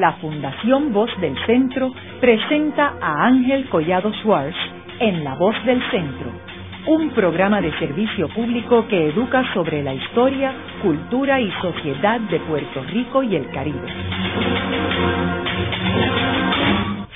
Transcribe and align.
la 0.00 0.12
Fundación 0.14 0.92
Voz 0.92 1.10
del 1.20 1.34
Centro 1.46 1.92
presenta 2.20 2.94
a 3.00 3.26
Ángel 3.26 3.68
Collado 3.68 4.12
Schwartz 4.22 4.56
en 5.00 5.24
La 5.24 5.34
Voz 5.34 5.54
del 5.64 5.80
Centro, 5.90 6.30
un 6.86 7.10
programa 7.10 7.60
de 7.60 7.72
servicio 7.78 8.28
público 8.28 8.86
que 8.88 9.08
educa 9.08 9.42
sobre 9.54 9.82
la 9.82 9.94
historia, 9.94 10.52
cultura 10.82 11.40
y 11.40 11.50
sociedad 11.62 12.20
de 12.20 12.40
Puerto 12.40 12.82
Rico 12.84 13.22
y 13.22 13.36
el 13.36 13.50
Caribe. 13.50 13.88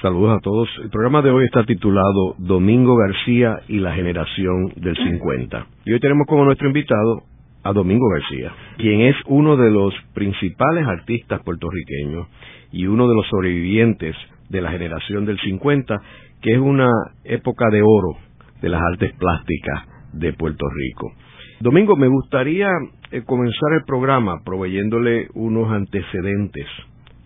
Saludos 0.01 0.39
a 0.39 0.41
todos. 0.41 0.69
El 0.83 0.89
programa 0.89 1.21
de 1.21 1.31
hoy 1.31 1.45
está 1.45 1.65
titulado 1.65 2.35
Domingo 2.39 2.97
García 2.97 3.61
y 3.69 3.81
la 3.81 3.93
generación 3.93 4.73
del 4.77 4.97
50. 4.97 5.67
Y 5.85 5.93
hoy 5.93 6.01
tenemos 6.01 6.27
como 6.27 6.47
nuestro 6.47 6.69
invitado 6.69 7.25
a 7.63 7.73
Domingo 7.73 8.09
García, 8.09 8.53
quien 8.79 9.03
es 9.03 9.17
uno 9.27 9.57
de 9.57 9.71
los 9.71 9.95
principales 10.15 10.87
artistas 10.87 11.43
puertorriqueños 11.43 12.27
y 12.73 12.87
uno 12.87 13.09
de 13.09 13.14
los 13.14 13.27
sobrevivientes 13.29 14.17
de 14.49 14.61
la 14.61 14.71
generación 14.71 15.27
del 15.27 15.39
50, 15.39 16.01
que 16.41 16.53
es 16.53 16.59
una 16.59 16.91
época 17.25 17.67
de 17.71 17.82
oro 17.82 18.17
de 18.61 18.68
las 18.68 18.81
artes 18.82 19.13
plásticas 19.15 19.87
de 20.13 20.32
Puerto 20.32 20.67
Rico. 20.68 21.13
Domingo, 21.61 21.96
me 21.96 22.09
gustaría 22.09 22.71
eh, 23.11 23.23
comenzar 23.27 23.75
el 23.75 23.85
programa 23.85 24.40
proveyéndole 24.45 25.29
unos 25.35 25.71
antecedentes 25.71 26.67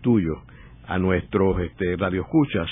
tuyos 0.01 0.37
a 0.87 0.99
nuestros 0.99 1.59
este, 1.61 1.95
radioescuchas. 1.95 2.67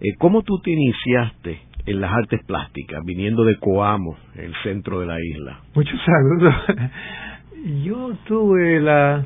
Eh, 0.00 0.14
¿Cómo 0.18 0.42
tú 0.42 0.58
te 0.62 0.70
iniciaste 0.70 1.60
en 1.86 2.00
las 2.00 2.12
artes 2.12 2.44
plásticas, 2.44 3.04
viniendo 3.04 3.44
de 3.44 3.56
Coamo, 3.56 4.16
el 4.34 4.52
centro 4.62 5.00
de 5.00 5.06
la 5.06 5.20
isla? 5.20 5.60
Muchos 5.74 5.98
saludos. 6.04 6.54
Yo 7.84 8.12
tuve 8.26 8.80
la, 8.80 9.24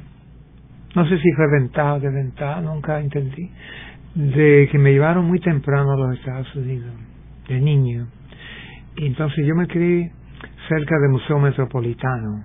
no 0.94 1.08
sé 1.08 1.18
si 1.18 1.32
fue 1.32 1.50
ventaja 1.50 1.94
o 1.94 2.00
desventaja, 2.00 2.60
nunca 2.60 3.00
entendí, 3.00 3.50
de 4.14 4.68
que 4.70 4.78
me 4.78 4.92
llevaron 4.92 5.26
muy 5.26 5.40
temprano 5.40 5.92
a 5.92 5.96
los 5.96 6.18
Estados 6.18 6.54
Unidos, 6.54 6.92
de 7.48 7.60
niño. 7.60 8.06
Y 8.96 9.06
entonces 9.06 9.44
yo 9.46 9.54
me 9.54 9.66
crié 9.66 10.12
cerca 10.68 10.98
del 10.98 11.10
Museo 11.10 11.38
Metropolitano, 11.38 12.44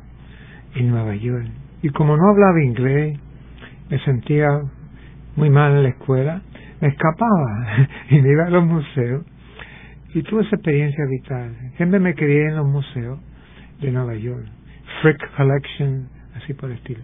en 0.76 0.90
Nueva 0.90 1.16
York. 1.16 1.48
Y 1.82 1.90
como 1.90 2.16
no 2.18 2.30
hablaba 2.30 2.64
inglés, 2.64 3.20
me 3.90 4.00
sentía 4.00 4.48
muy 5.36 5.50
mal 5.50 5.74
en 5.74 5.84
la 5.84 5.90
escuela, 5.90 6.42
me 6.82 6.88
escapaba 6.88 7.88
y 8.10 8.22
me 8.22 8.32
iba 8.32 8.46
a 8.46 8.50
los 8.50 8.66
museos 8.66 9.26
y 10.16 10.24
tuve 10.24 10.44
esa 10.44 10.56
experiencia 10.56 11.04
vital. 11.10 11.54
Siempre 11.76 12.00
me 12.00 12.16
crié 12.16 12.48
en 12.48 12.56
los 12.56 12.66
museos 12.66 13.20
de 13.82 13.92
Nueva 13.92 14.16
York, 14.16 14.46
Frick 15.02 15.36
Collection, 15.36 16.08
así 16.36 16.54
por 16.54 16.72
el 16.72 16.78
estilo. 16.78 17.02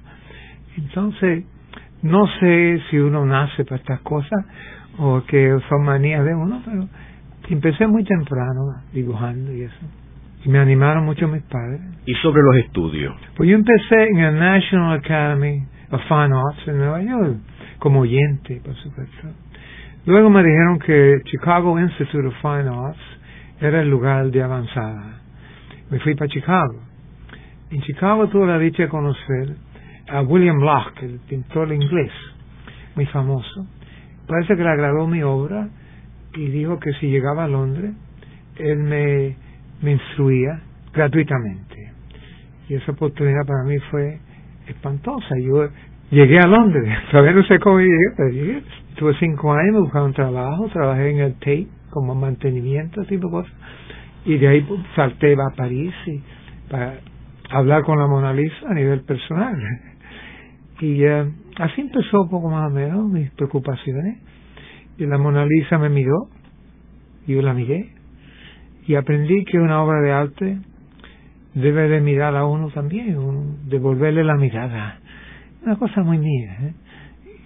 Entonces, 0.78 1.44
no 2.04 2.26
sé 2.40 2.80
si 2.90 2.98
uno 2.98 3.26
nace 3.26 3.66
para 3.66 3.76
estas 3.76 4.00
cosas 4.00 4.46
o 4.98 5.22
que 5.28 5.60
son 5.68 5.84
manías 5.84 6.24
de 6.24 6.34
uno, 6.34 6.62
pero 6.64 6.88
empecé 7.50 7.86
muy 7.86 8.06
temprano 8.06 8.62
dibujando 8.94 9.52
y 9.52 9.64
eso. 9.64 9.86
Y 10.46 10.50
me 10.50 10.60
animaron 10.60 11.04
mucho 11.04 11.28
mis 11.28 11.44
padres. 11.44 11.82
¿Y 12.06 12.14
sobre 12.16 12.42
los 12.42 12.56
estudios? 12.66 13.14
Pues 13.36 13.50
yo 13.50 13.56
empecé 13.56 14.04
en 14.10 14.20
el 14.20 14.40
National 14.40 15.00
Academy 15.00 15.66
of 15.92 16.02
Fine 16.08 16.34
Arts 16.34 16.66
en 16.68 16.78
Nueva 16.78 17.02
York, 17.02 17.38
como 17.80 18.00
oyente, 18.00 18.62
por 18.64 18.74
supuesto. 18.76 19.28
Luego 20.06 20.32
me 20.32 20.44
dijeron 20.44 20.80
que 20.80 21.22
Chicago 21.26 21.80
Institute 21.80 22.28
of 22.28 22.34
Fine 22.42 22.70
Arts 22.70 23.00
era 23.60 23.82
el 23.82 23.90
lugar 23.90 24.32
de 24.32 24.42
avanzada. 24.42 25.22
Me 25.92 26.00
fui 26.00 26.16
para 26.16 26.28
Chicago. 26.28 26.80
En 27.70 27.82
Chicago 27.82 28.28
tuve 28.28 28.48
la 28.48 28.58
dicha 28.58 28.84
de 28.84 28.90
conocer 28.90 29.56
a 30.10 30.22
William 30.24 30.58
Locke, 30.58 31.04
el 31.04 31.20
pintor 31.20 31.72
inglés, 31.72 32.12
muy 32.96 33.06
famoso. 33.06 33.68
Parece 34.28 34.56
que 34.56 34.64
le 34.64 34.70
agradó 34.70 35.06
mi 35.06 35.22
obra 35.22 35.70
y 36.34 36.48
dijo 36.48 36.80
que 36.80 36.94
si 36.94 37.08
llegaba 37.08 37.44
a 37.44 37.48
Londres, 37.48 37.94
él 38.58 38.80
me, 38.80 39.36
me 39.84 39.92
instruía 39.92 40.62
gratuitamente. 40.94 41.92
Y 42.70 42.74
esa 42.74 42.92
oportunidad 42.94 43.46
para 43.46 43.64
mí 43.66 43.78
fue 43.92 44.20
espantosa. 44.66 45.38
Yo 45.38 45.70
llegué 46.12 46.40
a 46.40 46.48
Londres, 46.48 46.98
todavía 47.12 47.34
no 47.34 47.44
sé 47.44 47.60
cómo 47.60 47.80
llegué, 47.80 48.12
pero 48.16 48.30
llegué. 48.30 48.64
Tuve 48.96 49.16
cinco 49.20 49.54
años, 49.54 49.74
me 49.74 49.80
buscaba 49.80 50.06
un 50.06 50.14
trabajo, 50.14 50.68
trabajé 50.68 51.10
en 51.10 51.20
el 51.20 51.34
Tate 51.36 51.68
como 51.90 52.14
mantenimiento, 52.14 53.04
tipo 53.06 53.28
de 53.28 53.32
cosas. 53.32 53.54
Y 54.26 54.38
de 54.38 54.48
ahí 54.48 54.62
pues, 54.62 54.80
salté 54.96 55.34
a 55.34 55.56
París 55.56 55.94
para 56.70 57.00
hablar 57.50 57.84
con 57.84 57.98
la 57.98 58.08
Mona 58.08 58.34
Lisa 58.34 58.70
a 58.70 58.74
nivel 58.74 59.02
personal. 59.02 59.56
Y 60.82 61.04
eh, 61.04 61.32
así 61.60 61.82
empezó 61.82 62.24
un 62.24 62.30
poco 62.32 62.50
más 62.50 62.72
o 62.72 62.74
menos 62.74 63.08
mis 63.08 63.30
preocupaciones. 63.34 64.18
Y 64.98 65.06
la 65.06 65.20
Mona 65.20 65.46
Lisa 65.46 65.78
me 65.78 65.90
miró, 65.90 66.28
y 67.28 67.36
yo 67.36 67.44
la 67.44 67.54
miré, 67.54 67.94
y 68.88 68.96
aprendí 68.96 69.46
que 69.46 69.60
una 69.60 69.84
obra 69.84 70.02
de 70.02 70.12
arte 70.12 70.58
debe 71.54 71.88
de 71.88 72.02
mirar 72.02 72.36
a 72.36 72.46
uno 72.46 72.70
también, 72.70 73.16
devolverle 73.68 74.24
la 74.24 74.36
mirada. 74.38 75.01
Una 75.64 75.76
cosa 75.76 76.02
muy 76.02 76.18
mía. 76.18 76.58
¿eh? 76.62 76.74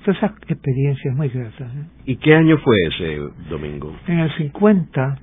Todas 0.03 0.17
esas 0.17 0.31
experiencias 0.47 1.15
muy 1.15 1.29
gratas. 1.29 1.71
¿eh? 1.75 1.85
¿Y 2.05 2.15
qué 2.17 2.35
año 2.35 2.57
fue 2.59 2.75
ese 2.83 3.19
domingo? 3.49 3.95
En 4.07 4.19
el 4.19 4.31
50, 4.37 5.19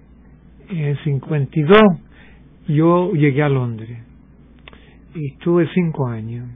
en 0.70 0.78
el 0.78 0.98
52, 1.04 1.80
yo 2.68 3.12
llegué 3.12 3.42
a 3.42 3.48
Londres 3.48 3.98
y 5.14 5.32
estuve 5.32 5.68
cinco 5.74 6.06
años. 6.06 6.48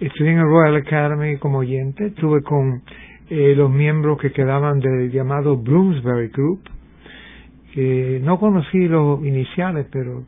Estudié 0.00 0.32
en 0.32 0.38
el 0.38 0.44
Royal 0.44 0.76
Academy 0.76 1.36
como 1.38 1.58
oyente, 1.58 2.06
estuve 2.06 2.42
con 2.42 2.82
eh, 3.30 3.54
los 3.56 3.70
miembros 3.70 4.18
que 4.20 4.32
quedaban 4.32 4.80
del 4.80 5.10
llamado 5.10 5.56
Bloomsbury 5.56 6.28
Group, 6.28 6.60
que 7.72 8.20
no 8.22 8.38
conocí 8.38 8.86
los 8.88 9.24
iniciales, 9.24 9.86
pero 9.90 10.24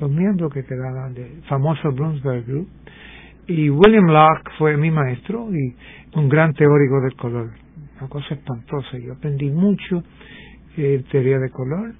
los 0.00 0.10
miembros 0.10 0.52
que 0.52 0.64
quedaban 0.64 1.14
del 1.14 1.42
famoso 1.48 1.90
Bloomsbury 1.92 2.42
Group. 2.42 2.68
Y 3.48 3.70
William 3.70 4.06
Locke 4.06 4.50
fue 4.58 4.76
mi 4.76 4.90
maestro 4.90 5.48
y 5.52 5.76
un 6.18 6.28
gran 6.28 6.52
teórico 6.54 7.00
del 7.00 7.14
color, 7.14 7.50
una 7.98 8.08
cosa 8.08 8.34
espantosa. 8.34 8.98
Yo 8.98 9.12
aprendí 9.12 9.50
mucho 9.50 10.02
eh, 10.76 11.04
teoría 11.10 11.38
de 11.38 11.50
color 11.50 11.94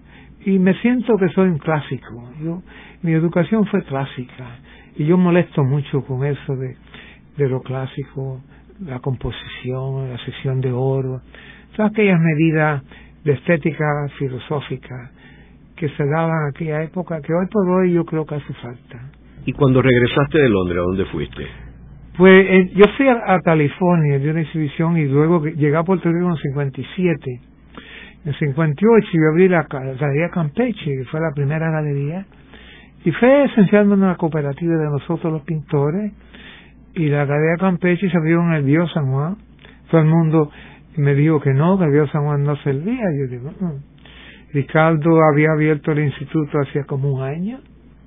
y 0.45 0.59
me 0.59 0.75
siento 0.81 1.17
que 1.17 1.29
soy 1.29 1.49
un 1.49 1.59
clásico. 1.59 2.31
Yo, 2.43 2.63
mi 3.03 3.13
educación 3.13 3.65
fue 3.67 3.85
clásica 3.85 4.59
y 4.97 5.07
yo 5.07 5.17
molesto 5.17 5.63
mucho 5.63 6.05
con 6.05 6.25
eso 6.25 6.57
de, 6.57 6.77
de 7.37 7.49
lo 7.49 7.61
clásico, 7.61 8.41
la 8.85 8.99
composición, 8.99 10.11
la 10.11 10.19
sección 10.25 10.61
de 10.61 10.73
oro, 10.73 11.21
todas 11.77 11.93
aquellas 11.93 12.21
medidas 12.21 12.83
de 13.23 13.33
estética 13.35 13.85
filosófica 14.19 15.13
que 15.77 15.89
se 15.91 16.05
daban 16.07 16.43
en 16.43 16.49
aquella 16.49 16.83
época 16.83 17.21
que 17.21 17.33
hoy 17.33 17.47
por 17.53 17.69
hoy 17.69 17.93
yo 17.93 18.05
creo 18.05 18.27
que 18.27 18.35
hace 18.35 18.53
falta. 18.55 19.13
¿Y 19.47 19.53
cuando 19.53 19.81
regresaste 19.81 20.39
de 20.39 20.49
Londres, 20.49 20.79
a 20.79 20.83
dónde 20.83 21.05
fuiste? 21.07 21.47
Pues 22.17 22.47
eh, 22.49 22.71
yo 22.75 22.85
fui 22.97 23.09
a, 23.09 23.41
California 23.45 24.19
de 24.19 24.31
una 24.31 24.41
exhibición 24.41 24.97
y 24.97 25.05
luego 25.05 25.45
llegué 25.45 25.77
a 25.77 25.85
Puerto 25.85 26.11
Rico 26.11 26.27
en 26.27 26.33
el 26.33 26.39
57. 26.39 27.31
En 28.25 28.29
el 28.33 28.39
58 28.39 29.09
yo 29.13 29.21
abrí 29.31 29.49
la, 29.49 29.67
Galería 29.71 30.31
Campeche, 30.31 30.85
que 30.85 31.05
fue 31.05 31.21
la 31.21 31.31
primera 31.33 31.71
galería, 31.71 32.27
y 33.05 33.13
fue 33.13 33.45
esencialmente 33.45 34.05
una 34.05 34.17
cooperativa 34.17 34.77
de 34.77 34.91
nosotros 34.91 35.33
los 35.33 35.43
pintores, 35.43 36.13
y 36.95 37.07
la 37.07 37.25
Galería 37.25 37.57
Campeche 37.59 38.11
se 38.11 38.17
abrió 38.17 38.41
en 38.41 38.55
el 38.55 38.65
Bio 38.65 38.89
San 38.89 39.13
Juan. 39.13 39.37
Todo 39.91 40.01
el 40.01 40.09
mundo 40.09 40.51
me 40.97 41.15
dijo 41.15 41.41
que 41.41 41.53
no, 41.53 41.79
que 41.79 41.85
el 41.85 41.93
Bio 41.93 42.09
San 42.09 42.25
Juan 42.25 42.43
no 42.43 42.57
servía. 42.57 43.05
Yo 43.21 43.29
digo, 43.29 43.53
Ricardo 44.53 45.21
había 45.31 45.53
abierto 45.53 45.93
el 45.93 46.01
instituto 46.01 46.59
hacía 46.59 46.85
como 46.85 47.13
un 47.13 47.23
año, 47.23 47.61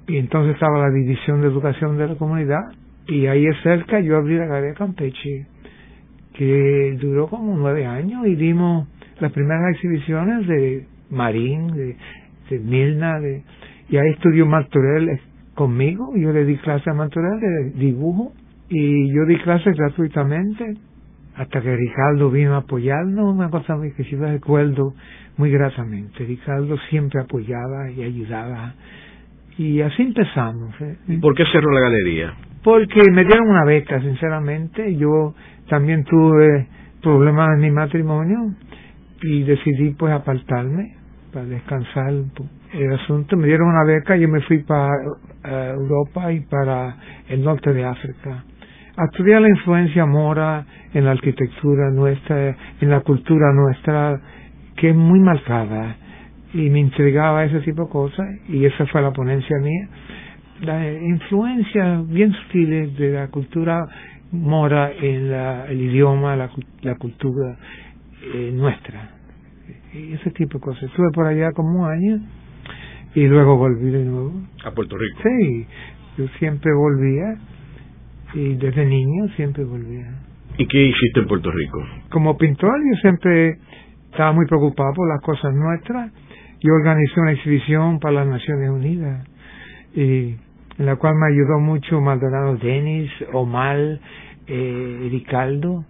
y 0.10 0.18
entonces 0.18 0.56
estaba 0.56 0.80
la 0.80 0.90
División 0.90 1.42
de 1.42 1.48
Educación 1.48 1.98
de 1.98 2.08
la 2.08 2.16
Comunidad, 2.16 2.74
y 3.08 3.28
ahí 3.28 3.46
cerca 3.62 4.00
yo 4.00 4.18
abrí 4.18 4.38
la 4.38 4.48
Galería 4.48 4.74
Campeche, 4.74 5.46
que 6.34 6.98
duró 7.00 7.28
como 7.28 7.56
nueve 7.56 7.86
años, 7.86 8.26
y 8.26 8.36
dimos 8.36 8.88
las 9.20 9.32
primeras 9.32 9.76
exhibiciones 9.76 10.48
de 10.48 10.86
Marín, 11.12 11.68
de, 11.68 11.96
Milna, 12.60 13.20
de, 13.20 13.44
y 13.90 13.98
ahí 13.98 14.10
estudió 14.12 14.48
Martorell 14.48 15.20
conmigo, 15.54 16.12
yo 16.16 16.34
le 16.34 16.44
di 16.46 16.58
clase 16.58 16.90
a 16.90 16.94
Martorell 16.94 17.40
de 17.40 17.70
dibujo, 17.80 18.34
y 18.68 19.14
yo 19.14 19.26
di 19.28 19.38
clases 19.38 19.78
gratuitamente, 19.78 20.76
hasta 21.36 21.62
que 21.62 21.76
Ricardo 21.76 22.32
vino 22.32 22.56
a 22.56 22.60
apoyarnos, 22.60 23.34
una 23.34 23.50
cosa 23.50 23.76
muy 23.76 23.94
que 23.94 24.04
yo 24.04 24.20
recuerdo 24.20 24.94
muy 25.38 25.52
gratamente. 25.52 26.26
Ricardo 26.26 26.78
siempre 26.90 27.22
apoyaba 27.22 27.92
y 27.92 28.04
ayudaba. 28.04 28.74
Y 29.60 29.82
así 29.82 30.04
empezamos. 30.04 30.74
¿eh? 30.80 31.20
¿Por 31.20 31.36
qué 31.36 31.44
cerró 31.52 31.70
la 31.72 31.82
galería? 31.82 32.34
Porque 32.64 33.02
me 33.12 33.26
dieron 33.26 33.50
una 33.50 33.66
beca, 33.66 34.00
sinceramente. 34.00 34.96
Yo 34.96 35.36
también 35.68 36.06
tuve 36.06 36.66
problemas 37.02 37.50
en 37.56 37.60
mi 37.60 37.72
matrimonio 37.72 38.54
y 39.22 39.44
decidí 39.44 39.90
pues 39.92 40.14
apartarme 40.14 40.96
para 41.34 41.46
descansar 41.46 42.14
el 42.74 42.94
asunto. 42.94 43.36
Me 43.36 43.48
dieron 43.48 43.68
una 43.68 43.84
beca 43.84 44.16
y 44.16 44.22
yo 44.22 44.30
me 44.30 44.40
fui 44.44 44.60
para 44.60 44.94
eh, 45.44 45.74
Europa 45.76 46.32
y 46.32 46.40
para 46.40 46.96
el 47.28 47.44
norte 47.44 47.74
de 47.74 47.84
África 47.84 48.46
a 48.96 49.06
estudiar 49.06 49.42
la 49.42 49.50
influencia 49.50 50.06
mora 50.06 50.66
en 50.94 51.06
la 51.06 51.12
arquitectura 51.12 51.90
nuestra, 51.90 52.56
en 52.82 52.90
la 52.90 53.00
cultura 53.02 53.54
nuestra, 53.54 54.20
que 54.76 54.90
es 54.90 54.96
muy 54.96 55.20
marcada. 55.20 55.96
Y 56.54 56.70
me 56.70 56.80
intrigaba 56.80 57.46
ese 57.46 57.60
tipo 57.62 57.84
de 57.84 57.90
cosas, 57.90 58.28
y 58.48 58.66
esa 58.66 58.86
fue 58.88 59.02
la 59.02 59.12
ponencia 59.12 59.58
mía. 59.60 59.88
La 60.62 60.92
influencia 60.92 62.02
bien 62.08 62.34
sutil 62.34 62.96
de 62.98 63.12
la 63.12 63.28
cultura 63.28 63.88
mora 64.32 64.92
en 64.92 65.32
el 65.32 65.82
idioma, 65.82 66.36
la, 66.36 66.96
cultura 66.98 67.58
eh, 68.34 68.52
nuestra. 68.54 69.12
Y 69.94 70.14
ese 70.14 70.32
tipo 70.32 70.58
de 70.58 70.64
cosas. 70.64 70.84
Estuve 70.84 71.12
por 71.14 71.26
allá 71.26 71.52
como 71.54 71.84
un 71.84 71.90
año 71.90 72.20
y 73.16 73.26
luego 73.26 73.58
volví 73.58 73.90
de 73.90 74.04
nuevo. 74.04 74.34
¿A 74.64 74.72
Puerto 74.72 74.98
Rico? 74.98 75.20
Sí, 75.24 75.66
yo 76.18 76.28
siempre 76.40 76.72
volvía 76.74 77.38
y 78.34 78.56
desde 78.56 78.86
niño 78.86 79.28
siempre 79.36 79.64
volvía. 79.64 80.06
¿Y 80.58 80.68
qué 80.68 80.84
hiciste 80.84 81.22
en 81.22 81.28
Puerto 81.28 81.52
Rico? 81.52 81.84
Como 82.10 82.38
pintor 82.38 82.78
yo 82.80 83.00
siempre 83.02 83.58
estaba 84.12 84.32
muy 84.34 84.46
preocupado 84.46 84.94
por 84.94 85.08
las 85.08 85.22
cosas 85.22 85.54
nuestras. 85.54 86.12
Yo 86.62 86.74
organizé 86.74 87.20
una 87.22 87.32
exhibición 87.32 88.00
para 88.00 88.16
las 88.16 88.28
Naciones 88.28 88.70
Unidas 88.70 89.26
y 89.96 90.36
en 90.78 90.86
la 90.86 90.96
cual 90.98 91.16
me 91.16 91.28
ayudó 91.28 91.60
mucho 91.60 92.02
Maldonado 92.02 92.58
Denis, 92.58 93.12
Omar, 93.34 93.78
eh, 94.48 95.08
Ricaldo. 95.12 95.86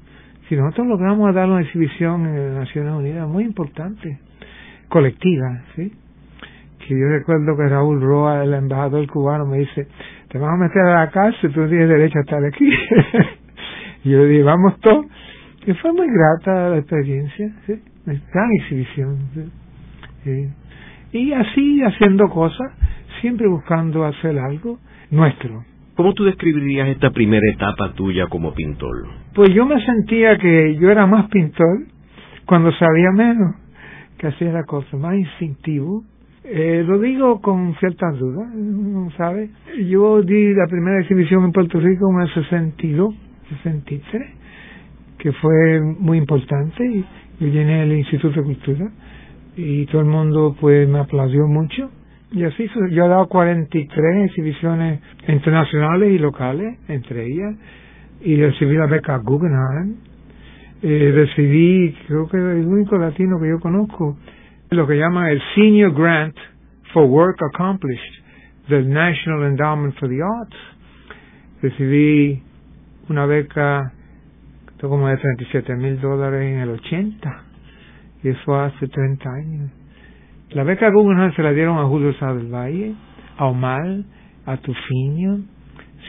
Si 0.48 0.56
nosotros 0.56 0.88
logramos 0.88 1.33
dar 1.33 1.50
una 1.50 1.62
exhibición 1.62 2.25
en 2.25 2.36
las 2.36 2.66
Naciones 2.66 2.94
Unidas 2.94 3.27
muy 3.27 3.44
importante, 3.44 4.19
colectiva, 4.89 5.63
¿sí? 5.75 5.92
Que 6.80 7.00
yo 7.00 7.07
recuerdo 7.07 7.56
que 7.56 7.68
Raúl 7.68 8.01
Roa, 8.01 8.44
el 8.44 8.54
embajador 8.54 9.07
cubano, 9.07 9.45
me 9.45 9.60
dice, 9.60 9.88
te 10.30 10.38
vamos 10.38 10.60
a 10.60 10.63
meter 10.63 10.81
a 10.81 11.06
la 11.06 11.12
cárcel, 11.12 11.51
tú 11.54 11.68
tienes 11.68 11.88
derecho 11.88 12.18
a 12.18 12.21
estar 12.21 12.44
aquí. 12.44 12.69
y 14.04 14.10
yo 14.12 14.19
le 14.19 14.25
dije, 14.25 14.44
vamos 14.44 14.80
todos. 14.81 15.06
Y 15.66 15.74
fue 15.74 15.94
muy 15.94 16.07
grata 16.07 16.69
la 16.69 16.77
experiencia, 16.77 17.51
¿sí? 17.68 17.81
gran 18.06 18.51
exhibición. 18.60 19.18
Y 21.12 21.34
así 21.34 21.82
haciendo 21.84 22.30
cosas, 22.30 22.72
siempre 23.22 23.48
buscando 23.48 24.06
hacer 24.06 24.38
algo 24.38 24.80
nuestro. 25.10 25.64
¿Cómo 25.96 26.14
tú 26.14 26.24
describirías 26.24 26.88
esta 26.90 27.10
primera 27.10 27.46
etapa 27.54 27.94
tuya 27.94 28.28
como 28.28 28.54
pintor? 28.54 29.08
Pues 29.34 29.54
yo 29.54 29.66
me 29.66 29.84
sentía 29.84 30.38
que 30.38 30.78
yo 30.80 30.90
era 30.90 31.06
más 31.06 31.30
pintor 31.30 31.80
cuando 32.46 32.72
sabía 32.74 33.12
menos, 33.14 33.56
que 34.18 34.28
hacía 34.28 34.52
la 34.52 34.64
cosa 34.64 34.98
más 34.98 35.16
instintivo, 35.16 36.04
eh, 36.44 36.84
lo 36.88 37.00
digo 37.00 37.42
con 37.42 37.76
cierta 37.76 38.10
duda, 38.12 38.50
¿no 38.56 39.12
sabe? 39.12 39.50
Yo 39.88 40.22
di 40.22 40.54
la 40.54 40.68
primera 40.68 41.02
exhibición 41.02 41.44
en 41.44 41.52
Puerto 41.52 41.80
Rico 41.80 42.10
en 42.12 42.22
el 42.22 42.34
62, 42.34 43.14
63, 43.64 44.24
que 45.18 45.32
fue 45.34 45.82
muy 46.00 46.18
importante. 46.18 46.84
Y 46.84 47.06
yo 47.40 47.48
llené 47.48 47.84
el 47.84 47.94
Instituto 47.94 48.40
de 48.40 48.44
Cultura 48.44 48.90
y 49.56 49.86
todo 49.88 50.01
el 50.01 50.07
mundo 50.07 50.56
pues 50.60 50.88
me 50.88 51.00
aplaudió 51.00 51.48
mucho. 51.48 51.90
Y 52.31 52.44
así 52.44 52.69
yo 52.92 53.06
he 53.06 53.07
dado 53.07 53.28
43 53.28 54.25
exhibiciones 54.25 55.01
internacionales 55.28 56.12
y 56.12 56.19
locales, 56.19 56.78
entre 56.88 57.25
ellas, 57.25 57.56
y 58.22 58.36
recibí 58.36 58.75
la 58.78 58.86
beca 58.86 59.18
Guggenheim. 59.18 59.96
Eh, 60.81 61.12
recibí, 61.13 61.96
creo 62.07 62.30
que 62.30 62.38
el 62.38 62.66
único 62.66 62.98
latino 62.98 63.40
que 63.40 63.50
yo 63.50 63.60
conozco, 63.60 64.18
lo 64.69 64.88
que 64.88 64.96
llama 64.96 65.31
el 65.31 65.42
Senior 65.56 65.94
Grant 65.94 66.36
for 66.94 67.06
Work 67.06 67.42
Accomplished 67.54 68.24
del 68.69 68.88
National 68.90 69.44
Endowment 69.48 69.95
for 69.95 70.07
the 70.07 70.22
Arts. 70.22 70.56
Recibí 71.62 72.42
una 73.10 73.25
beca 73.25 73.92
como 74.80 75.07
de 75.10 75.18
37 75.18 75.75
mil 75.75 76.00
dólares 76.00 76.42
en 76.42 76.60
el 76.60 76.69
80 76.69 77.49
y 78.24 78.30
eso 78.30 78.56
hace 78.56 78.88
30 78.88 79.30
años. 79.30 79.71
La 80.51 80.63
beca 80.63 80.89
Guggenheim 80.89 81.33
se 81.33 81.44
la 81.44 81.51
dieron 81.51 81.77
a 81.77 81.86
Julio 81.86 82.13
Sá 82.13 82.33
Valle, 82.33 82.95
a 83.38 83.45
Omar, 83.45 83.86
a 84.45 84.57
Tufiño. 84.57 85.42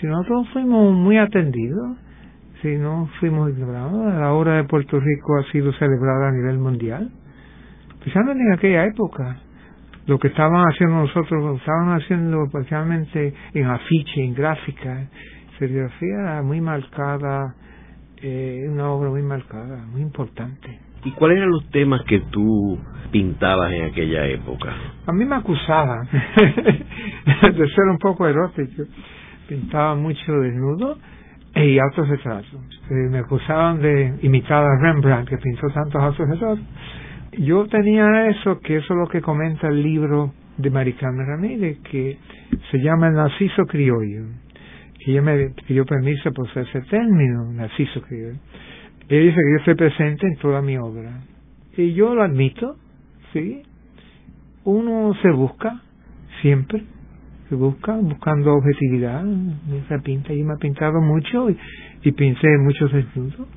Si 0.01 0.07
nosotros 0.07 0.49
fuimos 0.53 0.95
muy 0.95 1.19
atendidos, 1.19 1.99
si 2.63 2.77
no 2.77 3.09
fuimos 3.21 3.51
ignorados, 3.51 4.15
la 4.15 4.33
obra 4.33 4.57
de 4.57 4.65
Puerto 4.65 4.99
Rico 4.99 5.39
ha 5.39 5.51
sido 5.53 5.73
celebrada 5.75 6.29
a 6.29 6.33
nivel 6.33 6.59
mundial 6.59 7.11
especialmente 8.01 8.43
en 8.43 8.53
aquella 8.53 8.87
época, 8.87 9.37
lo 10.07 10.19
que 10.19 10.29
estaban 10.29 10.65
haciendo 10.67 10.97
nosotros, 10.97 11.43
lo 11.43 11.57
estaban 11.57 12.01
haciendo 12.01 12.45
especialmente 12.45 13.35
en 13.53 13.67
afiche, 13.67 14.25
en 14.25 14.35
gráfica, 14.35 15.07
serigrafía 15.59 16.41
muy 16.43 16.63
marcada, 16.63 17.55
eh, 18.23 18.67
una 18.69 18.91
obra 18.91 19.11
muy 19.11 19.23
marcada, 19.23 19.85
muy 19.87 20.01
importante. 20.01 20.81
¿Y 21.05 21.13
cuáles 21.13 21.39
eran 21.39 21.51
los 21.51 21.69
temas 21.71 22.03
que 22.03 22.21
tú 22.31 22.79
pintabas 23.11 23.73
en 23.73 23.85
aquella 23.85 24.27
época? 24.27 24.75
A 25.07 25.13
mí 25.13 25.25
me 25.25 25.37
acusaban 25.37 26.07
de 26.37 27.69
ser 27.69 27.85
un 27.91 27.99
poco 27.99 28.27
erótico. 28.27 28.85
Pintaba 29.49 29.95
mucho 29.95 30.33
desnudo 30.33 30.99
y 31.55 31.79
autorretratos. 31.79 32.61
Eh, 32.91 33.09
me 33.11 33.19
acusaban 33.19 33.81
de 33.81 34.15
imitar 34.23 34.63
a 34.63 34.79
Rembrandt, 34.81 35.29
que 35.29 35.39
pintó 35.39 35.69
tantos 35.71 36.03
autorretratos. 36.03 36.61
Yo 37.39 37.67
tenía 37.67 38.29
eso, 38.29 38.61
que 38.61 38.77
eso 38.77 38.95
es 38.95 39.01
lo 39.01 39.09
que 39.09 39.21
comenta 39.21 39.69
el 39.69 39.83
libro 39.83 40.33
de 40.57 40.71
Maricarmen 40.71 41.27
Ramírez, 41.27 41.79
que 41.91 42.19
se 42.71 42.79
llama 42.79 43.09
el 43.09 43.15
narciso 43.15 43.65
criollo. 43.67 44.27
Ella 45.07 45.23
me 45.23 45.51
pidió 45.67 45.87
permiso 45.87 46.31
por 46.33 46.47
ese 46.47 46.81
término, 46.83 47.51
narciso 47.53 48.03
criollo. 48.03 48.39
Ella 49.11 49.23
dice 49.23 49.37
que 49.37 49.51
yo 49.51 49.57
estoy 49.59 49.75
presente 49.75 50.27
en 50.29 50.37
toda 50.37 50.63
mi 50.63 50.77
obra. 50.77 51.11
Y 51.77 51.95
yo 51.95 52.15
lo 52.15 52.23
admito, 52.23 52.77
sí. 53.33 53.63
Uno 54.63 55.15
se 55.21 55.31
busca, 55.33 55.83
siempre, 56.43 56.85
se 57.49 57.57
busca, 57.57 57.97
buscando 57.97 58.55
objetividad. 58.55 59.25
Esa 59.85 59.99
pinta, 59.99 60.33
y 60.33 60.45
me 60.45 60.53
ha 60.53 60.59
pintado 60.59 61.01
mucho 61.01 61.51
y, 61.51 61.59
y 62.05 62.13
pinté 62.13 62.57
muchos 62.59 62.93
desnudos. 62.93 63.49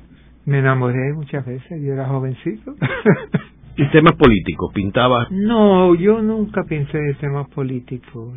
Me 0.44 0.58
enamoré 0.58 1.12
muchas 1.14 1.46
veces, 1.46 1.80
yo 1.80 1.92
era 1.92 2.06
jovencito. 2.06 2.74
¿Y 3.76 3.88
temas 3.90 4.14
políticos? 4.14 4.72
¿Pintabas? 4.74 5.30
No, 5.30 5.94
yo 5.94 6.20
nunca 6.20 6.64
pensé 6.64 6.98
en 6.98 7.14
temas 7.16 7.48
políticos. 7.50 8.34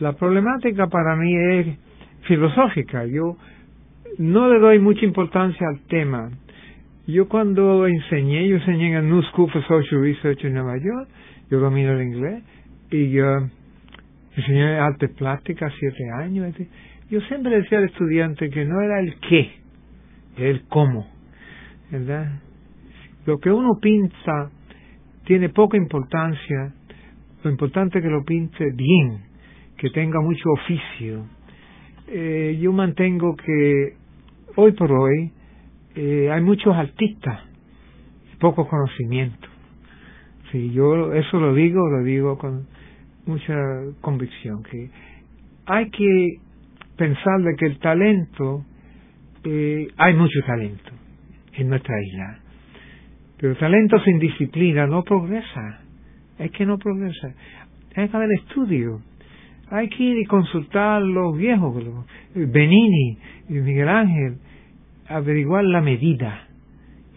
La 0.00 0.12
problemática 0.14 0.88
para 0.88 1.14
mí 1.14 1.34
es 1.36 1.78
filosófica. 2.22 3.04
Yo 3.06 3.36
no 4.18 4.48
le 4.52 4.58
doy 4.58 4.78
mucha 4.78 5.04
importancia 5.04 5.66
al 5.68 5.80
tema. 5.86 6.30
Yo 7.08 7.26
cuando 7.26 7.86
enseñé, 7.86 8.46
yo 8.46 8.56
enseñé 8.56 8.88
en 8.88 8.94
el 8.96 9.08
New 9.08 9.22
School 9.22 9.50
for 9.50 9.62
Social 9.62 10.02
Research 10.02 10.44
en 10.44 10.52
Nueva 10.52 10.76
York, 10.76 11.08
yo 11.50 11.58
domino 11.58 11.92
el 11.92 12.02
inglés, 12.02 12.44
y 12.90 13.08
yo 13.12 13.24
enseñé 14.36 14.78
arte 14.78 15.08
plástica 15.08 15.70
siete 15.78 16.04
años. 16.20 16.54
Yo 17.08 17.22
siempre 17.22 17.62
decía 17.62 17.78
al 17.78 17.84
estudiante 17.84 18.50
que 18.50 18.62
no 18.66 18.82
era 18.82 19.00
el 19.00 19.14
qué, 19.20 19.52
el 20.36 20.66
cómo, 20.68 21.08
¿verdad? 21.90 22.42
Lo 23.24 23.38
que 23.38 23.50
uno 23.50 23.78
pinta 23.80 24.50
tiene 25.24 25.48
poca 25.48 25.78
importancia, 25.78 26.74
lo 27.42 27.50
importante 27.50 28.00
es 28.00 28.04
que 28.04 28.10
lo 28.10 28.22
pinte 28.22 28.66
bien, 28.74 29.22
que 29.78 29.88
tenga 29.88 30.20
mucho 30.20 30.50
oficio. 30.50 31.24
Eh, 32.08 32.58
yo 32.60 32.70
mantengo 32.70 33.34
que 33.34 33.94
hoy 34.56 34.72
por 34.72 34.92
hoy 34.92 35.32
eh, 35.98 36.30
hay 36.30 36.40
muchos 36.40 36.74
artistas, 36.74 37.40
poco 38.38 38.68
conocimiento. 38.68 39.48
Sí, 40.52 40.72
yo 40.72 41.12
eso 41.12 41.38
lo 41.38 41.54
digo, 41.54 41.88
lo 41.88 42.04
digo 42.04 42.38
con 42.38 42.66
mucha 43.26 43.54
convicción, 44.00 44.62
que 44.62 44.90
hay 45.66 45.90
que 45.90 46.36
pensar 46.96 47.40
de 47.42 47.56
que 47.56 47.66
el 47.66 47.78
talento, 47.78 48.64
eh, 49.44 49.88
hay 49.96 50.14
mucho 50.14 50.40
talento 50.46 50.90
en 51.52 51.68
nuestra 51.68 51.94
isla 52.00 52.40
pero 53.38 53.56
talento 53.56 53.98
sin 54.00 54.18
disciplina 54.18 54.86
no 54.86 55.02
progresa. 55.04 55.80
Es 56.38 56.50
que 56.50 56.66
no 56.66 56.76
progresa. 56.78 57.34
Hay 57.94 58.08
que 58.08 58.16
haber 58.16 58.32
estudio. 58.32 59.00
Hay 59.70 59.88
que 59.88 60.02
ir 60.02 60.18
y 60.18 60.24
consultar 60.24 60.96
a 60.96 61.00
los 61.00 61.36
viejos, 61.36 61.74
Benini 62.34 63.18
Miguel 63.48 63.88
Ángel, 63.88 64.38
averiguar 65.08 65.64
la 65.64 65.80
medida. 65.80 66.44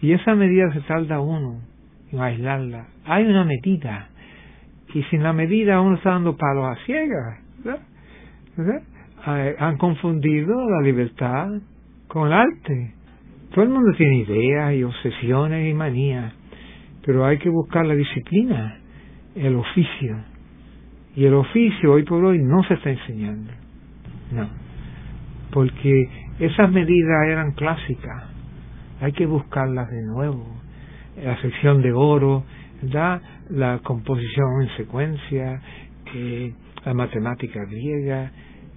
Y 0.00 0.12
esa 0.12 0.34
medida 0.34 0.72
se 0.72 0.80
tarda 0.80 1.20
uno 1.20 1.60
en 2.10 2.20
aislarla. 2.20 2.86
Hay 3.04 3.24
una 3.24 3.44
medida. 3.44 4.08
Y 4.94 5.02
sin 5.04 5.22
la 5.22 5.32
medida 5.32 5.80
uno 5.80 5.96
está 5.96 6.10
dando 6.10 6.36
palos 6.36 6.64
a 6.66 6.84
ciegas. 6.84 7.38
¿verdad? 8.56 8.82
Han 9.58 9.76
confundido 9.78 10.68
la 10.68 10.82
libertad 10.82 11.48
con 12.08 12.26
el 12.28 12.32
arte. 12.34 12.94
Todo 13.54 13.64
el 13.64 13.70
mundo 13.70 13.92
tiene 13.96 14.20
ideas 14.20 14.74
y 14.74 14.82
obsesiones 14.82 15.70
y 15.70 15.74
manías, 15.74 16.32
pero 17.04 17.24
hay 17.24 17.38
que 17.38 17.48
buscar 17.48 17.86
la 17.86 17.94
disciplina, 17.94 18.78
el 19.34 19.56
oficio. 19.56 20.16
Y 21.14 21.26
el 21.26 21.34
oficio 21.34 21.92
hoy 21.92 22.04
por 22.04 22.24
hoy 22.24 22.38
no 22.38 22.62
se 22.64 22.74
está 22.74 22.90
enseñando. 22.90 23.52
No. 24.32 24.48
Porque 25.50 26.08
esas 26.38 26.70
medidas 26.70 27.28
eran 27.28 27.52
clásicas, 27.52 28.24
hay 29.00 29.12
que 29.12 29.26
buscarlas 29.26 29.90
de 29.90 30.02
nuevo. 30.02 30.46
La 31.22 31.40
sección 31.42 31.82
de 31.82 31.92
oro, 31.92 32.44
¿verdad? 32.80 33.20
la 33.50 33.80
composición 33.80 34.62
en 34.62 34.76
secuencia, 34.76 35.60
eh, 36.14 36.54
la 36.84 36.94
matemática 36.94 37.64
griega, 37.64 38.30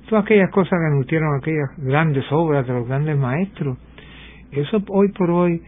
todas 0.09 0.25
aquellas 0.25 0.51
cosas 0.51 0.71
que 0.71 0.97
nutrieron 0.97 1.38
aquellas 1.38 1.69
grandes 1.77 2.25
obras 2.31 2.67
de 2.67 2.74
los 2.74 2.88
grandes 2.88 3.17
maestros. 3.17 3.77
Eso 4.51 4.81
hoy 4.89 5.12
por 5.12 5.31
hoy 5.31 5.62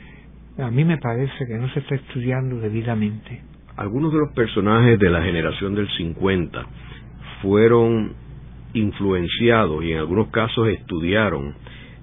a 0.57 0.71
mí 0.71 0.83
me 0.83 0.97
parece 0.97 1.45
que 1.45 1.57
no 1.57 1.69
se 1.69 1.79
está 1.79 1.95
estudiando 1.95 2.59
debidamente. 2.59 3.41
Algunos 3.75 4.11
de 4.11 4.19
los 4.19 4.33
personajes 4.33 4.97
de 4.99 5.09
la 5.09 5.21
generación 5.21 5.75
del 5.75 5.87
50 5.97 6.65
fueron 7.41 8.13
influenciados 8.73 9.83
y 9.83 9.91
en 9.93 9.99
algunos 9.99 10.29
casos 10.29 10.67
estudiaron 10.69 11.53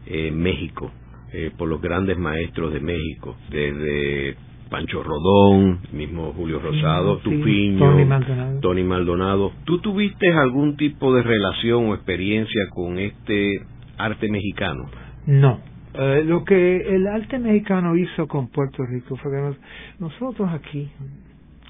eh, 0.07 0.31
México 0.31 0.91
eh, 1.33 1.51
por 1.57 1.69
los 1.69 1.81
grandes 1.81 2.17
maestros 2.17 2.73
de 2.73 2.81
México, 2.81 3.37
desde 3.51 4.37
Pancho 4.71 5.03
Rodón, 5.03 5.81
mismo 5.93 6.33
Julio 6.33 6.61
Rosado, 6.61 7.19
Tufiño, 7.19 7.79
Tony 7.79 8.05
Maldonado. 8.05 8.61
Tony 8.61 8.85
Maldonado. 8.85 9.53
¿Tú 9.65 9.79
tuviste 9.79 10.33
algún 10.33 10.77
tipo 10.77 11.15
de 11.15 11.23
relación 11.23 11.89
o 11.89 11.95
experiencia 11.95 12.69
con 12.71 12.99
este 12.99 13.63
arte 13.99 14.29
mexicano? 14.29 14.87
No. 15.27 15.61
Eh, 15.95 16.23
lo 16.25 16.45
que 16.45 16.77
el 16.95 17.07
arte 17.07 17.39
mexicano 17.39 17.97
hizo 17.97 18.27
con 18.27 18.49
Puerto 18.49 18.85
Rico 18.85 19.17
fue 19.17 19.31
que 19.31 19.59
nosotros 19.99 20.49
aquí, 20.53 20.91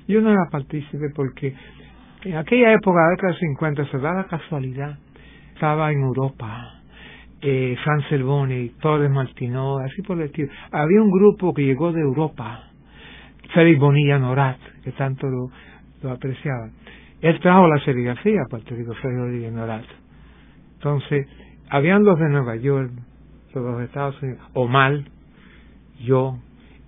yo 0.08 0.20
no 0.20 0.30
era 0.30 0.48
partícipe 0.50 1.10
porque 1.14 1.54
en 2.24 2.36
aquella 2.36 2.72
época, 2.72 3.00
de 3.04 3.10
década 3.10 3.32
de 3.32 3.38
50, 3.38 3.90
se 3.90 3.98
da 3.98 4.14
la 4.14 4.24
casualidad, 4.24 4.98
estaba 5.52 5.92
en 5.92 6.00
Europa, 6.00 6.80
eh, 7.46 7.76
Fran 7.84 8.00
Cervoni, 8.08 8.70
Torres 8.80 9.10
Martinó, 9.10 9.76
así 9.76 10.00
por 10.00 10.18
el 10.18 10.28
estilo. 10.28 10.48
Había 10.72 11.02
un 11.02 11.10
grupo 11.10 11.52
que 11.52 11.62
llegó 11.62 11.92
de 11.92 12.00
Europa, 12.00 12.70
Félix 13.52 13.78
Bonilla 13.78 14.18
Norat, 14.18 14.56
que 14.82 14.92
tanto 14.92 15.26
lo, 15.28 16.10
apreciaba. 16.10 16.70
Él 17.20 17.38
trajo 17.40 17.68
la 17.68 17.78
serigrafía 17.84 18.40
a 18.40 18.48
Puerto 18.48 18.74
Rico, 18.74 18.94
Félix 18.94 19.20
Bonilla 19.20 19.50
Norat. 19.50 19.84
Entonces, 20.76 21.28
habían 21.68 22.02
los 22.02 22.18
de 22.18 22.30
Nueva 22.30 22.56
York, 22.56 22.90
los 23.54 23.78
de 23.78 23.84
Estados 23.84 24.22
Unidos, 24.22 24.40
Omar, 24.54 25.00
yo, 26.00 26.38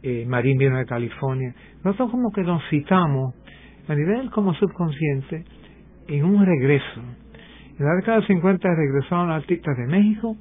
eh, 0.03 0.25
Marín 0.27 0.57
vino 0.57 0.79
de 0.79 0.87
California. 0.87 1.55
Nosotros 1.85 2.11
como 2.11 2.33
que 2.33 2.43
nos 2.43 2.63
citamos 2.71 3.35
a 3.89 3.95
nivel 3.95 4.31
como 4.31 4.55
subconsciente 4.55 5.45
en 6.09 6.25
un 6.25 6.47
regreso. 6.47 7.03
En 7.79 7.85
la 7.85 7.95
década 7.97 8.21
de 8.21 8.27
50 8.27 8.69
regresaron 8.75 9.31
artistas 9.31 9.77
de 9.77 9.87
México, 9.87 10.35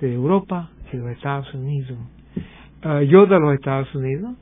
de 0.00 0.12
Europa 0.12 0.70
y 0.92 0.96
los 0.96 1.10
Estados 1.10 1.52
Unidos. 1.54 1.98
Ah, 2.82 3.02
yo 3.02 3.26
de 3.26 3.40
los 3.40 3.54
Estados 3.54 3.92
Unidos, 3.94 4.34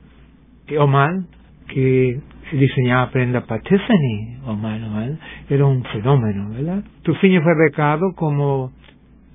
Omar, 0.77 1.23
que 1.67 2.19
diseñaba 2.51 3.09
prendas 3.11 3.43
para 3.45 3.61
Tiffany, 3.61 4.37
Omar, 4.45 4.81
Omar, 4.83 5.17
era 5.49 5.65
un 5.65 5.83
fenómeno, 5.83 6.49
¿verdad? 6.49 6.83
Tufiño 7.03 7.41
fue 7.41 7.53
becado 7.69 8.13
como 8.15 8.71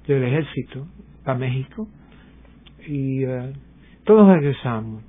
del 0.07 0.25
ejército 0.25 0.87
a 1.25 1.35
México 1.35 1.89
y 2.87 3.25
uh, 3.25 3.53
todos 4.05 4.29
regresamos 4.35 5.03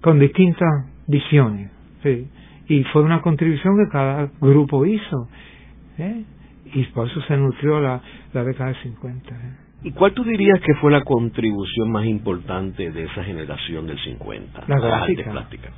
con 0.00 0.18
distintas 0.18 0.68
visiones. 1.06 1.70
y 2.68 2.82
fue 2.92 3.02
una 3.02 3.20
contribución 3.20 3.76
que 3.76 3.90
cada 3.90 4.30
grupo 4.40 4.84
hizo 4.86 5.28
¿eh? 5.98 6.24
y 6.74 6.84
por 6.86 7.08
eso 7.08 7.20
se 7.22 7.36
nutrió 7.36 7.80
la, 7.80 8.00
la 8.32 8.44
década 8.44 8.70
de 8.70 8.82
50 8.82 9.34
¿eh? 9.34 9.65
¿Y 9.82 9.92
cuál 9.92 10.12
tú 10.14 10.24
dirías 10.24 10.60
que 10.60 10.74
fue 10.74 10.90
la 10.90 11.02
contribución 11.02 11.90
más 11.90 12.06
importante 12.06 12.90
de 12.90 13.04
esa 13.04 13.22
generación 13.24 13.86
del 13.86 13.98
50? 13.98 14.64
La 14.66 14.80
gráfica. 14.80 15.30
plástica. 15.30 15.70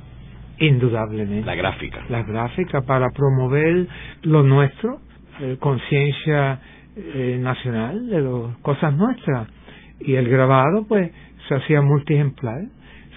Indudablemente. 0.59 1.45
La 1.45 1.55
gráfica. 1.55 2.05
La 2.09 2.23
gráfica 2.23 2.81
para 2.81 3.07
promover 3.11 3.87
lo 4.23 4.43
nuestro, 4.43 4.99
eh, 5.41 5.57
conciencia 5.59 6.59
eh, 6.95 7.37
nacional 7.39 8.07
de 8.07 8.21
las 8.21 8.57
cosas 8.61 8.93
nuestras. 8.95 9.47
Y 9.99 10.15
el 10.15 10.27
grabado, 10.29 10.85
pues, 10.87 11.11
se 11.47 11.55
hacía 11.55 11.81
multiejemplar 11.81 12.61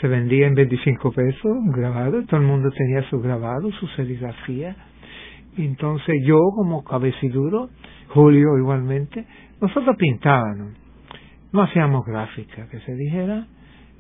se 0.02 0.08
vendía 0.08 0.48
en 0.48 0.54
25 0.54 1.12
pesos 1.12 1.44
un 1.44 1.70
grabado, 1.70 2.24
todo 2.24 2.40
el 2.40 2.46
mundo 2.46 2.70
tenía 2.76 3.08
su 3.08 3.20
grabado, 3.20 3.70
su 3.78 3.86
serigrafía. 3.86 4.74
Entonces 5.56 6.16
yo 6.26 6.38
como 6.56 6.82
cabeciduro, 6.82 7.70
Julio 8.08 8.58
igualmente, 8.58 9.24
nosotros 9.62 9.97
pintábamos, 9.97 10.73
no 11.52 11.62
hacíamos 11.62 12.04
gráfica, 12.04 12.69
que 12.69 12.81
se 12.81 12.95
dijera, 12.95 13.47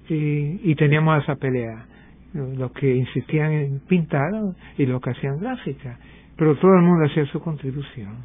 y, 0.08 0.74
teníamos 0.74 1.22
esa 1.22 1.36
pelea, 1.36 1.86
los 2.34 2.70
que 2.72 2.94
insistían 2.94 3.52
en 3.52 3.80
pintar 3.88 4.30
y 4.76 4.84
los 4.84 5.00
que 5.00 5.10
hacían 5.10 5.38
gráfica, 5.38 5.98
pero 6.36 6.54
todo 6.56 6.74
el 6.74 6.82
mundo 6.82 7.06
hacía 7.06 7.24
su 7.26 7.40
contribución. 7.40 8.16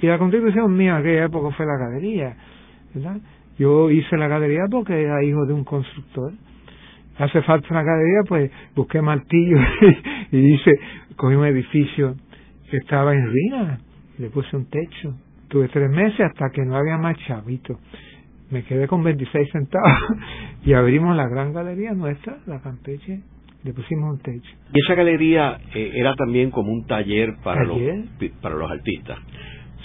Y 0.00 0.06
la 0.06 0.18
contribución 0.18 0.76
mía 0.76 0.92
en 0.92 0.96
aquella 0.96 1.24
época 1.26 1.54
fue 1.54 1.66
la 1.66 1.76
galería. 1.76 2.36
Yo 3.58 3.90
hice 3.90 4.16
la 4.16 4.26
galería 4.26 4.62
porque 4.68 5.00
era 5.00 5.22
hijo 5.22 5.46
de 5.46 5.52
un 5.52 5.62
constructor 5.62 6.32
hace 7.18 7.42
falta 7.42 7.68
una 7.70 7.82
galería, 7.82 8.22
pues 8.26 8.50
busqué 8.74 9.00
martillo 9.00 9.58
y 10.32 10.36
dice, 10.36 10.72
cogí 11.16 11.34
un 11.34 11.46
edificio 11.46 12.16
que 12.70 12.78
estaba 12.78 13.14
en 13.14 13.26
ruina 13.26 13.78
y 14.18 14.22
le 14.22 14.30
puse 14.30 14.56
un 14.56 14.66
techo. 14.68 15.14
Tuve 15.48 15.68
tres 15.68 15.90
meses 15.90 16.20
hasta 16.20 16.50
que 16.50 16.62
no 16.64 16.76
había 16.76 16.96
más 16.96 17.16
chavito. 17.26 17.78
Me 18.50 18.62
quedé 18.64 18.86
con 18.86 19.02
26 19.02 19.50
centavos 19.50 19.90
y 20.64 20.72
abrimos 20.74 21.16
la 21.16 21.28
gran 21.28 21.52
galería 21.52 21.92
nuestra, 21.92 22.38
la 22.46 22.60
Campeche, 22.60 23.20
le 23.64 23.72
pusimos 23.72 24.12
un 24.12 24.18
techo. 24.20 24.50
¿Y 24.72 24.80
esa 24.84 24.94
galería 24.94 25.58
eh, 25.74 25.92
era 25.94 26.14
también 26.14 26.50
como 26.50 26.70
un 26.72 26.86
taller 26.86 27.34
para, 27.42 27.66
¿Taller? 27.66 28.04
Los, 28.20 28.30
para 28.40 28.54
los 28.54 28.70
artistas? 28.70 29.18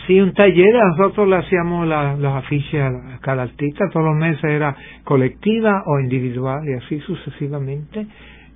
Sí, 0.05 0.19
un 0.19 0.33
taller, 0.33 0.73
nosotros 0.97 1.27
le 1.27 1.37
hacíamos 1.37 1.87
la, 1.87 2.15
los 2.15 2.33
afiches 2.33 2.81
a 2.81 3.19
cada 3.21 3.43
artista, 3.43 3.85
todos 3.91 4.07
los 4.07 4.15
meses 4.15 4.43
era 4.43 4.75
colectiva 5.03 5.83
o 5.85 5.99
individual 5.99 6.61
y 6.67 6.73
así 6.73 6.99
sucesivamente, 7.01 8.07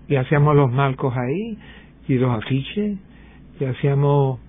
y 0.07 0.15
hacíamos 0.15 0.55
los 0.55 0.71
marcos 0.71 1.13
ahí 1.15 1.57
y 2.07 2.15
los 2.15 2.31
afiches, 2.31 2.97
y 3.59 3.65
hacíamos 3.65 4.39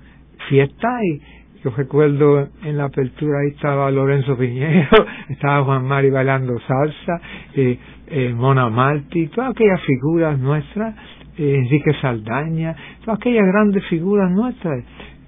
fiesta 0.49 0.89
y 1.03 1.21
yo 1.65 1.71
recuerdo 1.71 2.47
en 2.63 2.77
la 2.77 2.85
apertura 2.85 3.39
ahí 3.41 3.55
estaba 3.55 3.91
Lorenzo 3.91 4.37
Piñero, 4.37 5.07
estaba 5.31 5.65
Juan 5.65 5.87
Mari 5.87 6.11
bailando 6.11 6.59
salsa, 6.61 7.21
eh, 7.55 7.79
eh, 8.09 8.35
Mona 8.35 8.69
Marti, 8.69 9.29
todas 9.29 9.53
aquellas 9.53 9.81
figuras 9.81 10.39
nuestras, 10.39 10.95
eh, 11.39 11.57
Enrique 11.65 11.93
Saldaña, 12.03 12.77
todas 13.03 13.19
aquellas 13.19 13.47
grandes 13.47 13.83
figuras 13.87 14.31
nuestras, 14.31 14.85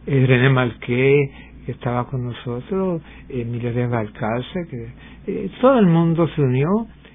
eh, 0.07 0.27
René 0.27 0.51
Marqué, 0.51 1.31
que 1.65 1.73
estaba 1.73 2.07
con 2.07 2.25
nosotros, 2.25 3.01
Emilio 3.31 3.73
de 3.73 3.87
Balcarce, 3.87 4.67
que 4.71 4.89
eh, 5.27 5.51
todo 5.61 5.79
el 5.79 5.87
mundo 5.87 6.29
se 6.29 6.43
unió 6.43 6.69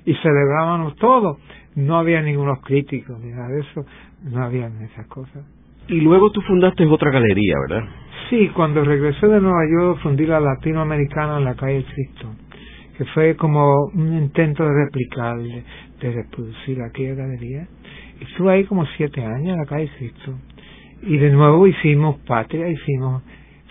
y 0.03 0.15
celebrábamos 0.15 0.95
todo. 0.95 1.37
No 1.75 1.97
había 1.97 2.21
ningunos 2.23 2.59
críticos 2.61 3.19
ni 3.19 3.31
nada 3.31 3.47
de 3.49 3.59
eso, 3.61 3.85
no 4.23 4.43
había 4.43 4.67
esas 4.83 5.05
cosas. 5.07 5.60
Y 5.91 5.99
luego 5.99 6.31
tú 6.31 6.39
fundaste 6.41 6.85
otra 6.85 7.11
galería, 7.11 7.55
¿verdad? 7.67 7.83
Sí, 8.29 8.49
cuando 8.55 8.81
regresé 8.81 9.27
de 9.27 9.41
Nueva 9.41 9.63
York 9.69 9.99
fundí 10.01 10.25
la 10.25 10.39
Latinoamericana 10.39 11.37
en 11.37 11.43
la 11.43 11.53
calle 11.55 11.83
Cristo, 11.93 12.33
que 12.97 13.03
fue 13.13 13.35
como 13.35 13.87
un 13.93 14.17
intento 14.17 14.63
de 14.63 14.85
replicar, 14.85 15.37
de, 15.37 16.11
reproducir 16.13 16.81
aquella 16.81 17.15
galería. 17.15 17.67
Y 18.21 18.23
estuve 18.23 18.53
ahí 18.53 18.63
como 18.63 18.85
siete 18.95 19.21
años 19.21 19.49
en 19.49 19.57
la 19.57 19.65
calle 19.65 19.91
Cristo. 19.97 20.39
Y 21.01 21.17
de 21.17 21.29
nuevo 21.29 21.67
hicimos 21.67 22.19
patria, 22.25 22.69
hicimos 22.69 23.23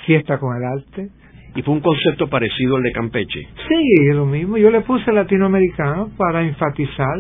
fiesta 0.05 0.39
con 0.39 0.55
el 0.59 0.63
arte. 0.63 1.09
¿Y 1.57 1.63
fue 1.63 1.73
un 1.73 1.81
concepto 1.81 2.29
parecido 2.29 2.77
al 2.77 2.83
de 2.83 2.93
Campeche? 2.93 3.49
Sí, 3.67 4.09
es 4.11 4.15
lo 4.15 4.27
mismo. 4.27 4.59
Yo 4.59 4.71
le 4.71 4.83
puse 4.83 5.11
latinoamericano 5.11 6.11
para 6.19 6.43
enfatizar 6.43 7.17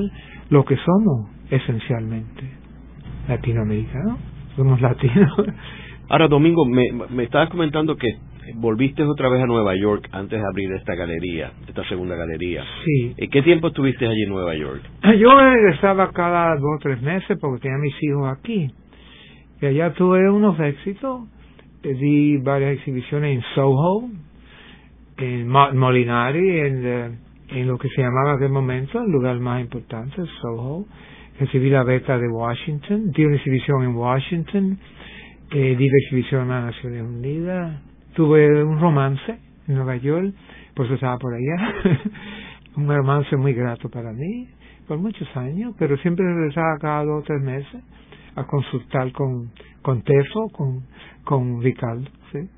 lo 0.50 0.62
que 0.62 0.76
somos 0.76 1.30
esencialmente. 1.50 2.42
Latinoamericano. 3.28 4.29
Somos 4.60 4.78
latinos. 4.82 5.32
Ahora, 6.10 6.28
Domingo, 6.28 6.66
me, 6.66 6.92
me 7.08 7.22
estabas 7.22 7.48
comentando 7.48 7.96
que 7.96 8.08
volviste 8.56 9.02
otra 9.04 9.30
vez 9.30 9.42
a 9.42 9.46
Nueva 9.46 9.74
York 9.74 10.06
antes 10.12 10.38
de 10.38 10.46
abrir 10.46 10.70
esta 10.72 10.94
galería, 10.94 11.52
esta 11.66 11.82
segunda 11.88 12.14
galería. 12.14 12.62
Sí. 12.84 13.14
¿Y 13.16 13.28
qué 13.28 13.40
tiempo 13.40 13.68
estuviste 13.68 14.06
allí 14.06 14.24
en 14.24 14.28
Nueva 14.28 14.54
York? 14.54 14.82
Yo 15.18 15.34
regresaba 15.34 16.10
cada 16.12 16.56
dos 16.56 16.76
o 16.76 16.78
tres 16.78 17.00
meses 17.00 17.38
porque 17.40 17.62
tenía 17.62 17.78
mis 17.78 17.94
hijos 18.02 18.36
aquí. 18.38 18.70
Y 19.62 19.66
allá 19.66 19.94
tuve 19.94 20.28
unos 20.30 20.60
éxitos 20.60 21.22
di 21.82 22.36
varias 22.36 22.74
exhibiciones 22.74 23.36
en 23.36 23.42
Soho, 23.54 24.10
en 25.16 25.48
Molinari, 25.48 26.60
en, 26.60 26.86
eh, 26.86 27.18
en 27.48 27.66
lo 27.66 27.78
que 27.78 27.88
se 27.88 28.02
llamaba 28.02 28.34
aquel 28.34 28.50
momento 28.50 29.00
el 29.00 29.10
lugar 29.10 29.40
más 29.40 29.62
importante, 29.62 30.22
Soho. 30.42 30.84
Recibí 31.40 31.70
la 31.70 31.82
beca 31.84 32.18
de 32.18 32.28
Washington, 32.28 33.12
di 33.12 33.24
una 33.24 33.36
exhibición 33.36 33.82
en 33.82 33.96
Washington, 33.96 34.78
eh, 35.50 35.74
di 35.74 35.88
la 35.88 35.96
exhibición 36.02 36.48
las 36.48 36.66
Naciones 36.66 37.02
Unidas, 37.02 37.80
tuve 38.14 38.62
un 38.62 38.78
romance 38.78 39.38
en 39.66 39.74
Nueva 39.74 39.96
York, 39.96 40.34
por 40.74 40.84
eso 40.84 40.96
estaba 40.96 41.16
por 41.16 41.32
allá. 41.32 41.74
un 42.76 42.86
romance 42.86 43.34
muy 43.38 43.54
grato 43.54 43.88
para 43.88 44.12
mí 44.12 44.48
por 44.86 44.98
muchos 44.98 45.34
años, 45.34 45.74
pero 45.78 45.96
siempre 45.98 46.26
regresaba 46.26 46.76
cada 46.78 47.04
dos 47.04 47.22
o 47.22 47.24
tres 47.26 47.40
meses 47.40 47.82
a 48.36 48.44
consultar 48.44 49.10
con, 49.12 49.50
con 49.80 50.02
Tefo, 50.02 50.50
con, 50.52 50.82
con 51.24 51.62
Ricardo, 51.62 52.04
¿sí? 52.32 52.50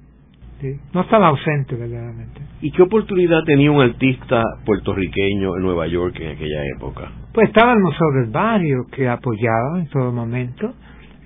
No 0.93 1.03
estaba 1.03 1.29
ausente 1.29 1.77
verdaderamente. 1.77 2.41
¿Y 2.61 2.73
qué 2.73 2.83
oportunidad 2.83 3.45
tenía 3.45 3.71
un 3.71 3.81
artista 3.81 4.43
puertorriqueño 4.65 5.57
en 5.57 5.63
Nueva 5.63 5.87
York 5.87 6.17
en 6.21 6.31
aquella 6.31 6.65
época? 6.77 7.22
Pues 7.33 7.49
estaba 7.49 7.73
el 7.73 7.81
Museo 7.81 8.11
del 8.13 8.31
Barrio 8.31 8.87
que 8.93 9.09
apoyaba 9.09 9.79
en 9.79 9.89
todo 9.89 10.13
momento, 10.13 10.75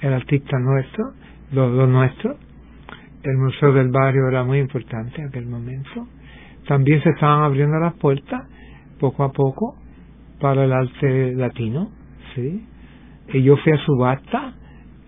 el 0.00 0.12
artista 0.12 0.56
nuestro, 0.56 1.04
lo, 1.52 1.68
lo 1.68 1.88
nuestro. 1.88 2.36
El 3.24 3.36
Museo 3.38 3.72
del 3.72 3.90
Barrio 3.90 4.28
era 4.28 4.44
muy 4.44 4.58
importante 4.60 5.20
en 5.20 5.28
aquel 5.28 5.46
momento. 5.46 6.06
También 6.68 7.02
se 7.02 7.10
estaban 7.10 7.42
abriendo 7.42 7.76
las 7.80 7.94
puertas 7.94 8.40
poco 9.00 9.24
a 9.24 9.32
poco 9.32 9.76
para 10.40 10.64
el 10.64 10.72
arte 10.72 11.34
latino, 11.34 11.90
¿sí? 12.36 12.64
Y 13.32 13.42
yo 13.42 13.56
fui 13.56 13.72
a 13.72 13.78
subasta 13.78 14.54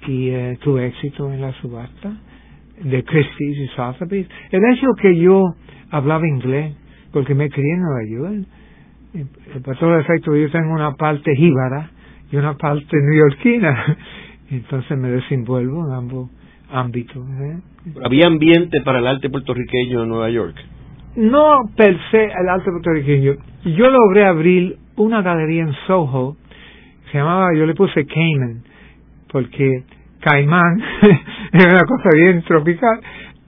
y 0.05 0.31
eh, 0.31 0.59
tuve 0.63 0.89
éxito 0.89 1.33
en 1.33 1.41
la 1.41 1.53
subasta 1.61 2.13
de 2.83 3.05
Christie's 3.05 3.57
y 3.57 3.69
Sotheby's. 3.77 4.29
El 4.51 4.65
hecho 4.73 4.89
que 5.01 5.17
yo 5.17 5.45
hablaba 5.91 6.27
inglés, 6.27 6.75
porque 7.13 7.37
me 7.37 7.49
crié 7.49 7.75
en 7.75 7.83
Nueva 7.83 8.01
York, 8.11 8.49
para 9.65 9.79
todo 9.79 9.99
efecto 9.99 10.37
yo 10.37 10.51
tengo 10.51 10.73
una 10.73 10.95
parte 10.95 11.35
jíbara 11.35 11.91
y 12.31 12.37
una 12.37 12.57
parte 12.57 12.97
neoyorquina, 12.97 13.97
entonces 14.51 14.99
me 14.99 15.11
desenvuelvo 15.11 15.87
en 15.87 15.93
ambos 15.93 16.31
ámbitos. 16.71 17.17
¿eh? 17.17 17.59
¿Había 18.05 18.27
ambiente 18.27 18.81
para 18.83 18.99
el 18.99 19.07
arte 19.07 19.31
puertorriqueño 19.31 20.03
en 20.03 20.09
Nueva 20.09 20.31
York? 20.31 20.57
No 21.17 21.71
per 21.77 21.97
se 22.11 22.25
el 22.25 22.49
arte 22.49 22.71
puertorriqueño. 22.71 23.35
Yo 23.65 23.91
logré 23.91 24.27
abrir 24.27 24.77
una 24.97 25.23
galería 25.23 25.63
en 25.63 25.73
Soho, 25.87 26.37
se 27.11 27.19
llamaba, 27.19 27.55
yo 27.55 27.65
le 27.65 27.75
puse 27.75 28.05
Cayman, 28.07 28.63
porque 29.33 29.85
Caimán 30.21 30.81
era 31.53 31.71
una 31.73 31.85
cosa 31.85 32.11
bien 32.15 32.43
tropical. 32.43 33.01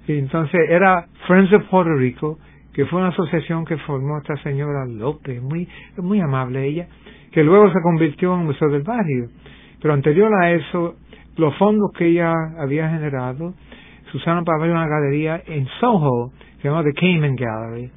Y 0.09 0.19
entonces 0.19 0.61
era 0.69 1.07
Friends 1.27 1.53
of 1.53 1.65
Puerto 1.69 1.95
Rico, 1.95 2.39
que 2.81 2.87
fue 2.87 3.01
una 3.01 3.11
asociación 3.11 3.67
que 3.67 3.77
formó 3.77 4.17
esta 4.17 4.39
señora 4.43 4.87
López, 4.87 5.43
muy, 5.43 5.69
muy 5.99 6.19
amable 6.19 6.67
ella, 6.67 6.89
que 7.31 7.45
luego 7.45 7.71
se 7.71 7.83
convirtió 7.83 8.35
en 8.35 8.47
Museo 8.47 8.71
del 8.71 8.85
Barrio. 8.85 9.29
Pero 9.83 9.93
anterior 9.93 10.33
a 10.43 10.53
eso, 10.53 10.95
los 11.37 11.55
fondos 11.59 11.91
que 11.93 12.07
ella 12.07 12.33
había 12.59 12.89
generado 12.89 13.53
se 14.11 14.17
usaron 14.17 14.47
para 14.47 14.57
abrir 14.57 14.73
una 14.73 14.89
galería 14.89 15.43
en 15.47 15.67
Soho, 15.79 16.33
se 16.57 16.69
llama 16.69 16.83
The 16.83 16.95
Cayman 16.95 17.37
Gallery. 17.37 17.91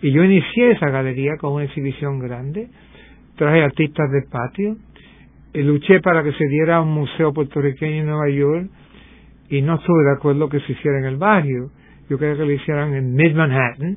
Y 0.00 0.12
yo 0.12 0.22
inicié 0.22 0.70
esa 0.70 0.90
galería 0.90 1.32
con 1.40 1.54
una 1.54 1.64
exhibición 1.64 2.20
grande, 2.20 2.68
traje 3.34 3.64
artistas 3.64 4.12
del 4.12 4.30
patio, 4.30 4.76
y 5.52 5.62
luché 5.62 5.98
para 5.98 6.22
que 6.22 6.30
se 6.34 6.46
diera 6.46 6.80
un 6.80 6.94
museo 6.94 7.32
puertorriqueño 7.32 8.02
en 8.02 8.06
Nueva 8.06 8.28
York, 8.28 8.70
y 9.48 9.60
no 9.60 9.74
estuve 9.74 10.04
de 10.04 10.12
acuerdo 10.18 10.48
que 10.48 10.60
se 10.60 10.70
hiciera 10.70 11.00
en 11.00 11.06
el 11.06 11.16
barrio. 11.16 11.70
Yo 12.08 12.16
quería 12.16 12.36
que 12.36 12.44
lo 12.44 12.52
hicieran 12.52 12.94
en 12.94 13.12
Mid 13.16 13.34
Manhattan, 13.34 13.96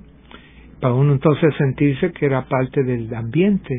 para 0.83 0.95
uno 0.95 1.13
entonces 1.13 1.55
sentirse 1.57 2.11
que 2.11 2.25
era 2.25 2.43
parte 2.43 2.83
del 2.83 3.13
ambiente. 3.15 3.73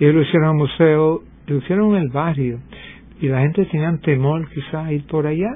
Ellos 0.00 0.14
lo 0.14 0.22
hicieron 0.22 0.50
en 0.52 0.56
museo, 0.56 1.22
lo 1.48 1.56
hicieron 1.58 1.94
en 1.94 2.02
el 2.04 2.08
barrio. 2.08 2.60
Y 3.20 3.28
la 3.28 3.40
gente 3.40 3.66
tenía 3.66 3.94
temor 3.98 4.48
quizás 4.48 4.90
ir 4.90 5.06
por 5.06 5.26
allá, 5.26 5.50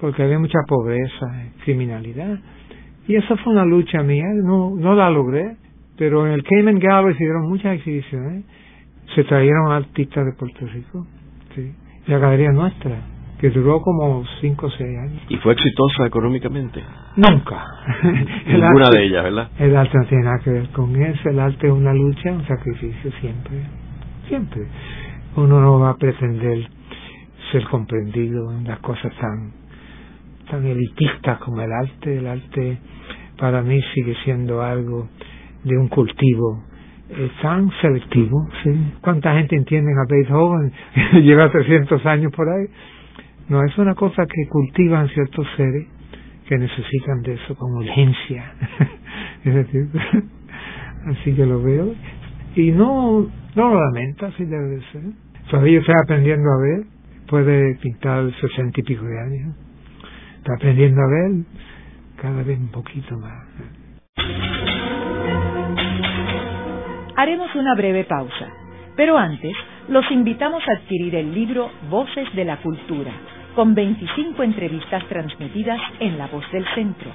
porque 0.00 0.24
había 0.24 0.40
mucha 0.40 0.58
pobreza, 0.66 1.52
criminalidad. 1.64 2.36
Y 3.06 3.14
esa 3.14 3.36
fue 3.36 3.52
una 3.52 3.64
lucha 3.64 4.02
mía, 4.02 4.24
no, 4.42 4.74
no 4.74 4.96
la 4.96 5.08
logré, 5.08 5.54
pero 5.96 6.26
en 6.26 6.32
el 6.32 6.42
Cayman 6.42 6.80
Gallery 6.80 7.14
se 7.14 7.22
dieron 7.22 7.48
muchas 7.48 7.76
exhibiciones, 7.76 8.44
se 9.14 9.22
trajeron 9.22 9.70
artistas 9.70 10.24
de 10.26 10.32
Puerto 10.32 10.66
Rico, 10.66 11.06
sí, 11.54 11.72
la 12.08 12.18
galería 12.18 12.50
nuestra, 12.50 13.02
que 13.40 13.50
duró 13.50 13.80
como 13.80 14.24
5 14.40 14.66
o 14.66 14.70
6 14.70 14.98
años. 14.98 15.22
¿Y 15.28 15.36
fue 15.36 15.52
exitosa 15.52 16.06
económicamente? 16.06 16.82
Nunca. 17.16 17.64
Ninguna 18.46 18.90
de 18.90 19.04
ellas, 19.04 19.24
¿verdad? 19.24 19.50
El 19.58 19.76
arte 19.76 19.98
no 19.98 20.06
tiene 20.06 20.24
nada 20.24 20.38
que 20.42 20.50
ver 20.50 20.68
con 20.70 20.94
eso, 20.96 21.28
el 21.28 21.38
arte 21.38 21.66
es 21.66 21.72
una 21.72 21.94
lucha, 21.94 22.32
un 22.32 22.46
sacrificio 22.46 23.10
siempre, 23.20 23.62
siempre. 24.28 24.62
Uno 25.36 25.60
no 25.60 25.78
va 25.78 25.90
a 25.90 25.96
pretender 25.96 26.68
ser 27.52 27.64
comprendido 27.68 28.52
en 28.52 28.64
las 28.64 28.80
cosas 28.80 29.12
tan 29.20 29.52
tan 30.50 30.64
elitistas 30.64 31.38
como 31.40 31.60
el 31.60 31.70
arte, 31.70 32.18
el 32.18 32.26
arte 32.26 32.78
para 33.38 33.62
mí 33.62 33.80
sigue 33.94 34.14
siendo 34.24 34.62
algo 34.62 35.08
de 35.62 35.76
un 35.76 35.88
cultivo 35.88 36.64
eh, 37.10 37.30
tan 37.42 37.70
selectivo. 37.80 38.48
¿sí? 38.62 38.70
¿Cuánta 39.00 39.34
gente 39.34 39.56
entiende 39.56 39.92
a 39.92 40.06
Beethoven? 40.08 40.72
Lleva 41.24 41.50
300 41.50 42.04
años 42.06 42.32
por 42.32 42.48
ahí. 42.48 42.66
No, 43.48 43.64
es 43.64 43.76
una 43.78 43.94
cosa 43.94 44.26
que 44.26 44.48
cultivan 44.48 45.08
ciertos 45.08 45.46
seres 45.56 45.86
que 46.46 46.56
necesitan 46.56 47.22
de 47.22 47.34
eso 47.34 47.54
con 47.56 47.74
urgencia. 47.74 48.52
es 49.44 49.54
decir, 49.54 49.88
así 51.06 51.34
que 51.34 51.46
lo 51.46 51.62
veo. 51.62 51.94
Y 52.56 52.72
no, 52.72 53.26
no 53.54 53.68
lo 53.68 53.80
lamento, 53.80 54.26
así 54.26 54.44
debe 54.44 54.76
de 54.76 54.82
ser. 54.92 55.02
Todavía 55.50 55.78
estoy 55.78 55.94
aprendiendo 56.02 56.50
a 56.50 56.60
ver. 56.60 56.86
Puede 57.26 57.76
pintar 57.76 58.30
sesenta 58.40 58.80
y 58.80 58.82
pico 58.82 59.04
de 59.04 59.20
años. 59.20 59.56
Está 60.38 60.54
aprendiendo 60.54 61.00
a 61.02 61.06
ver 61.06 61.44
cada 62.20 62.42
vez 62.42 62.58
un 62.58 62.68
poquito 62.68 63.16
más. 63.18 63.46
Haremos 67.16 67.54
una 67.54 67.74
breve 67.74 68.04
pausa, 68.04 68.48
pero 68.96 69.18
antes 69.18 69.52
los 69.88 70.08
invitamos 70.10 70.62
a 70.68 70.80
adquirir 70.80 71.14
el 71.16 71.34
libro 71.34 71.70
Voces 71.90 72.32
de 72.34 72.44
la 72.44 72.58
Cultura, 72.58 73.12
con 73.58 73.74
25 73.74 74.40
entrevistas 74.44 75.02
transmitidas 75.08 75.80
en 75.98 76.16
La 76.16 76.28
Voz 76.28 76.48
del 76.52 76.64
Centro. 76.76 77.10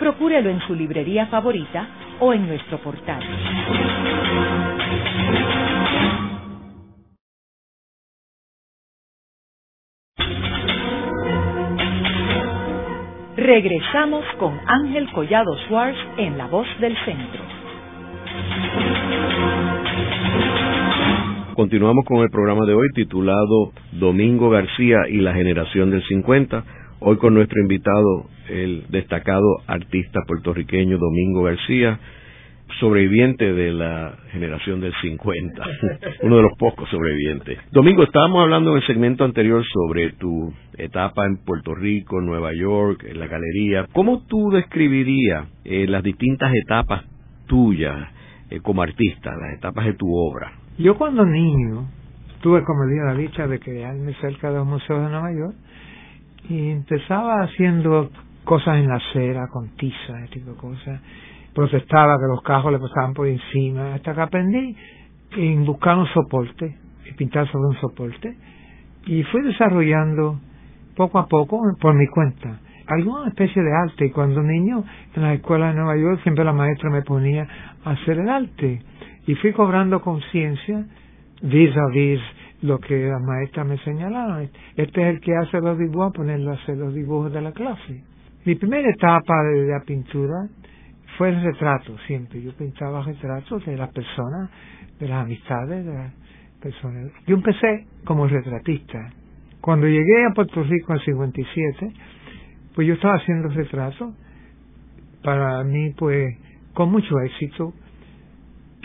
Procúrelo 0.00 0.50
en 0.50 0.58
su 0.62 0.74
librería 0.74 1.28
favorita 1.28 1.86
o 2.18 2.32
en 2.32 2.48
nuestro 2.48 2.78
portal. 2.78 3.22
Regresamos 13.36 14.24
con 14.40 14.60
Ángel 14.66 15.08
Collado 15.12 15.56
Suárez 15.68 15.96
en 16.16 16.36
La 16.36 16.48
Voz 16.48 16.66
del 16.80 16.96
Centro. 17.04 17.40
Continuamos 21.54 22.04
con 22.04 22.18
el 22.18 22.30
programa 22.30 22.66
de 22.66 22.74
hoy 22.74 22.88
titulado 22.96 23.72
Domingo 23.92 24.50
García 24.50 25.02
y 25.08 25.18
la 25.18 25.34
generación 25.34 25.88
del 25.92 26.02
50. 26.02 26.64
Hoy 26.98 27.16
con 27.18 27.32
nuestro 27.32 27.60
invitado, 27.62 28.26
el 28.48 28.84
destacado 28.88 29.46
artista 29.68 30.18
puertorriqueño 30.26 30.98
Domingo 30.98 31.44
García, 31.44 32.00
sobreviviente 32.80 33.52
de 33.52 33.72
la 33.72 34.16
generación 34.32 34.80
del 34.80 34.92
50, 35.00 35.62
uno 36.22 36.36
de 36.38 36.42
los 36.42 36.58
pocos 36.58 36.88
sobrevivientes. 36.90 37.60
Domingo, 37.70 38.02
estábamos 38.02 38.42
hablando 38.42 38.72
en 38.72 38.78
el 38.78 38.86
segmento 38.88 39.22
anterior 39.22 39.62
sobre 39.72 40.10
tu 40.14 40.52
etapa 40.76 41.24
en 41.24 41.36
Puerto 41.44 41.72
Rico, 41.76 42.18
en 42.18 42.26
Nueva 42.26 42.52
York, 42.52 43.04
en 43.08 43.20
la 43.20 43.28
galería. 43.28 43.86
¿Cómo 43.92 44.24
tú 44.26 44.50
describirías 44.50 45.46
eh, 45.64 45.86
las 45.86 46.02
distintas 46.02 46.52
etapas 46.52 47.04
tuyas 47.46 48.08
eh, 48.50 48.58
como 48.60 48.82
artista, 48.82 49.30
las 49.36 49.56
etapas 49.56 49.84
de 49.86 49.94
tu 49.94 50.12
obra? 50.12 50.63
Yo 50.78 50.96
cuando 50.96 51.24
niño 51.24 51.86
tuve 52.40 52.64
como 52.64 52.86
día 52.86 53.04
la 53.04 53.14
dicha 53.14 53.46
de 53.46 53.60
quedarme 53.60 54.12
cerca 54.14 54.50
de 54.50 54.56
los 54.56 54.66
museos 54.66 55.04
de 55.04 55.10
Nueva 55.10 55.32
York 55.32 55.54
y 56.48 56.70
empezaba 56.70 57.42
haciendo 57.42 58.10
cosas 58.44 58.78
en 58.78 58.88
la 58.88 58.96
acera 58.96 59.46
con 59.52 59.68
tiza, 59.76 60.18
ese 60.24 60.34
tipo 60.34 60.50
de 60.50 60.56
cosas 60.56 61.00
protestaba 61.54 62.18
que 62.18 62.26
los 62.26 62.42
cajos 62.42 62.72
le 62.72 62.80
pasaban 62.80 63.14
por 63.14 63.28
encima, 63.28 63.94
hasta 63.94 64.14
que 64.14 64.20
aprendí 64.20 64.76
en 65.36 65.64
buscar 65.64 65.96
un 65.96 66.06
soporte, 66.08 66.76
pintar 67.16 67.46
sobre 67.46 67.68
un 67.68 67.80
soporte, 67.80 68.36
y 69.06 69.22
fui 69.24 69.42
desarrollando 69.42 70.40
poco 70.96 71.20
a 71.20 71.28
poco, 71.28 71.60
por 71.80 71.94
mi 71.94 72.08
cuenta, 72.08 72.58
alguna 72.88 73.28
especie 73.28 73.62
de 73.62 73.72
arte. 73.72 74.06
Y 74.06 74.10
cuando 74.10 74.42
niño, 74.42 74.84
en 75.14 75.22
la 75.22 75.34
escuela 75.34 75.68
de 75.68 75.74
Nueva 75.74 75.96
York, 75.96 76.20
siempre 76.22 76.44
la 76.44 76.52
maestra 76.52 76.90
me 76.90 77.02
ponía 77.02 77.46
a 77.84 77.90
hacer 77.92 78.18
el 78.18 78.28
arte. 78.28 78.82
Y 79.26 79.34
fui 79.36 79.52
cobrando 79.52 80.00
conciencia 80.00 80.86
vis 81.42 81.76
a 81.76 81.86
vis 81.92 82.20
lo 82.62 82.78
que 82.78 83.06
la 83.06 83.18
maestra 83.18 83.64
me 83.64 83.78
señalaba. 83.78 84.42
Este 84.76 85.02
es 85.02 85.14
el 85.14 85.20
que 85.20 85.36
hace 85.36 85.60
los 85.60 85.78
dibujos, 85.78 86.12
ponerlo 86.14 86.52
a 86.52 86.54
hacer 86.54 86.76
los 86.76 86.94
dibujos 86.94 87.32
de 87.32 87.42
la 87.42 87.52
clase. 87.52 88.02
Mi 88.44 88.54
primera 88.54 88.88
etapa 88.88 89.42
de 89.44 89.66
la 89.66 89.80
pintura 89.80 90.48
fue 91.16 91.30
el 91.30 91.42
retrato 91.42 91.96
siempre. 92.06 92.42
Yo 92.42 92.52
pintaba 92.52 93.02
retratos 93.02 93.64
de 93.66 93.76
las 93.76 93.90
personas, 93.90 94.50
de 94.98 95.08
las 95.08 95.24
amistades, 95.24 95.84
de 95.84 95.94
las 95.94 96.12
personas. 96.60 97.12
Yo 97.26 97.36
empecé 97.36 97.86
como 98.04 98.26
retratista. 98.26 99.12
Cuando 99.60 99.86
llegué 99.86 100.26
a 100.26 100.34
Puerto 100.34 100.62
Rico 100.62 100.92
en 100.92 101.00
57, 101.00 101.92
pues 102.74 102.86
yo 102.86 102.94
estaba 102.94 103.14
haciendo 103.14 103.48
retratos. 103.48 104.14
Para 105.22 105.62
mí, 105.64 105.90
pues, 105.96 106.36
con 106.74 106.90
mucho 106.90 107.18
éxito. 107.20 107.72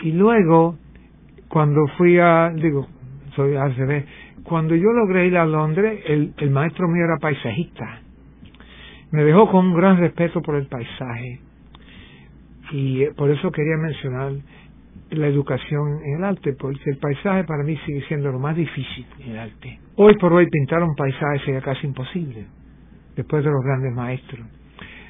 Y 0.02 0.12
luego, 0.12 0.76
cuando 1.48 1.86
fui 1.98 2.18
a, 2.18 2.50
digo, 2.54 2.86
soy 3.36 3.56
ACB, 3.56 4.04
cuando 4.44 4.74
yo 4.74 4.92
logré 4.92 5.26
ir 5.26 5.36
a 5.36 5.44
Londres, 5.44 6.02
el, 6.06 6.34
el 6.38 6.50
maestro 6.50 6.88
mío 6.88 7.04
era 7.04 7.18
paisajista. 7.18 8.00
Me 9.12 9.24
dejó 9.24 9.50
con 9.50 9.66
un 9.66 9.74
gran 9.74 9.98
respeto 9.98 10.40
por 10.40 10.56
el 10.56 10.66
paisaje. 10.66 11.40
Y 12.72 13.02
eh, 13.02 13.12
por 13.16 13.30
eso 13.30 13.50
quería 13.50 13.76
mencionar 13.76 14.32
la 15.10 15.26
educación 15.26 16.00
en 16.04 16.18
el 16.18 16.24
arte, 16.24 16.52
porque 16.52 16.90
el 16.90 16.98
paisaje 16.98 17.44
para 17.44 17.64
mí 17.64 17.76
sigue 17.84 18.02
siendo 18.06 18.30
lo 18.30 18.38
más 18.38 18.56
difícil 18.56 19.06
en 19.18 19.32
el 19.32 19.38
arte. 19.38 19.78
Hoy 19.96 20.16
por 20.16 20.32
hoy 20.32 20.48
pintar 20.48 20.82
un 20.82 20.94
paisaje 20.94 21.40
sería 21.44 21.60
casi 21.60 21.86
imposible, 21.86 22.46
después 23.16 23.44
de 23.44 23.50
los 23.50 23.62
grandes 23.64 23.92
maestros. 23.92 24.46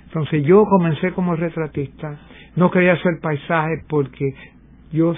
Entonces 0.07 0.43
yo 0.45 0.65
comencé 0.65 1.13
como 1.13 1.37
retratista, 1.37 2.19
no 2.57 2.71
quería 2.71 2.95
hacer 2.95 3.21
paisaje 3.21 3.85
porque 3.89 4.35
yo 4.93 5.15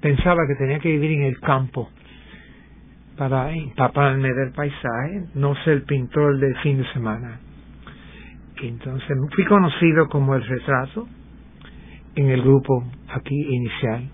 pensaba 0.00 0.46
que 0.46 0.54
tenía 0.54 0.78
que 0.78 0.90
vivir 0.90 1.12
en 1.12 1.22
el 1.22 1.40
campo 1.40 1.90
para 3.16 3.52
empaparme 3.52 4.32
del 4.32 4.52
paisaje, 4.52 5.24
no 5.34 5.54
ser 5.64 5.84
pintor 5.84 6.38
del 6.38 6.56
fin 6.58 6.78
de 6.78 6.92
semana. 6.92 7.40
Entonces 8.62 9.16
fui 9.34 9.44
conocido 9.44 10.08
como 10.08 10.34
el 10.34 10.44
retrato 10.44 11.08
en 12.14 12.30
el 12.30 12.42
grupo 12.42 12.84
aquí 13.08 13.34
inicial, 13.34 14.08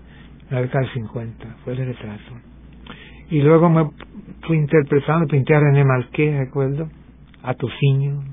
en 0.49 0.55
la 0.55 0.61
década 0.61 0.81
del 0.85 0.93
50, 0.93 1.55
fue 1.63 1.73
el 1.73 1.85
retrato. 1.85 2.33
Y 3.29 3.41
luego 3.41 3.69
me 3.69 3.89
fui 4.41 4.57
interpretando, 4.57 5.27
pinté 5.27 5.55
a 5.55 5.59
René 5.59 5.83
Marqués, 5.83 6.37
recuerdo, 6.37 6.89
a 7.41 7.53
Tociño, 7.55 8.23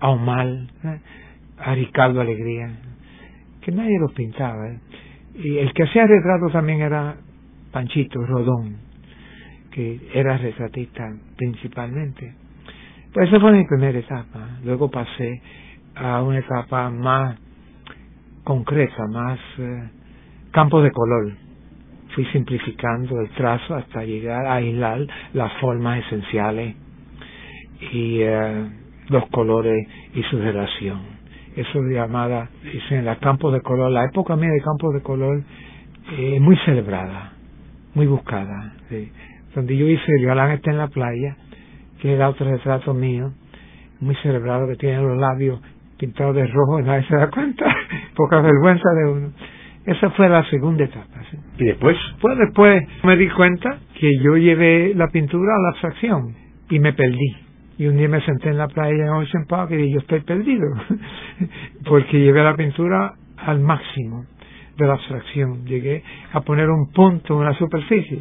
a 0.00 0.10
Omal, 0.10 0.70
¿eh? 0.84 1.00
a 1.58 1.74
Ricardo 1.74 2.20
Alegría, 2.20 2.70
que 3.60 3.72
nadie 3.72 3.98
los 4.00 4.12
pintaba. 4.12 4.68
¿eh? 4.68 4.78
Y 5.34 5.58
el 5.58 5.72
que 5.72 5.84
hacía 5.84 6.06
retrato 6.06 6.50
también 6.50 6.82
era 6.82 7.16
Panchito 7.72 8.24
Rodón, 8.26 8.76
que 9.70 10.00
era 10.14 10.36
retratista 10.36 11.10
principalmente. 11.36 12.34
Pues 13.12 13.28
esa 13.28 13.40
fue 13.40 13.52
mi 13.52 13.64
primera 13.64 13.98
etapa. 13.98 14.58
Luego 14.64 14.90
pasé 14.90 15.40
a 15.94 16.22
una 16.22 16.38
etapa 16.38 16.90
más 16.90 17.38
concreta, 18.44 19.06
más 19.06 19.38
eh, 19.58 19.88
campo 20.50 20.82
de 20.82 20.90
color. 20.90 21.32
Fui 22.14 22.24
simplificando 22.26 23.20
el 23.20 23.30
trazo 23.30 23.74
hasta 23.74 24.04
llegar 24.04 24.46
a 24.46 24.56
aislar 24.56 25.06
las 25.32 25.52
formas 25.60 26.04
esenciales 26.06 26.76
y 27.92 28.20
eh, 28.20 28.66
los 29.08 29.26
colores 29.30 29.86
y 30.14 30.22
su 30.24 30.38
relación. 30.38 31.21
Eso 31.56 31.80
es 31.80 31.94
llamada, 31.94 32.48
dicen, 32.62 33.04
la 33.04 33.16
campos 33.16 33.52
de 33.52 33.60
color. 33.60 33.90
La 33.90 34.04
época 34.04 34.36
mía 34.36 34.50
de 34.50 34.62
campos 34.62 34.94
de 34.94 35.02
color 35.02 35.38
es 35.38 36.18
eh, 36.18 36.40
muy 36.40 36.56
celebrada, 36.64 37.32
muy 37.94 38.06
buscada. 38.06 38.74
Donde 39.54 39.76
yo 39.76 39.86
hice 39.86 40.12
El 40.18 40.26
galán 40.26 40.52
está 40.52 40.70
en 40.70 40.78
la 40.78 40.88
playa, 40.88 41.36
que 42.00 42.14
era 42.14 42.28
otro 42.28 42.50
retrato 42.50 42.94
mío, 42.94 43.32
muy 44.00 44.14
celebrado, 44.16 44.66
que 44.66 44.76
tiene 44.76 45.02
los 45.02 45.18
labios 45.18 45.60
pintados 45.98 46.34
de 46.34 46.46
rojo 46.46 46.80
y 46.80 46.82
nadie 46.82 47.06
se 47.06 47.14
da 47.14 47.30
cuenta, 47.30 47.64
poca 48.16 48.40
vergüenza 48.40 48.88
de 48.96 49.10
uno. 49.10 49.32
Esa 49.84 50.10
fue 50.10 50.28
la 50.28 50.44
segunda 50.48 50.84
etapa. 50.84 51.22
¿Y 51.58 51.64
después? 51.64 51.96
Pues 52.20 52.38
después 52.38 52.82
me 53.04 53.16
di 53.16 53.28
cuenta 53.30 53.78
que 53.98 54.10
yo 54.20 54.36
llevé 54.36 54.94
la 54.94 55.08
pintura 55.08 55.54
a 55.54 55.62
la 55.62 55.68
abstracción 55.70 56.34
y 56.70 56.78
me 56.78 56.92
perdí. 56.92 57.36
Y 57.82 57.88
un 57.88 57.96
día 57.96 58.08
me 58.08 58.20
senté 58.20 58.48
en 58.48 58.58
la 58.58 58.68
playa 58.68 58.94
en 58.94 59.08
Ocean 59.08 59.44
y 59.70 59.74
dije, 59.74 59.90
yo 59.90 59.98
estoy 59.98 60.20
perdido, 60.20 60.68
porque 61.84 62.20
llevé 62.20 62.44
la 62.44 62.54
pintura 62.54 63.14
al 63.36 63.58
máximo 63.58 64.24
de 64.78 64.86
la 64.86 64.92
abstracción. 64.92 65.64
Llegué 65.64 66.04
a 66.32 66.42
poner 66.42 66.70
un 66.70 66.92
punto 66.92 67.40
en 67.40 67.44
la 67.44 67.54
superficie. 67.54 68.20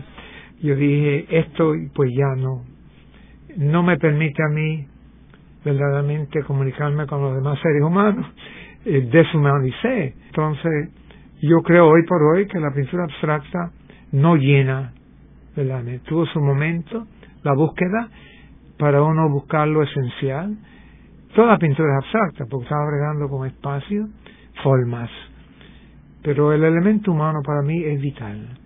Yo 0.63 0.75
dije, 0.75 1.27
esto 1.29 1.73
pues 1.93 2.09
ya 2.11 2.41
no, 2.41 2.63
no 3.57 3.83
me 3.83 3.97
permite 3.97 4.41
a 4.41 4.51
mí 4.51 4.87
verdaderamente 5.63 6.41
comunicarme 6.41 7.05
con 7.05 7.21
los 7.21 7.35
demás 7.35 7.59
seres 7.61 7.83
humanos, 7.83 8.25
eh, 8.85 9.07
deshumanicé. 9.11 10.15
Entonces, 10.25 10.89
yo 11.39 11.61
creo 11.61 11.87
hoy 11.87 12.01
por 12.07 12.19
hoy 12.33 12.47
que 12.47 12.59
la 12.59 12.73
pintura 12.73 13.03
abstracta 13.03 13.73
no 14.11 14.37
llena, 14.37 14.91
¿verdad? 15.55 15.83
Tuvo 16.05 16.25
su 16.25 16.39
momento, 16.39 17.05
la 17.43 17.53
búsqueda, 17.53 18.09
para 18.81 19.03
uno 19.03 19.29
buscar 19.29 19.67
lo 19.67 19.83
esencial. 19.83 20.57
Toda 21.35 21.59
pintura 21.59 21.87
es 21.93 22.03
abstracta, 22.03 22.45
porque 22.49 22.63
estaba 22.63 22.81
bregando 22.89 23.29
con 23.29 23.47
espacio, 23.47 24.07
formas. 24.63 25.09
Pero 26.23 26.51
el 26.51 26.63
elemento 26.63 27.11
humano 27.11 27.41
para 27.45 27.61
mí 27.61 27.83
es 27.83 28.01
vital. 28.01 28.57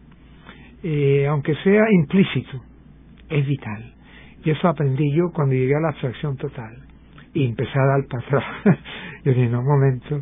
Eh, 0.84 1.28
aunque 1.28 1.54
sea 1.56 1.84
implícito, 1.92 2.62
es 3.30 3.46
vital. 3.46 3.94
Y 4.46 4.52
eso 4.52 4.70
aprendí 4.70 5.14
yo 5.14 5.32
cuando 5.34 5.54
llegué 5.54 5.76
a 5.76 5.82
la 5.82 5.90
abstracción 5.90 6.38
total. 6.38 6.78
Y 7.34 7.46
empecé 7.46 7.78
a 7.78 7.86
dar 7.86 8.08
para 8.08 8.26
atrás. 8.26 8.80
yo 9.26 9.34
dije, 9.34 9.50
no, 9.50 9.60
un 9.60 9.68
momento. 9.68 10.22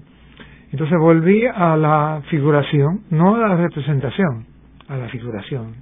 Entonces 0.72 0.98
volví 1.00 1.46
a 1.46 1.78
la 1.78 2.24
figuración, 2.32 3.04
no 3.12 3.36
a 3.36 3.48
la 3.48 3.56
representación, 3.58 4.48
a 4.88 4.98
la 4.98 5.08
figuración. 5.10 5.76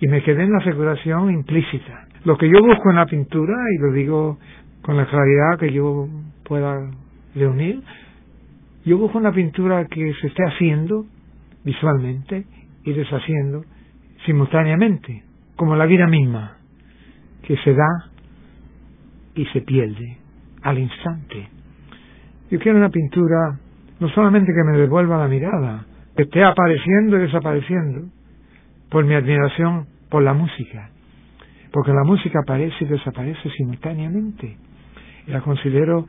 Y 0.00 0.08
me 0.08 0.22
quedé 0.22 0.44
en 0.44 0.52
la 0.52 0.60
figuración 0.60 1.30
implícita. 1.30 2.05
Lo 2.26 2.36
que 2.36 2.48
yo 2.48 2.60
busco 2.60 2.90
en 2.90 2.96
la 2.96 3.06
pintura, 3.06 3.54
y 3.72 3.78
lo 3.78 3.92
digo 3.92 4.38
con 4.82 4.96
la 4.96 5.06
claridad 5.06 5.60
que 5.60 5.72
yo 5.72 6.08
pueda 6.42 6.90
reunir, 7.36 7.80
yo 8.84 8.98
busco 8.98 9.18
una 9.18 9.30
pintura 9.30 9.86
que 9.86 10.12
se 10.20 10.26
esté 10.26 10.42
haciendo 10.42 11.06
visualmente 11.64 12.44
y 12.82 12.92
deshaciendo 12.94 13.64
simultáneamente, 14.24 15.22
como 15.54 15.76
la 15.76 15.86
vida 15.86 16.08
misma 16.08 16.56
que 17.44 17.56
se 17.58 17.72
da 17.72 18.10
y 19.36 19.44
se 19.46 19.60
pierde 19.60 20.18
al 20.62 20.80
instante. 20.80 21.48
Yo 22.50 22.58
quiero 22.58 22.78
una 22.78 22.90
pintura 22.90 23.56
no 24.00 24.08
solamente 24.08 24.52
que 24.52 24.68
me 24.68 24.76
devuelva 24.76 25.16
la 25.16 25.28
mirada, 25.28 25.86
que 26.16 26.24
esté 26.24 26.42
apareciendo 26.42 27.18
y 27.18 27.20
desapareciendo 27.20 28.08
por 28.90 29.04
mi 29.04 29.14
admiración 29.14 29.86
por 30.10 30.24
la 30.24 30.34
música, 30.34 30.90
porque 31.76 31.92
la 31.92 32.04
música 32.04 32.38
aparece 32.40 32.74
y 32.80 32.86
desaparece 32.86 33.50
simultáneamente. 33.50 34.56
Y 35.26 35.30
la 35.30 35.42
considero 35.42 36.06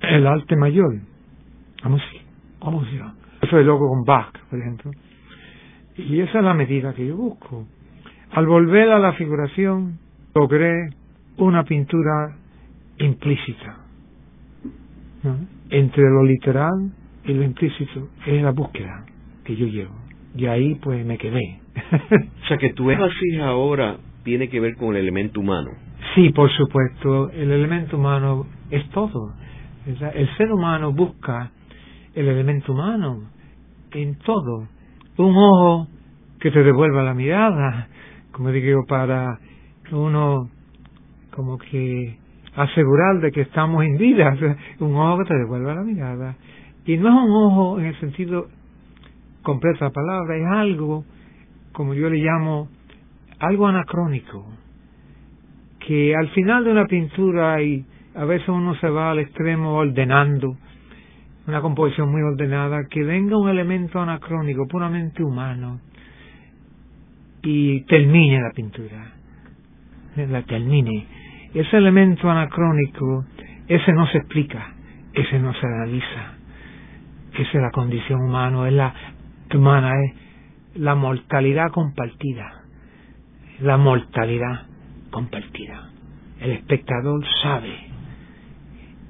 el 0.00 0.26
arte 0.26 0.56
mayor, 0.56 0.96
la 1.80 1.88
música, 1.88 2.24
la 2.60 2.70
música. 2.70 3.14
Eso 3.40 3.56
es 3.56 3.64
loco 3.64 3.88
con 3.88 4.02
Bach, 4.02 4.36
por 4.50 4.58
ejemplo. 4.58 4.90
Y 5.96 6.18
esa 6.22 6.38
es 6.38 6.44
la 6.44 6.54
medida 6.54 6.92
que 6.92 7.06
yo 7.06 7.16
busco. 7.16 7.68
Al 8.32 8.46
volver 8.48 8.90
a 8.90 8.98
la 8.98 9.12
figuración, 9.12 10.00
logré 10.34 10.88
una 11.36 11.62
pintura 11.62 12.34
implícita 12.98 13.76
entre 15.70 16.02
lo 16.02 16.24
literal 16.24 16.90
y 17.24 17.32
lo 17.32 17.44
implícito 17.44 18.08
es 18.26 18.42
la 18.42 18.50
búsqueda 18.50 19.06
que 19.44 19.54
yo 19.54 19.66
llevo 19.66 19.94
y 20.34 20.46
ahí 20.46 20.74
pues 20.76 21.04
me 21.04 21.18
quedé 21.18 21.60
o 22.44 22.46
sea 22.46 22.58
que 22.58 22.72
tu 22.74 22.90
énfasis 22.90 23.40
ahora 23.40 23.96
tiene 24.26 24.48
que 24.48 24.58
ver 24.58 24.74
con 24.74 24.96
el 24.96 25.02
elemento 25.02 25.40
humano. 25.40 25.70
Sí 26.14 26.30
por 26.30 26.50
supuesto 26.50 27.30
el 27.30 27.50
elemento 27.52 27.96
humano 27.96 28.44
es 28.70 28.86
todo. 28.90 29.32
El 29.86 30.36
ser 30.36 30.52
humano 30.52 30.92
busca 30.92 31.52
el 32.12 32.26
elemento 32.26 32.72
humano 32.72 33.30
en 33.92 34.18
todo. 34.18 34.66
Un 35.18 35.34
ojo 35.36 35.86
que 36.40 36.50
te 36.50 36.62
devuelva 36.62 37.04
la 37.04 37.14
mirada 37.14 37.88
como 38.32 38.50
digo 38.50 38.84
para 38.86 39.38
uno 39.92 40.50
como 41.30 41.56
que 41.56 42.18
asegurar 42.54 43.20
de 43.20 43.30
que 43.30 43.42
estamos 43.42 43.82
en 43.84 43.96
vida, 43.96 44.36
un 44.80 44.94
ojo 44.94 45.18
que 45.18 45.24
te 45.24 45.38
devuelva 45.38 45.74
la 45.74 45.82
mirada. 45.82 46.36
Y 46.84 46.98
no 46.98 47.08
es 47.08 47.14
un 47.14 47.30
ojo 47.30 47.78
en 47.78 47.86
el 47.86 48.00
sentido 48.00 48.48
completo 49.42 49.78
de 49.78 49.86
la 49.86 49.90
palabra, 49.90 50.36
es 50.36 50.46
algo, 50.46 51.04
como 51.72 51.94
yo 51.94 52.10
le 52.10 52.18
llamo, 52.18 52.68
algo 53.38 53.66
anacrónico, 53.66 54.46
que 55.86 56.14
al 56.14 56.28
final 56.30 56.64
de 56.64 56.72
una 56.72 56.86
pintura 56.86 57.62
y 57.62 57.84
a 58.14 58.24
veces 58.24 58.48
uno 58.48 58.74
se 58.76 58.88
va 58.88 59.10
al 59.10 59.18
extremo 59.18 59.74
ordenando, 59.74 60.56
una 61.46 61.60
composición 61.60 62.10
muy 62.10 62.22
ordenada, 62.22 62.86
que 62.90 63.04
venga 63.04 63.36
un 63.36 63.48
elemento 63.48 64.00
anacrónico, 64.00 64.66
puramente 64.66 65.22
humano, 65.22 65.80
y 67.42 67.82
termine 67.82 68.40
la 68.40 68.50
pintura 68.50 69.16
la 70.24 70.42
termine. 70.42 71.06
Ese 71.52 71.76
elemento 71.76 72.30
anacrónico, 72.30 73.26
ese 73.68 73.92
no 73.92 74.06
se 74.06 74.18
explica, 74.18 74.74
ese 75.12 75.38
no 75.38 75.52
se 75.52 75.66
analiza. 75.66 76.34
Esa 77.34 77.42
es 77.42 77.54
la 77.54 77.70
condición 77.70 78.22
humana, 78.22 78.66
es 78.66 78.72
la 78.72 78.94
humana, 79.54 79.92
es 80.04 80.80
la 80.80 80.94
mortalidad 80.94 81.70
compartida. 81.70 82.62
La 83.60 83.78
mortalidad 83.78 84.66
compartida. 85.10 85.90
El 86.40 86.50
espectador 86.50 87.24
sabe 87.42 87.72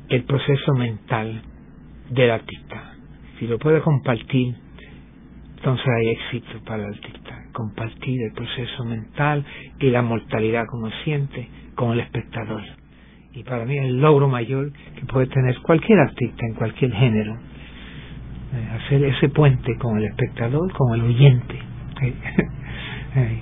el 0.08 0.22
proceso 0.22 0.72
mental 0.74 1.42
del 2.10 2.30
artista. 2.30 2.94
Si 3.40 3.48
lo 3.48 3.58
puede 3.58 3.80
compartir, 3.80 4.54
entonces 5.56 5.86
hay 5.88 6.08
éxito 6.10 6.60
para 6.64 6.84
el 6.84 6.94
artista, 6.94 7.44
compartir 7.52 8.22
el 8.22 8.32
proceso 8.34 8.84
mental 8.84 9.44
y 9.80 9.90
la 9.90 10.02
mortalidad 10.02 10.66
como 10.66 10.90
siente 11.02 11.48
con 11.74 11.92
el 11.92 12.00
espectador. 12.00 12.62
Y 13.32 13.42
para 13.42 13.64
mí 13.64 13.76
es 13.76 13.86
el 13.86 14.00
logro 14.00 14.28
mayor 14.28 14.72
que 14.94 15.06
puede 15.06 15.26
tener 15.26 15.58
cualquier 15.62 15.98
artista 15.98 16.46
en 16.46 16.54
cualquier 16.54 16.92
género, 16.92 17.34
eh, 17.34 18.68
hacer 18.76 19.04
ese 19.04 19.28
puente 19.28 19.76
con 19.76 19.98
el 19.98 20.04
espectador, 20.04 20.72
con 20.72 20.94
el 20.94 21.02
oyente. 21.02 21.58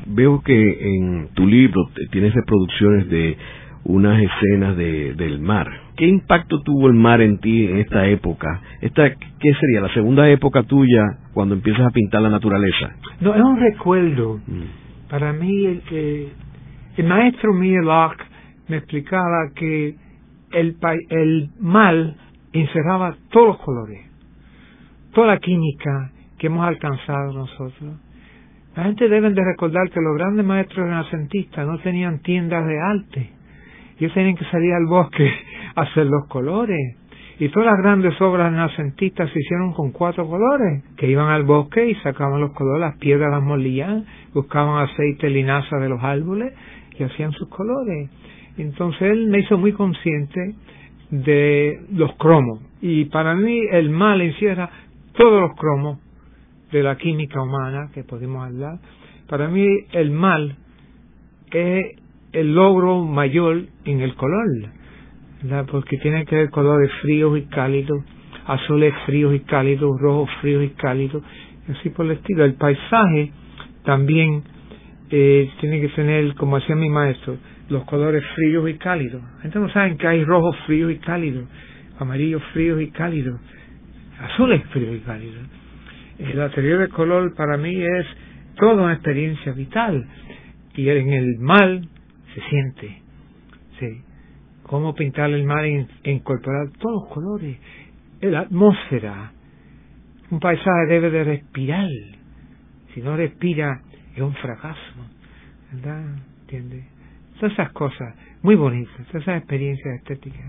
Veo 0.07 0.41
que 0.43 0.97
en 0.97 1.29
tu 1.35 1.47
libro 1.47 1.91
tienes 2.11 2.35
reproducciones 2.35 3.09
de 3.09 3.37
unas 3.85 4.21
escenas 4.23 4.77
de, 4.77 5.15
del 5.15 5.41
mar. 5.41 5.69
¿Qué 5.97 6.07
impacto 6.07 6.61
tuvo 6.63 6.89
el 6.89 6.95
mar 6.95 7.21
en 7.21 7.39
ti 7.39 7.67
en 7.67 7.79
esta 7.79 8.07
época? 8.07 8.61
Esta, 8.81 9.11
¿Qué 9.11 9.53
sería 9.61 9.81
la 9.81 9.93
segunda 9.93 10.29
época 10.29 10.63
tuya 10.63 11.03
cuando 11.33 11.55
empiezas 11.55 11.87
a 11.87 11.91
pintar 11.91 12.23
la 12.23 12.31
naturaleza? 12.31 12.97
No, 13.21 13.35
es 13.35 13.43
un 13.43 13.61
recuerdo. 13.61 14.41
Mm. 14.47 15.09
Para 15.11 15.33
mí, 15.33 15.67
el, 15.67 15.83
eh, 15.91 16.29
el 16.97 17.07
maestro 17.07 17.53
Locke 17.53 18.25
me 18.69 18.79
explicaba 18.79 19.51
que 19.55 19.95
el, 20.53 20.77
el 21.11 21.51
mal 21.61 22.17
encerraba 22.53 23.17
todos 23.31 23.49
los 23.49 23.59
colores, 23.59 24.01
toda 25.13 25.27
la 25.29 25.39
química 25.39 26.11
que 26.39 26.47
hemos 26.47 26.67
alcanzado 26.67 27.33
nosotros. 27.33 27.97
La 28.77 28.85
gente 28.85 29.09
debe 29.09 29.31
de 29.31 29.45
recordar 29.45 29.91
que 29.91 30.01
los 30.01 30.17
grandes 30.17 30.45
maestros 30.45 30.87
renacentistas 30.87 31.67
no 31.67 31.79
tenían 31.79 32.21
tiendas 32.21 32.67
de 32.67 32.81
arte 32.81 33.31
ellos 33.99 34.13
tenían 34.13 34.37
que 34.37 34.45
salir 34.47 34.73
al 34.73 34.87
bosque 34.87 35.31
a 35.75 35.83
hacer 35.83 36.07
los 36.07 36.27
colores. 36.29 36.97
Y 37.39 37.49
todas 37.49 37.67
las 37.67 37.79
grandes 37.79 38.21
obras 38.21 38.53
renacentistas 38.53 39.29
se 39.31 39.41
hicieron 39.41 39.73
con 39.73 39.91
cuatro 39.91 40.27
colores, 40.29 40.85
que 40.97 41.09
iban 41.09 41.31
al 41.31 41.43
bosque 41.43 41.85
y 41.85 41.95
sacaban 41.97 42.41
los 42.41 42.53
colores, 42.53 42.81
las 42.81 42.99
piedras 42.99 43.31
las 43.31 43.43
molían, 43.43 44.05
buscaban 44.33 44.85
aceite, 44.85 45.29
linaza 45.31 45.79
de 45.79 45.89
los 45.89 46.03
árboles 46.03 46.53
y 46.97 47.03
hacían 47.03 47.33
sus 47.33 47.49
colores. 47.49 48.09
Entonces 48.57 49.03
él 49.03 49.27
me 49.27 49.41
hizo 49.41 49.59
muy 49.59 49.73
consciente 49.73 50.55
de 51.11 51.81
los 51.93 52.15
cromos. 52.17 52.61
Y 52.81 53.07
para 53.07 53.35
mí 53.35 53.63
el 53.73 53.91
mal 53.91 54.21
encierra 54.21 54.71
todos 55.17 55.41
los 55.41 55.57
cromos 55.57 55.99
de 56.79 56.83
la 56.83 56.97
química 56.97 57.41
humana 57.41 57.91
que 57.95 58.03
podemos 58.03 58.45
hablar. 58.45 58.81
Para 59.29 59.49
mí 59.49 59.65
el 59.93 60.11
mal 60.11 60.57
es 61.53 62.01
el 62.33 62.53
logro 62.53 63.05
mayor 63.05 63.63
en 63.85 64.01
el 64.01 64.17
color, 64.17 64.45
porque 65.71 65.99
tiene 65.99 66.25
que 66.27 66.35
ver 66.35 66.51
colores 66.51 66.91
fríos 67.01 67.39
y 67.39 67.43
cálidos, 67.43 68.03
azules 68.47 68.93
fríos 69.07 69.35
y 69.35 69.41
cálidos, 69.41 70.01
rojos 70.01 70.29
fríos 70.41 70.65
y 70.65 70.71
cálidos, 70.71 71.23
así 71.69 71.91
por 71.91 72.07
el 72.07 72.13
estilo. 72.13 72.45
El 72.45 72.55
paisaje 72.55 73.31
también 73.85 74.43
eh, 75.11 75.49
tiene 75.61 75.81
que 75.81 75.91
tener, 75.91 76.35
como 76.35 76.57
hacía 76.57 76.75
mi 76.75 76.91
maestro, 76.91 77.37
los 77.69 77.85
colores 77.85 78.25
fríos 78.35 78.69
y 78.69 78.75
cálidos. 78.75 79.23
Entonces 79.45 79.63
no 79.63 79.71
saben 79.71 79.97
que 79.97 80.09
hay 80.09 80.25
rojos 80.25 80.57
fríos 80.67 80.91
y 80.91 80.97
cálidos, 80.97 81.45
amarillos 82.01 82.43
fríos 82.53 82.83
y 82.83 82.91
cálidos, 82.91 83.41
azules 84.19 84.61
fríos 84.73 84.97
y 84.97 85.01
cálidos. 85.01 85.54
La 86.19 86.49
teoría 86.51 86.79
del 86.79 86.91
color 86.91 87.35
para 87.35 87.57
mí 87.57 87.75
es 87.75 88.07
toda 88.57 88.85
una 88.85 88.95
experiencia 88.95 89.53
vital. 89.53 90.07
Y 90.75 90.89
en 90.89 91.13
el 91.13 91.39
mal 91.39 91.89
se 92.35 92.41
siente. 92.49 93.03
Sí. 93.79 94.03
Cómo 94.63 94.95
pintar 94.95 95.31
el 95.31 95.45
mar 95.45 95.65
e 95.65 96.11
incorporar 96.11 96.71
todos 96.79 97.03
los 97.03 97.13
colores. 97.13 97.59
La 98.21 98.41
atmósfera. 98.41 99.33
Un 100.31 100.41
paisaje 100.41 100.87
debe 100.89 101.11
de 101.11 101.25
respirar. 101.25 101.89
Si 102.95 103.03
no 103.03 103.17
respira, 103.17 103.83
es 104.15 104.23
un 104.23 104.35
fracaso. 104.35 104.81
¿Verdad? 105.73 106.17
¿Entiendes? 106.43 106.85
Todas 107.39 107.53
esas 107.53 107.73
cosas 107.73 108.15
muy 108.43 108.55
bonitas, 108.55 108.95
todas 109.09 109.23
esas 109.23 109.39
experiencias 109.39 109.97
estéticas. 109.97 110.41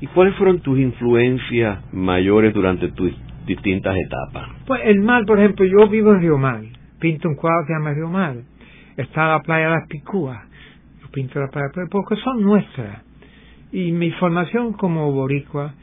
¿Y 0.00 0.06
cuáles 0.08 0.34
fueron 0.36 0.60
tus 0.60 0.78
influencias 0.78 1.80
mayores 1.92 2.54
durante 2.54 2.88
tus 2.92 3.12
distintas 3.46 3.96
etapas? 3.96 4.48
Pues 4.66 4.80
el 4.84 5.00
mar, 5.00 5.24
por 5.26 5.38
ejemplo, 5.38 5.64
yo 5.66 5.88
vivo 5.88 6.12
en 6.12 6.20
Río 6.20 6.38
Mar, 6.38 6.62
pinto 6.98 7.28
un 7.28 7.36
cuadro 7.36 7.66
que 7.66 7.72
se 7.72 7.78
llama 7.78 7.94
Río 7.94 8.08
Mar, 8.08 8.36
está 8.96 9.28
la 9.28 9.40
playa 9.40 9.66
de 9.66 9.74
las 9.76 9.88
Picúas, 9.88 10.50
pintura 11.10 11.48
para 11.48 11.70
porque 11.90 12.16
son 12.16 12.42
nuestras. 12.42 13.02
Y 13.72 13.92
mi 13.92 14.10
formación 14.12 14.72
como 14.72 15.12
boricua 15.12 15.74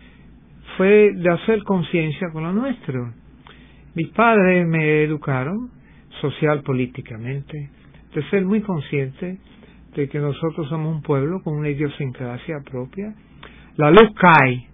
fue 0.75 1.13
de 1.13 1.29
hacer 1.29 1.63
conciencia 1.63 2.29
con 2.31 2.43
lo 2.43 2.53
nuestro. 2.53 3.13
Mis 3.95 4.09
padres 4.09 4.67
me 4.67 5.03
educaron 5.03 5.71
social 6.21 6.61
políticamente, 6.61 7.69
de 8.13 8.23
ser 8.29 8.45
muy 8.45 8.61
consciente 8.61 9.37
de 9.95 10.07
que 10.07 10.19
nosotros 10.19 10.67
somos 10.69 10.95
un 10.95 11.01
pueblo 11.01 11.41
con 11.41 11.55
una 11.55 11.69
idiosincrasia 11.69 12.57
propia. 12.69 13.15
La 13.77 13.89
luz 13.89 14.13
cae 14.15 14.67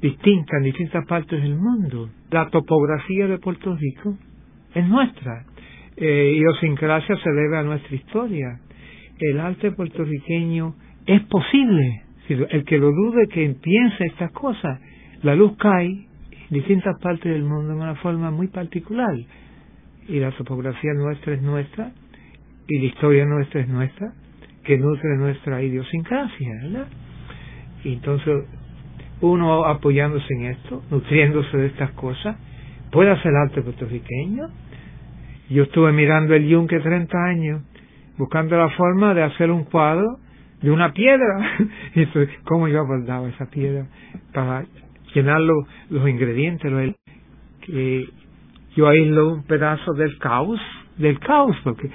distinta 0.00 0.58
en 0.58 0.64
distintas 0.64 1.06
partes 1.06 1.42
del 1.42 1.56
mundo. 1.56 2.10
La 2.30 2.48
topografía 2.50 3.26
de 3.26 3.38
Puerto 3.38 3.74
Rico 3.76 4.16
es 4.74 4.86
nuestra. 4.86 5.44
Eh, 5.96 6.34
idiosincrasia 6.36 7.16
se 7.16 7.30
debe 7.30 7.58
a 7.58 7.62
nuestra 7.62 7.96
historia 7.96 8.60
el 9.20 9.40
arte 9.40 9.72
puertorriqueño 9.72 10.74
es 11.06 11.22
posible. 11.24 12.02
El 12.28 12.64
que 12.64 12.78
lo 12.78 12.92
dude, 12.92 13.26
que 13.28 13.48
piense 13.60 14.04
estas 14.04 14.30
cosas. 14.32 14.80
La 15.22 15.34
luz 15.34 15.56
cae 15.58 15.86
en 15.86 16.06
distintas 16.50 16.94
partes 17.00 17.32
del 17.32 17.42
mundo 17.42 17.74
de 17.74 17.80
una 17.80 17.94
forma 17.96 18.30
muy 18.30 18.48
particular. 18.48 19.16
Y 20.08 20.20
la 20.20 20.30
topografía 20.32 20.92
nuestra 20.94 21.34
es 21.34 21.42
nuestra, 21.42 21.92
y 22.66 22.78
la 22.78 22.84
historia 22.84 23.24
nuestra 23.26 23.60
es 23.60 23.68
nuestra, 23.68 24.12
que 24.64 24.78
nutre 24.78 25.16
nuestra 25.16 25.62
idiosincrasia, 25.62 26.48
¿verdad? 26.62 26.88
Y 27.84 27.94
entonces, 27.94 28.44
uno 29.20 29.64
apoyándose 29.64 30.32
en 30.34 30.46
esto, 30.46 30.82
nutriéndose 30.90 31.56
de 31.56 31.66
estas 31.66 31.90
cosas, 31.92 32.36
puede 32.90 33.10
hacer 33.10 33.32
arte 33.34 33.62
puertorriqueño. 33.62 34.48
Yo 35.50 35.64
estuve 35.64 35.92
mirando 35.92 36.34
el 36.34 36.46
Yunque 36.46 36.80
30 36.80 37.16
años 37.24 37.62
buscando 38.16 38.56
la 38.56 38.68
forma 38.70 39.14
de 39.14 39.22
hacer 39.22 39.50
un 39.50 39.64
cuadro 39.64 40.18
de 40.60 40.70
una 40.70 40.92
piedra. 40.92 41.58
y 41.94 42.06
¿Cómo 42.44 42.68
yo 42.68 42.80
abordaba 42.80 43.28
esa 43.28 43.46
piedra 43.46 43.86
para 44.32 44.64
llenarlo 45.14 45.54
los 45.90 46.08
ingredientes? 46.08 46.70
Lo, 46.70 46.78
que 47.60 48.08
yo 48.76 48.88
aíslo 48.88 49.32
un 49.32 49.42
pedazo 49.44 49.92
del 49.94 50.18
caos, 50.18 50.60
del 50.96 51.18
caos, 51.18 51.56
porque 51.64 51.90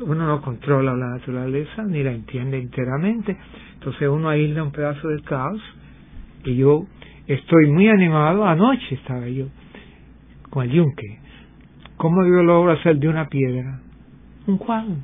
uno 0.00 0.26
no 0.26 0.42
controla 0.42 0.94
la 0.94 1.10
naturaleza 1.10 1.82
ni 1.84 2.02
la 2.02 2.12
entiende 2.12 2.58
enteramente. 2.58 3.36
Entonces 3.74 4.08
uno 4.08 4.28
aísla 4.28 4.62
un 4.62 4.72
pedazo 4.72 5.08
del 5.08 5.22
caos 5.22 5.60
y 6.46 6.56
yo 6.56 6.86
estoy 7.26 7.70
muy 7.70 7.88
animado. 7.88 8.46
Anoche 8.46 8.94
estaba 8.94 9.28
yo 9.28 9.46
con 10.50 10.64
el 10.64 10.72
yunque. 10.72 11.18
¿Cómo 11.96 12.24
yo 12.24 12.42
logro 12.42 12.72
hacer 12.72 12.96
de 12.98 13.08
una 13.08 13.28
piedra 13.28 13.80
un 14.46 14.58
cuadro? 14.58 14.94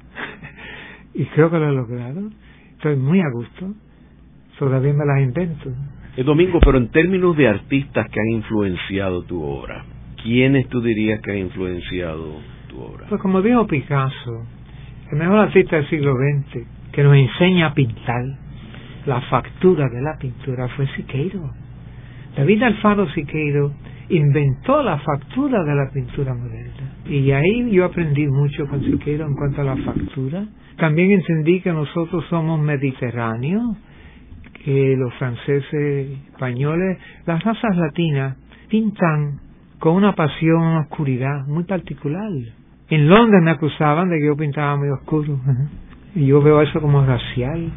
y 1.15 1.25
creo 1.27 1.51
que 1.51 1.59
lo 1.59 1.69
he 1.69 1.75
logrado. 1.75 2.31
Estoy 2.73 2.97
muy 2.97 3.21
a 3.21 3.31
gusto. 3.33 3.75
Todavía 4.59 4.93
me 4.93 5.05
las 5.05 5.21
invento. 5.21 5.73
El 6.17 6.25
domingo, 6.25 6.61
pero 6.61 6.79
en 6.79 6.89
términos 6.91 7.37
de 7.37 7.49
artistas 7.49 8.07
que 8.11 8.21
han 8.21 8.29
influenciado 8.29 9.23
tu 9.25 9.43
obra, 9.43 9.85
¿quiénes 10.23 10.69
tú 10.69 10.81
dirías 10.81 11.21
que 11.23 11.33
han 11.33 11.39
influenciado 11.39 12.37
tu 12.69 12.81
obra? 12.81 13.07
Pues 13.09 13.21
como 13.21 13.41
dijo 13.41 13.67
Picasso, 13.67 14.47
el 15.11 15.19
mejor 15.19 15.39
artista 15.39 15.77
del 15.77 15.89
siglo 15.89 16.15
XX 16.15 16.67
que 16.93 17.03
nos 17.03 17.17
enseña 17.17 17.69
a 17.69 17.75
pintar, 17.75 18.23
la 19.07 19.21
factura 19.23 19.89
de 19.89 20.03
la 20.03 20.17
pintura 20.19 20.69
fue 20.69 20.87
Siqueiro. 20.97 21.51
David 22.37 22.63
Alfaro 22.63 23.09
Siqueiro 23.11 23.73
inventó 24.09 24.83
la 24.83 24.99
factura 24.99 25.63
de 25.65 25.75
la 25.75 25.91
pintura 25.93 26.35
moderna. 26.35 26.97
Y 27.07 27.31
ahí 27.31 27.71
yo 27.71 27.85
aprendí 27.85 28.27
mucho 28.27 28.67
con 28.67 28.83
Siqueiro 28.83 29.27
en 29.27 29.35
cuanto 29.35 29.61
a 29.61 29.65
la 29.65 29.77
factura. 29.77 30.45
También 30.77 31.13
entendí 31.13 31.61
que 31.61 31.73
nosotros 31.73 32.25
somos 32.29 32.61
mediterráneos, 32.61 33.77
que 34.65 34.97
los 34.97 35.13
franceses, 35.15 36.19
españoles, 36.33 36.99
las 37.27 37.43
razas 37.43 37.77
latinas 37.77 38.37
pintan 38.69 39.41
con 39.79 39.97
una 39.97 40.15
pasión, 40.15 40.63
una 40.63 40.81
oscuridad 40.83 41.47
muy 41.47 41.65
particular. 41.65 42.31
En 42.89 43.09
Londres 43.09 43.43
me 43.43 43.51
acusaban 43.51 44.09
de 44.11 44.19
que 44.19 44.27
yo 44.27 44.37
pintaba 44.37 44.77
muy 44.77 44.89
oscuro. 44.89 45.39
Y 46.15 46.27
yo 46.27 46.43
veo 46.43 46.61
eso 46.61 46.79
como 46.79 47.03
racial. 47.07 47.73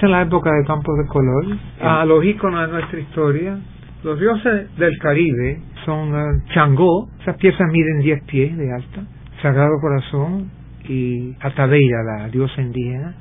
Esa 0.00 0.06
es 0.06 0.12
la 0.12 0.22
época 0.22 0.50
de 0.50 0.64
campos 0.64 0.96
de 0.96 1.06
color. 1.08 1.44
A 1.78 2.06
los 2.06 2.24
íconos 2.24 2.66
de 2.66 2.72
nuestra 2.72 3.00
historia, 3.00 3.58
los 4.02 4.18
dioses 4.18 4.74
del 4.78 4.96
Caribe 4.98 5.60
son 5.84 6.14
uh, 6.14 6.42
Changó, 6.54 7.10
esas 7.20 7.36
piezas 7.36 7.70
miden 7.70 8.00
10 8.00 8.22
pies 8.24 8.56
de 8.56 8.72
alta, 8.72 9.02
Sagrado 9.42 9.78
Corazón 9.78 10.50
y 10.88 11.36
Ataveira, 11.40 12.02
la 12.02 12.28
diosa 12.30 12.62
indígena, 12.62 13.14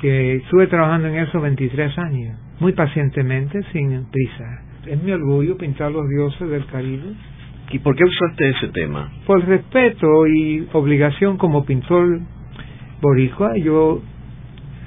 que 0.00 0.36
estuve 0.36 0.68
trabajando 0.68 1.08
en 1.08 1.16
eso 1.16 1.40
23 1.40 1.98
años, 1.98 2.38
muy 2.60 2.72
pacientemente, 2.72 3.60
sin 3.72 4.04
prisa. 4.12 4.62
Es 4.86 5.02
mi 5.02 5.10
orgullo 5.10 5.56
pintar 5.56 5.90
los 5.90 6.08
dioses 6.08 6.48
del 6.50 6.66
Caribe, 6.66 7.16
¿Y 7.72 7.78
por 7.80 7.96
qué 7.96 8.04
usaste 8.04 8.48
ese 8.50 8.68
tema? 8.68 9.10
Por 9.26 9.44
respeto 9.44 10.26
y 10.26 10.68
obligación 10.72 11.36
como 11.36 11.64
pintor 11.64 12.20
boricua, 13.00 13.56
yo 13.58 14.02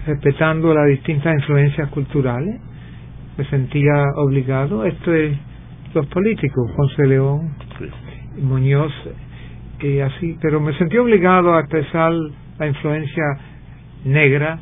respetando 0.06 0.74
las 0.74 0.88
distintas 0.88 1.34
influencias 1.36 1.90
culturales, 1.90 2.60
me 3.38 3.46
sentía 3.46 4.04
obligado. 4.16 4.86
Esto 4.86 5.14
es 5.14 5.38
los 5.94 6.06
políticos, 6.08 6.72
Ponce 6.76 7.08
León, 7.08 7.56
Muñoz, 8.42 8.92
y 9.80 10.00
así, 10.00 10.38
pero 10.42 10.60
me 10.60 10.74
sentí 10.78 10.98
obligado 10.98 11.54
a 11.54 11.60
expresar 11.60 12.14
la 12.58 12.68
influencia 12.68 13.24
negra, 14.06 14.60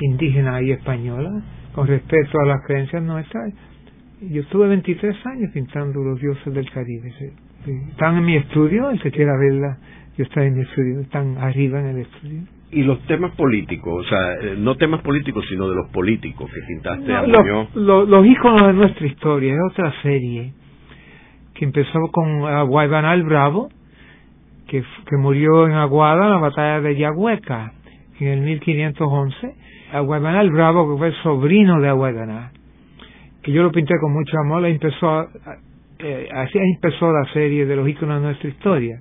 indígena 0.00 0.60
y 0.62 0.72
española 0.72 1.30
con 1.74 1.86
respecto 1.86 2.38
a 2.40 2.46
las 2.46 2.66
creencias 2.66 3.02
nuestras. 3.02 3.52
Yo 4.20 4.42
estuve 4.42 4.68
23 4.68 5.26
años 5.26 5.50
pintando 5.52 6.02
los 6.02 6.20
dioses 6.20 6.52
del 6.52 6.68
Caribe. 6.70 7.12
Están 7.90 8.16
en 8.18 8.24
mi 8.24 8.36
estudio, 8.36 8.90
el 8.90 9.00
que 9.00 9.10
quiera 9.10 9.32
verla, 9.38 9.78
yo 10.16 10.24
estoy 10.24 10.46
en 10.46 10.54
mi 10.54 10.62
estudio, 10.62 11.00
están 11.00 11.38
arriba 11.38 11.80
en 11.80 11.86
el 11.86 11.98
estudio. 11.98 12.42
Y 12.74 12.82
los 12.82 13.00
temas 13.06 13.34
políticos, 13.36 14.04
o 14.04 14.08
sea, 14.08 14.34
eh, 14.34 14.54
no 14.58 14.76
temas 14.76 15.00
políticos, 15.02 15.44
sino 15.48 15.68
de 15.68 15.76
los 15.76 15.88
políticos 15.90 16.50
que 16.52 16.60
pintaste 16.66 17.12
a 17.12 17.22
los, 17.26 18.08
los, 18.08 18.26
íconos 18.26 18.66
de 18.66 18.72
nuestra 18.72 19.06
historia, 19.06 19.54
es 19.54 19.60
otra 19.70 19.92
serie 20.02 20.52
que 21.54 21.64
empezó 21.64 22.00
con 22.10 22.40
Guaybanal 22.68 23.22
Bravo, 23.22 23.68
que, 24.66 24.82
que 24.82 25.16
murió 25.16 25.68
en 25.68 25.74
Aguada 25.74 26.24
en 26.24 26.30
la 26.32 26.38
batalla 26.38 26.80
de 26.80 26.96
Yahueca 26.96 27.72
en 28.18 28.28
el 28.28 28.40
1511. 28.40 29.54
Guaybanal 30.02 30.50
Bravo, 30.50 30.92
que 30.92 30.98
fue 30.98 31.08
el 31.08 31.14
sobrino 31.22 31.80
de 31.80 31.88
Aguaybanal, 31.88 32.50
que 33.42 33.52
yo 33.52 33.62
lo 33.62 33.70
pinté 33.70 33.94
con 34.00 34.12
mucho 34.12 34.36
amor, 34.38 34.66
empezó 34.66 35.28
eh, 35.98 36.28
así 36.34 36.58
empezó 36.58 37.10
la 37.12 37.24
serie 37.32 37.64
de 37.66 37.76
los 37.76 37.88
íconos 37.88 38.20
de 38.20 38.26
nuestra 38.26 38.48
historia. 38.48 39.00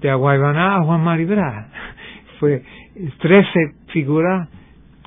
De 0.00 0.10
Aguaybaná 0.10 0.76
a 0.76 0.82
Juan 0.82 1.02
Maribra. 1.02 1.68
Fue 2.40 2.62
13 3.20 3.50
figuras 3.92 4.48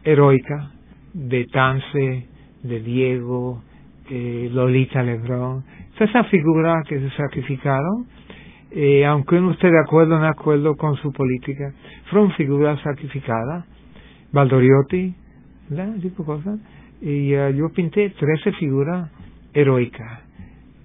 heroicas 0.04 0.72
de 1.14 1.46
Tance, 1.48 2.28
de 2.62 2.80
Diego, 2.80 3.64
Lolita 4.10 5.02
Lebrón. 5.02 5.64
Esas 6.00 6.28
figuras 6.28 6.86
que 6.88 7.00
se 7.00 7.10
sacrificaron, 7.12 8.06
eh, 8.72 9.06
aunque 9.06 9.36
uno 9.38 9.52
esté 9.52 9.72
de 9.72 9.80
acuerdo 9.80 10.16
o 10.16 10.20
no 10.20 10.28
acuerdo 10.28 10.76
con 10.76 10.96
su 10.98 11.12
política, 11.12 11.74
fueron 12.10 12.32
figuras 12.34 12.80
sacrificadas. 12.82 13.66
Valdoriotti, 14.32 15.16
¿verdad? 15.70 15.96
Tipo 16.02 16.26
cosas. 16.26 16.60
Y 17.02 17.36
uh, 17.36 17.50
yo 17.50 17.70
pinté 17.74 18.12
13 18.12 18.52
figuras 18.54 19.10
heroicas 19.54 20.22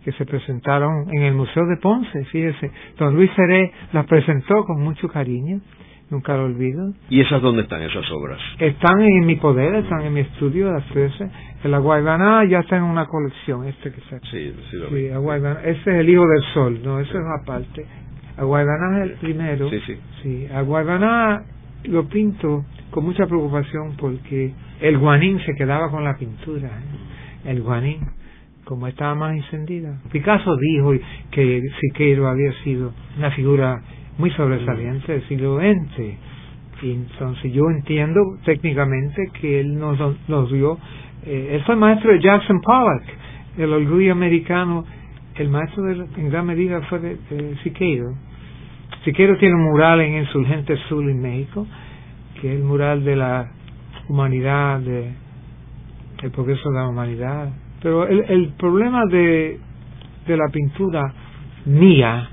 que 0.04 0.12
se 0.12 0.24
presentaron 0.24 1.08
en 1.12 1.22
el 1.22 1.34
Museo 1.34 1.66
de 1.66 1.76
Ponce, 1.76 2.24
fíjese. 2.26 2.70
Don 2.98 3.14
Luis 3.14 3.30
Seré 3.34 3.72
las 3.92 4.06
presentó 4.06 4.64
con 4.64 4.82
mucho 4.82 5.08
cariño 5.08 5.60
nunca 6.10 6.36
lo 6.36 6.44
olvido. 6.44 6.92
¿Y 7.10 7.20
esas 7.20 7.42
dónde 7.42 7.62
están 7.62 7.82
esas 7.82 8.10
obras? 8.10 8.38
Están 8.58 9.00
en 9.00 9.26
mi 9.26 9.36
poder, 9.36 9.74
están 9.76 10.02
en 10.02 10.12
mi 10.14 10.20
estudio, 10.20 10.72
las 10.72 10.86
13. 10.88 11.30
El 11.64 11.74
Aguaybaná 11.74 12.44
ya 12.44 12.60
está 12.60 12.76
en 12.76 12.84
una 12.84 13.06
colección, 13.06 13.66
este 13.66 13.92
que 13.92 14.00
se... 14.02 14.20
Sí, 14.30 14.54
sí, 14.70 14.76
lo 14.76 14.88
sí 14.88 15.06
ese 15.06 15.80
es 15.80 15.86
el 15.86 16.08
Hijo 16.08 16.26
del 16.26 16.42
Sol, 16.54 16.80
no, 16.84 17.00
eso 17.00 17.18
es 17.18 17.24
aparte. 17.42 17.84
Aguaybaná 18.36 19.04
es 19.04 19.10
el 19.10 19.16
primero. 19.18 19.68
Sí, 19.70 19.80
sí. 19.86 19.96
Sí, 20.22 20.46
Aguaybaná 20.52 21.42
lo 21.84 22.08
pinto 22.08 22.64
con 22.90 23.04
mucha 23.04 23.26
preocupación 23.26 23.96
porque 23.96 24.52
el 24.80 24.98
guanín 24.98 25.40
se 25.40 25.54
quedaba 25.54 25.90
con 25.90 26.04
la 26.04 26.16
pintura, 26.16 26.68
¿eh? 26.68 27.50
el 27.50 27.62
guanín, 27.62 28.00
como 28.64 28.86
estaba 28.86 29.14
más 29.14 29.34
encendida. 29.34 30.00
Picasso 30.10 30.56
dijo 30.56 30.92
que 31.30 31.62
Siqueiro 31.80 32.28
había 32.28 32.52
sido 32.64 32.92
una 33.16 33.30
figura 33.32 33.82
muy 34.18 34.30
sobresaliente 34.32 35.12
del 35.12 35.28
siglo 35.28 35.58
XX. 35.58 36.16
Y 36.82 36.92
entonces 36.92 37.52
yo 37.52 37.62
entiendo 37.70 38.20
técnicamente 38.44 39.30
que 39.40 39.60
él 39.60 39.78
nos, 39.78 39.98
nos 40.28 40.52
dio, 40.52 40.78
eh, 41.24 41.50
él 41.52 41.62
fue 41.64 41.76
maestro 41.76 42.12
de 42.12 42.20
Jackson 42.20 42.60
Pollock, 42.60 43.02
el 43.56 43.72
orgullo 43.72 44.12
americano, 44.12 44.84
el 45.34 45.48
maestro 45.48 45.82
de, 45.84 46.06
en 46.16 46.30
gran 46.30 46.46
medida 46.46 46.80
fue 46.82 46.98
de, 47.00 47.56
Siqueiro. 47.62 48.14
Siqueiro 49.04 49.36
tiene 49.38 49.54
un 49.54 49.70
mural 49.70 50.00
en 50.00 50.18
Insurgente 50.18 50.76
Sur 50.88 51.08
en 51.08 51.20
México, 51.20 51.66
que 52.40 52.52
es 52.52 52.58
el 52.58 52.64
mural 52.64 53.04
de 53.04 53.16
la 53.16 53.50
humanidad, 54.08 54.80
de 54.80 55.12
el 56.22 56.30
progreso 56.32 56.68
de 56.70 56.74
la 56.76 56.88
humanidad. 56.88 57.50
Pero 57.80 58.06
el, 58.06 58.24
el 58.28 58.48
problema 58.58 59.04
de, 59.06 59.58
de 60.26 60.36
la 60.36 60.48
pintura 60.50 61.12
mía 61.66 62.30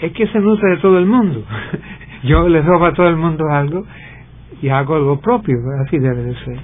es 0.00 0.12
que 0.12 0.26
se 0.28 0.40
nutre 0.40 0.70
de 0.70 0.76
todo 0.78 0.98
el 0.98 1.06
mundo. 1.06 1.42
Yo 2.24 2.48
le 2.48 2.62
robo 2.62 2.86
a 2.86 2.92
todo 2.92 3.08
el 3.08 3.16
mundo 3.16 3.44
algo 3.50 3.84
y 4.60 4.68
hago 4.68 4.96
algo 4.96 5.20
propio, 5.20 5.56
así 5.84 5.98
debe 5.98 6.22
de 6.22 6.34
ser. 6.44 6.58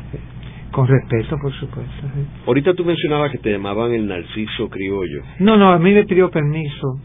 Con 0.70 0.88
respeto, 0.88 1.36
por 1.40 1.52
supuesto. 1.52 2.06
Ahorita 2.46 2.72
tú 2.74 2.84
mencionabas 2.84 3.30
que 3.30 3.38
te 3.38 3.52
llamaban 3.52 3.92
el 3.92 4.06
narciso 4.06 4.70
criollo. 4.70 5.22
No, 5.38 5.56
no, 5.56 5.70
a 5.70 5.78
mí 5.78 5.92
me 5.92 6.04
pidió 6.04 6.30
permiso 6.30 6.98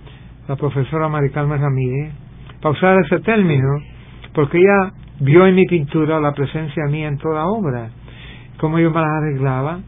la 0.48 0.56
profesora 0.56 1.10
Maricarmen 1.10 1.60
Ramírez 1.60 2.14
para 2.62 2.74
usar 2.74 2.98
ese 3.04 3.20
término, 3.20 3.68
porque 4.34 4.58
ella 4.58 4.94
vio 5.20 5.46
en 5.46 5.56
mi 5.56 5.66
pintura 5.66 6.20
la 6.20 6.32
presencia 6.32 6.86
mía 6.86 7.10
en 7.10 7.18
toda 7.18 7.46
obra, 7.48 7.90
cómo 8.58 8.80
yo 8.80 8.90
me 8.90 9.02
la 9.02 9.18
arreglaba 9.18 9.80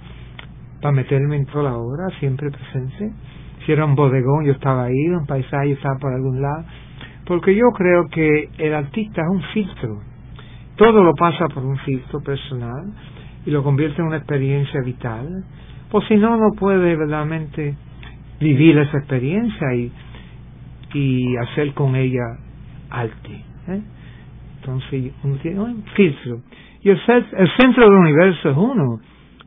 para 0.81 0.91
meterme 0.91 1.37
en 1.37 1.45
toda 1.45 1.71
la 1.71 1.77
obra, 1.77 2.09
siempre 2.19 2.49
presente 2.51 3.13
si 3.65 3.71
era 3.71 3.85
un 3.85 3.95
bodegón 3.95 4.45
yo 4.45 4.53
estaba 4.53 4.85
ahí, 4.85 5.07
un 5.09 5.25
paisaje 5.25 5.69
yo 5.69 5.75
estaba 5.75 5.97
por 5.99 6.13
algún 6.13 6.41
lado, 6.41 6.65
porque 7.25 7.55
yo 7.55 7.65
creo 7.75 8.07
que 8.09 8.49
el 8.57 8.73
artista 8.73 9.21
es 9.21 9.29
un 9.29 9.41
filtro, 9.53 9.99
todo 10.75 11.03
lo 11.03 11.13
pasa 11.13 11.47
por 11.53 11.65
un 11.65 11.77
filtro 11.79 12.21
personal 12.21 12.93
y 13.45 13.51
lo 13.51 13.63
convierte 13.63 14.01
en 14.01 14.07
una 14.07 14.17
experiencia 14.17 14.81
vital, 14.81 15.43
pues 15.91 16.07
si 16.07 16.15
no, 16.17 16.37
no 16.37 16.51
puede 16.57 16.95
verdaderamente 16.95 17.75
vivir 18.39 18.77
esa 18.77 18.97
experiencia 18.97 19.73
y, 19.73 19.91
y 20.93 21.37
hacer 21.37 21.73
con 21.73 21.95
ella 21.95 22.37
arte. 22.89 23.43
¿eh? 23.67 23.81
Entonces 24.59 25.13
uno 25.23 25.35
tiene 25.37 25.59
un 25.59 25.83
filtro. 25.95 26.41
Y 26.81 26.89
el, 26.89 26.99
el 27.07 27.49
centro 27.57 27.83
del 27.85 27.93
universo 27.93 28.49
es 28.51 28.57
uno, 28.57 28.99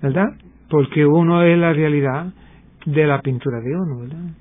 ¿verdad? 0.03 0.29
Porque 0.69 1.07
uno 1.07 1.43
es 1.43 1.59
la 1.59 1.73
realidad 1.73 2.33
de 2.87 3.07
la 3.07 3.21
pintura 3.21 3.61
de 3.61 3.77
uno, 3.77 4.01
¿verdad? 4.01 4.35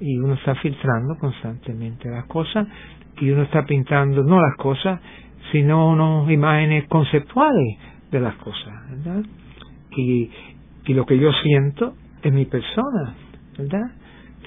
Y 0.00 0.18
uno 0.18 0.34
está 0.34 0.54
filtrando 0.56 1.16
constantemente 1.18 2.08
las 2.08 2.24
cosas 2.26 2.66
y 3.18 3.30
uno 3.30 3.42
está 3.42 3.64
pintando 3.64 4.22
no 4.22 4.40
las 4.40 4.56
cosas, 4.56 5.00
sino 5.52 5.90
unas 5.90 6.30
imágenes 6.30 6.86
conceptuales 6.88 7.78
de 8.10 8.20
las 8.20 8.34
cosas, 8.36 8.72
¿verdad? 8.90 9.22
Y, 9.96 10.30
y 10.86 10.94
lo 10.94 11.04
que 11.04 11.18
yo 11.18 11.30
siento 11.32 11.94
es 12.22 12.32
mi 12.32 12.46
persona, 12.46 13.14
¿verdad? 13.58 13.92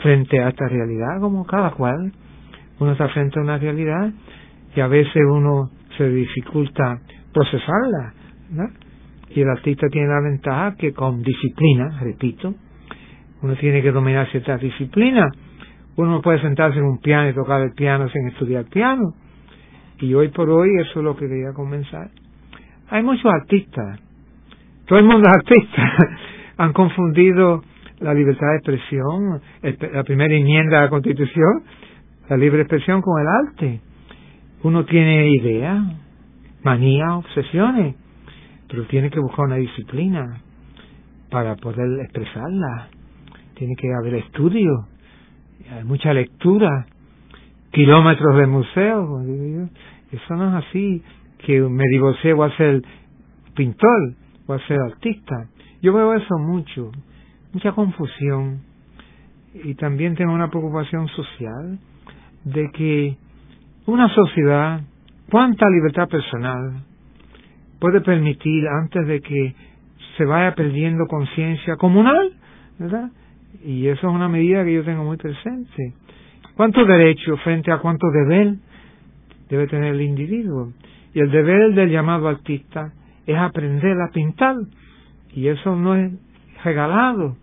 Frente 0.01 0.41
a 0.41 0.49
esta 0.49 0.67
realidad, 0.67 1.19
como 1.19 1.45
cada 1.45 1.71
cual, 1.71 2.11
uno 2.79 2.91
está 2.91 3.07
frente 3.09 3.39
a 3.39 3.43
una 3.43 3.57
realidad 3.57 4.11
y 4.75 4.79
a 4.79 4.87
veces 4.87 5.21
uno 5.31 5.69
se 5.97 6.09
dificulta 6.09 6.99
procesarla, 7.33 8.13
¿verdad? 8.49 8.73
Y 9.29 9.41
el 9.41 9.49
artista 9.49 9.87
tiene 9.89 10.07
la 10.07 10.21
ventaja 10.21 10.75
que 10.75 10.93
con 10.93 11.21
disciplina, 11.21 11.99
repito, 12.01 12.53
uno 13.43 13.55
tiene 13.57 13.81
que 13.81 13.91
dominar 13.91 14.29
ciertas 14.31 14.61
disciplinas. 14.61 15.29
Uno 15.97 16.11
no 16.11 16.21
puede 16.21 16.41
sentarse 16.41 16.79
en 16.79 16.85
un 16.85 16.99
piano 16.99 17.29
y 17.29 17.33
tocar 17.33 17.61
el 17.61 17.73
piano 17.73 18.07
sin 18.07 18.27
estudiar 18.29 18.63
piano. 18.65 19.13
Y 19.99 20.13
hoy 20.13 20.29
por 20.29 20.49
hoy 20.49 20.69
eso 20.79 20.99
es 20.99 21.03
lo 21.03 21.15
que 21.17 21.27
quería 21.27 21.51
comenzar. 21.53 22.09
Hay 22.89 23.03
muchos 23.03 23.25
artistas, 23.25 23.99
todo 24.85 24.97
el 24.97 25.05
mundo 25.05 25.27
es 25.27 25.35
artista, 25.35 25.93
han 26.57 26.73
confundido 26.73 27.63
la 27.99 28.13
libertad 28.13 28.47
de 28.47 28.55
expresión, 28.57 29.41
la 29.93 30.03
primera 30.03 30.33
enmienda 30.33 30.77
de 30.77 30.83
la 30.83 30.89
Constitución, 30.89 31.63
la 32.29 32.37
libre 32.37 32.61
expresión 32.61 33.01
con 33.01 33.21
el 33.21 33.27
arte. 33.27 33.81
Uno 34.63 34.85
tiene 34.85 35.27
ideas, 35.29 35.83
manías, 36.63 37.11
obsesiones, 37.11 37.95
pero 38.69 38.85
tiene 38.85 39.09
que 39.09 39.19
buscar 39.19 39.45
una 39.45 39.55
disciplina 39.55 40.41
para 41.29 41.55
poder 41.55 41.87
expresarla 42.03 42.89
tiene 43.55 43.75
que 43.75 43.93
haber 43.93 44.15
estudio, 44.15 44.87
hay 45.71 45.83
mucha 45.83 46.13
lectura, 46.13 46.85
kilómetros 47.71 48.37
de 48.37 48.47
museos, 48.47 49.25
eso 50.11 50.35
no 50.35 50.49
es 50.57 50.65
así, 50.65 51.03
que 51.39 51.59
me 51.61 51.83
divorcié, 51.89 52.33
voy 52.33 52.49
a 52.49 52.57
ser 52.57 52.81
pintor, 53.55 54.13
voy 54.47 54.57
a 54.57 54.67
ser 54.67 54.79
artista. 54.79 55.47
Yo 55.81 55.93
veo 55.93 56.13
eso 56.13 56.37
mucho, 56.37 56.91
mucha 57.51 57.71
confusión. 57.73 58.61
Y 59.53 59.75
también 59.75 60.15
tengo 60.15 60.33
una 60.33 60.49
preocupación 60.49 61.07
social 61.09 61.79
de 62.45 62.69
que 62.71 63.17
una 63.85 64.07
sociedad, 64.09 64.81
cuánta 65.29 65.69
libertad 65.69 66.07
personal 66.07 66.83
puede 67.79 68.01
permitir 68.01 68.67
antes 68.67 69.05
de 69.07 69.19
que 69.21 69.55
se 70.17 70.25
vaya 70.25 70.55
perdiendo 70.55 71.05
conciencia 71.07 71.75
comunal, 71.75 72.33
¿verdad? 72.79 73.11
Y 73.63 73.87
eso 73.87 74.07
es 74.07 74.13
una 74.13 74.29
medida 74.29 74.63
que 74.63 74.73
yo 74.73 74.83
tengo 74.83 75.03
muy 75.03 75.17
presente. 75.17 75.93
¿Cuánto 76.55 76.85
derecho 76.85 77.37
frente 77.37 77.71
a 77.71 77.79
cuánto 77.79 78.07
deber 78.11 78.55
debe 79.49 79.67
tener 79.67 79.95
el 79.95 80.01
individuo? 80.01 80.73
Y 81.13 81.19
el 81.19 81.31
deber 81.31 81.73
del 81.73 81.89
llamado 81.89 82.27
artista 82.27 82.93
es 83.25 83.37
aprender 83.37 83.99
a 84.01 84.11
pintar. 84.11 84.55
Y 85.33 85.47
eso 85.47 85.75
no 85.75 85.95
es 85.95 86.11
regalado. 86.63 87.37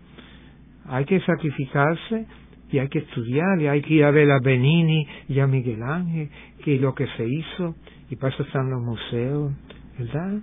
Hay 0.85 1.05
que 1.05 1.19
sacrificarse 1.21 2.25
y 2.71 2.79
hay 2.79 2.87
que 2.87 2.99
estudiar 2.99 3.61
y 3.61 3.67
hay 3.67 3.81
que 3.81 3.95
ir 3.95 4.05
a 4.05 4.11
ver 4.11 4.31
a 4.31 4.39
Benini 4.39 5.05
y 5.27 5.39
a 5.39 5.47
Miguel 5.47 5.83
Ángel, 5.83 6.29
que 6.63 6.77
lo 6.77 6.95
que 6.95 7.05
se 7.17 7.27
hizo, 7.27 7.75
y 8.09 8.15
para 8.15 8.33
eso 8.33 8.43
están 8.43 8.69
los 8.69 8.81
museos, 8.81 9.51
¿verdad? 9.99 10.41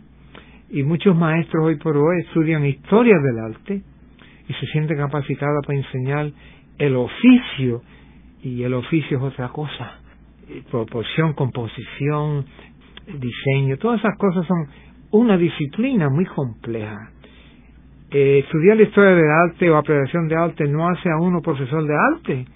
Y 0.71 0.83
muchos 0.83 1.17
maestros 1.17 1.65
hoy 1.65 1.77
por 1.77 1.97
hoy 1.97 2.21
estudian 2.27 2.67
historia 2.67 3.17
del 3.19 3.39
arte 3.39 3.83
y 4.49 4.53
se 4.55 4.67
sienten 4.67 4.97
capacitados 4.97 5.65
para 5.67 5.79
enseñar 5.79 6.31
el 6.79 6.97
oficio, 6.97 7.83
y 8.43 8.63
el 8.63 8.75
oficio 8.75 9.19
es 9.19 9.23
otra 9.23 9.49
cosa, 9.49 10.01
proporción, 10.71 11.35
composición, 11.35 12.47
diseño, 13.07 13.77
todas 13.79 14.01
esas 14.01 14.17
cosas 14.17 14.47
son 14.47 14.67
una 15.11 15.37
disciplina 15.37 16.09
muy 16.09 16.27
compleja 16.27 17.13
eh, 18.11 18.39
estudiar 18.39 18.79
la 18.79 18.85
historia 18.85 19.11
del 19.11 19.31
arte 19.31 19.71
o 19.71 19.77
apreciación 19.77 20.29
de 20.29 20.37
arte 20.37 20.67
no 20.67 20.89
hace 20.89 21.11
a 21.11 21.21
uno 21.21 21.43
profesor 21.43 21.87
de 21.87 21.95
arte. 21.95 22.47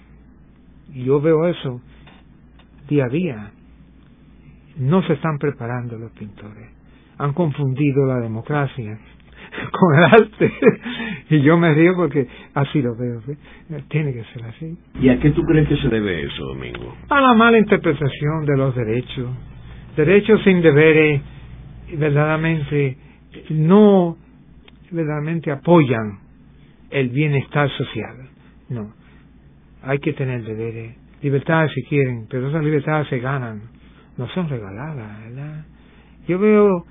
Yo 0.93 1.21
veo 1.21 1.47
eso 1.47 1.79
día 2.89 3.05
a 3.05 3.09
día. 3.09 3.51
No 4.77 5.03
se 5.03 5.13
están 5.13 5.37
preparando 5.37 5.97
los 5.97 6.11
pintores. 6.13 6.69
Han 7.19 7.33
confundido 7.33 8.07
la 8.07 8.19
democracia 8.19 8.97
con 9.71 9.97
el 9.97 10.03
arte. 10.05 10.51
y 11.29 11.41
yo 11.41 11.57
me 11.57 11.73
río 11.73 11.93
porque 11.95 12.27
así 12.53 12.81
lo 12.81 12.95
veo. 12.95 13.21
Tiene 13.89 14.13
que 14.13 14.23
ser 14.25 14.43
así. 14.45 14.77
¿Y 14.99 15.09
a 15.09 15.19
qué 15.19 15.31
tú 15.31 15.43
crees 15.43 15.67
que 15.67 15.77
se 15.77 15.89
debe 15.89 16.23
eso, 16.23 16.43
Domingo? 16.45 16.95
A 17.09 17.21
la 17.21 17.33
mala 17.33 17.57
interpretación 17.57 18.45
de 18.45 18.57
los 18.57 18.75
derechos. 18.75 19.29
Derechos 19.95 20.41
sin 20.43 20.61
deberes, 20.61 21.21
verdaderamente, 21.97 22.97
no 23.49 24.17
verdaderamente 24.91 25.51
apoyan 25.51 26.19
el 26.89 27.09
bienestar 27.09 27.69
social. 27.69 28.29
No. 28.69 28.93
Hay 29.83 29.99
que 29.99 30.13
tener 30.13 30.43
deberes. 30.43 30.95
Libertades 31.21 31.71
si 31.73 31.83
quieren, 31.83 32.27
pero 32.29 32.49
esas 32.49 32.63
libertades 32.63 33.07
se 33.07 33.19
ganan. 33.19 33.61
No 34.17 34.27
son 34.29 34.49
regaladas, 34.49 35.23
¿verdad? 35.23 35.65
Yo 36.27 36.37
veo 36.39 36.85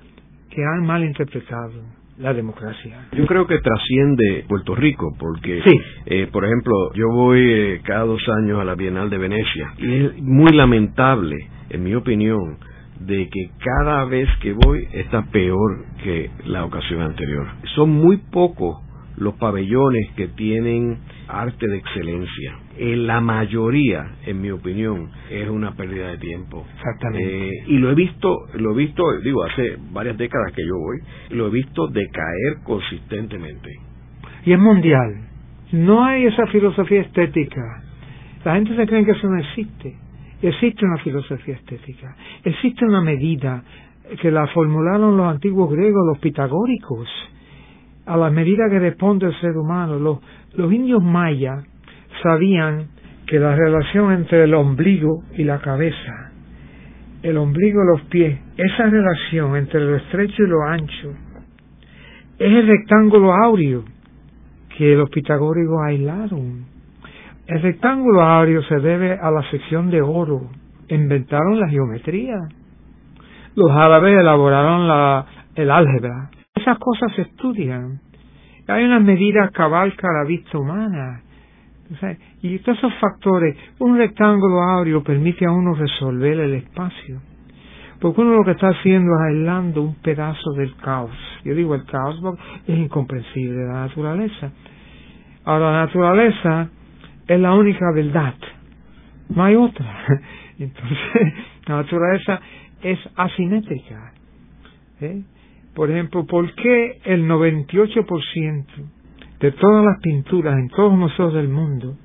que 0.49 0.63
han 0.63 0.85
mal 0.85 1.03
interpretado 1.03 2.02
la 2.17 2.33
democracia. 2.33 3.07
Yo 3.13 3.25
creo 3.25 3.47
que 3.47 3.59
trasciende 3.59 4.45
Puerto 4.47 4.75
Rico, 4.75 5.15
porque, 5.17 5.61
sí. 5.65 5.79
eh, 6.05 6.27
por 6.31 6.45
ejemplo, 6.45 6.93
yo 6.93 7.09
voy 7.09 7.39
eh, 7.41 7.81
cada 7.83 8.05
dos 8.05 8.21
años 8.29 8.59
a 8.59 8.63
la 8.63 8.75
Bienal 8.75 9.09
de 9.09 9.17
Venecia 9.17 9.73
y 9.77 9.93
es 9.93 10.21
muy 10.21 10.51
lamentable, 10.53 11.35
en 11.69 11.83
mi 11.83 11.95
opinión, 11.95 12.57
de 12.99 13.27
que 13.29 13.49
cada 13.59 14.05
vez 14.05 14.29
que 14.41 14.53
voy 14.53 14.87
está 14.93 15.23
peor 15.25 15.85
que 16.03 16.29
la 16.45 16.65
ocasión 16.65 17.01
anterior. 17.01 17.47
Son 17.75 17.89
muy 17.89 18.17
pocos 18.17 18.82
los 19.17 19.35
pabellones 19.35 20.11
que 20.15 20.27
tienen 20.29 20.97
arte 21.27 21.67
de 21.67 21.77
excelencia. 21.77 22.55
En 22.77 23.07
la 23.07 23.21
mayoría, 23.21 24.15
en 24.25 24.41
mi 24.41 24.51
opinión, 24.51 25.09
es 25.29 25.47
una 25.49 25.75
pérdida 25.75 26.09
de 26.09 26.17
tiempo. 26.17 26.65
Exactamente. 26.75 27.49
Eh, 27.49 27.63
y 27.67 27.77
lo 27.77 27.91
he 27.91 27.95
visto, 27.95 28.35
lo 28.55 28.71
he 28.73 28.77
visto, 28.77 29.03
digo, 29.23 29.43
hace 29.43 29.77
varias 29.91 30.17
décadas 30.17 30.51
que 30.53 30.65
yo 30.65 30.77
voy, 30.77 30.99
lo 31.37 31.47
he 31.47 31.51
visto 31.51 31.87
decaer 31.87 32.63
consistentemente. 32.63 33.69
Y 34.45 34.53
es 34.53 34.59
mundial. 34.59 35.29
No 35.71 36.03
hay 36.03 36.25
esa 36.25 36.47
filosofía 36.47 37.01
estética. 37.01 37.83
La 38.43 38.55
gente 38.55 38.75
se 38.75 38.85
cree 38.85 39.05
que 39.05 39.11
eso 39.11 39.27
no 39.27 39.39
existe. 39.39 40.03
Existe 40.43 40.85
una 40.85 40.97
filosofía 40.97 41.55
estética, 41.55 42.17
existe 42.43 42.83
una 42.83 42.99
medida 42.99 43.63
que 44.21 44.29
la 44.29 44.45
formularon 44.47 45.15
los 45.15 45.25
antiguos 45.27 45.71
griegos, 45.71 46.05
los 46.05 46.19
pitagóricos, 46.19 47.07
a 48.05 48.17
la 48.17 48.29
medida 48.29 48.69
que 48.69 48.79
responde 48.79 49.27
el 49.27 49.39
ser 49.39 49.57
humano. 49.57 49.97
Los, 49.99 50.19
los 50.55 50.71
indios 50.71 51.03
mayas 51.03 51.63
sabían 52.21 52.87
que 53.25 53.39
la 53.39 53.55
relación 53.55 54.11
entre 54.11 54.43
el 54.43 54.53
ombligo 54.53 55.23
y 55.35 55.43
la 55.43 55.59
cabeza, 55.59 56.31
el 57.21 57.37
ombligo 57.37 57.81
y 57.83 57.97
los 57.97 58.01
pies, 58.07 58.39
esa 58.57 58.85
relación 58.85 59.55
entre 59.55 59.79
lo 59.79 59.95
estrecho 59.95 60.43
y 60.43 60.47
lo 60.47 60.63
ancho, 60.63 61.13
es 62.37 62.51
el 62.51 62.67
rectángulo 62.67 63.33
áureo 63.33 63.83
que 64.77 64.95
los 64.95 65.09
pitagóricos 65.09 65.77
aislaron 65.85 66.73
el 67.45 67.61
rectángulo 67.61 68.21
áureo 68.21 68.63
se 68.63 68.79
debe 68.79 69.19
a 69.19 69.29
la 69.29 69.43
sección 69.51 69.89
de 69.91 70.01
oro. 70.01 70.49
Inventaron 70.87 71.59
la 71.59 71.67
geometría. 71.67 72.39
Los 73.55 73.69
árabes 73.71 74.17
elaboraron 74.17 74.87
la, 74.87 75.25
el 75.55 75.69
álgebra. 75.69 76.29
Esas 76.55 76.77
cosas 76.77 77.11
se 77.15 77.23
estudian. 77.23 77.99
Hay 78.67 78.83
unas 78.85 79.01
medidas 79.01 79.51
cabalca 79.51 80.07
a 80.07 80.23
la 80.23 80.27
vista 80.27 80.57
humana. 80.57 81.21
y 82.41 82.57
todos 82.59 82.77
esos 82.77 82.93
factores, 82.95 83.57
un 83.79 83.97
rectángulo 83.97 84.61
áureo 84.61 85.03
permite 85.03 85.45
a 85.45 85.51
uno 85.51 85.73
resolver 85.73 86.39
el 86.39 86.53
espacio. 86.53 87.21
Porque 87.99 88.21
uno 88.21 88.35
lo 88.35 88.43
que 88.43 88.51
está 88.51 88.69
haciendo 88.69 89.11
es 89.15 89.21
aislando 89.29 89.81
un 89.81 89.95
pedazo 89.95 90.51
del 90.53 90.75
caos. 90.77 91.15
Yo 91.43 91.55
digo 91.55 91.75
el 91.75 91.85
caos 91.85 92.19
es 92.67 92.77
incomprensible 92.77 93.65
la 93.65 93.87
naturaleza. 93.87 94.51
Ahora 95.45 95.71
la 95.71 95.85
naturaleza 95.85 96.69
es 97.27 97.39
la 97.39 97.53
única 97.53 97.91
verdad. 97.93 98.35
No 99.29 99.43
hay 99.43 99.55
otra. 99.55 100.05
Entonces, 100.59 100.97
la 101.67 101.77
naturaleza 101.77 102.39
es 102.81 102.99
asimétrica. 103.15 104.13
¿eh? 105.01 105.23
Por 105.75 105.89
ejemplo, 105.89 106.25
¿por 106.25 106.53
qué 106.55 106.99
el 107.05 107.27
98% 107.27 108.65
de 109.39 109.51
todas 109.51 109.85
las 109.85 109.99
pinturas 110.01 110.57
en 110.57 110.69
todos 110.69 110.97
nosotros 110.97 111.33
del 111.33 111.49
mundo 111.49 111.97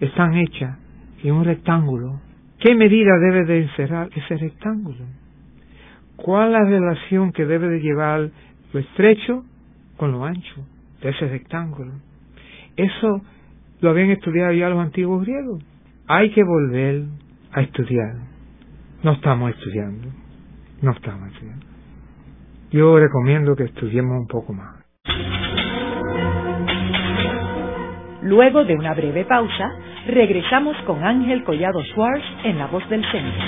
están 0.00 0.34
hechas 0.34 0.78
en 1.22 1.34
un 1.34 1.44
rectángulo? 1.44 2.20
¿Qué 2.60 2.74
medida 2.74 3.18
debe 3.18 3.44
de 3.44 3.62
encerrar 3.62 4.08
ese 4.14 4.36
rectángulo? 4.36 5.04
¿Cuál 6.16 6.52
la 6.52 6.64
relación 6.64 7.32
que 7.32 7.44
debe 7.44 7.68
de 7.68 7.80
llevar 7.80 8.30
lo 8.72 8.80
estrecho 8.80 9.44
con 9.96 10.12
lo 10.12 10.24
ancho 10.24 10.66
de 11.02 11.10
ese 11.10 11.28
rectángulo? 11.28 11.92
Eso 12.76 13.22
lo 13.80 13.90
habían 13.90 14.10
estudiado 14.10 14.52
ya 14.52 14.68
los 14.68 14.78
antiguos 14.78 15.22
griegos. 15.22 15.62
Hay 16.06 16.30
que 16.30 16.44
volver 16.44 17.04
a 17.52 17.60
estudiar. 17.62 18.14
No 19.02 19.12
estamos 19.12 19.50
estudiando. 19.50 20.08
No 20.80 20.92
estamos 20.92 21.32
estudiando. 21.32 21.65
Yo 22.70 22.98
recomiendo 22.98 23.54
que 23.54 23.64
estudiemos 23.64 24.18
un 24.18 24.26
poco 24.26 24.52
más. 24.52 24.84
Luego 28.22 28.64
de 28.64 28.74
una 28.74 28.92
breve 28.92 29.24
pausa, 29.24 29.70
regresamos 30.08 30.76
con 30.86 31.04
Ángel 31.04 31.44
Collado 31.44 31.80
Schwartz 31.84 32.24
en 32.44 32.58
La 32.58 32.66
Voz 32.66 32.88
del 32.88 33.04
Centro. 33.12 33.44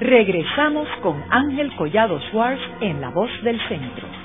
Regresamos 0.00 0.88
con 1.02 1.22
Ángel 1.30 1.76
Collado 1.76 2.18
Schwartz 2.30 2.60
en 2.80 3.00
La 3.02 3.10
Voz 3.10 3.30
del 3.42 3.60
Centro. 3.68 4.15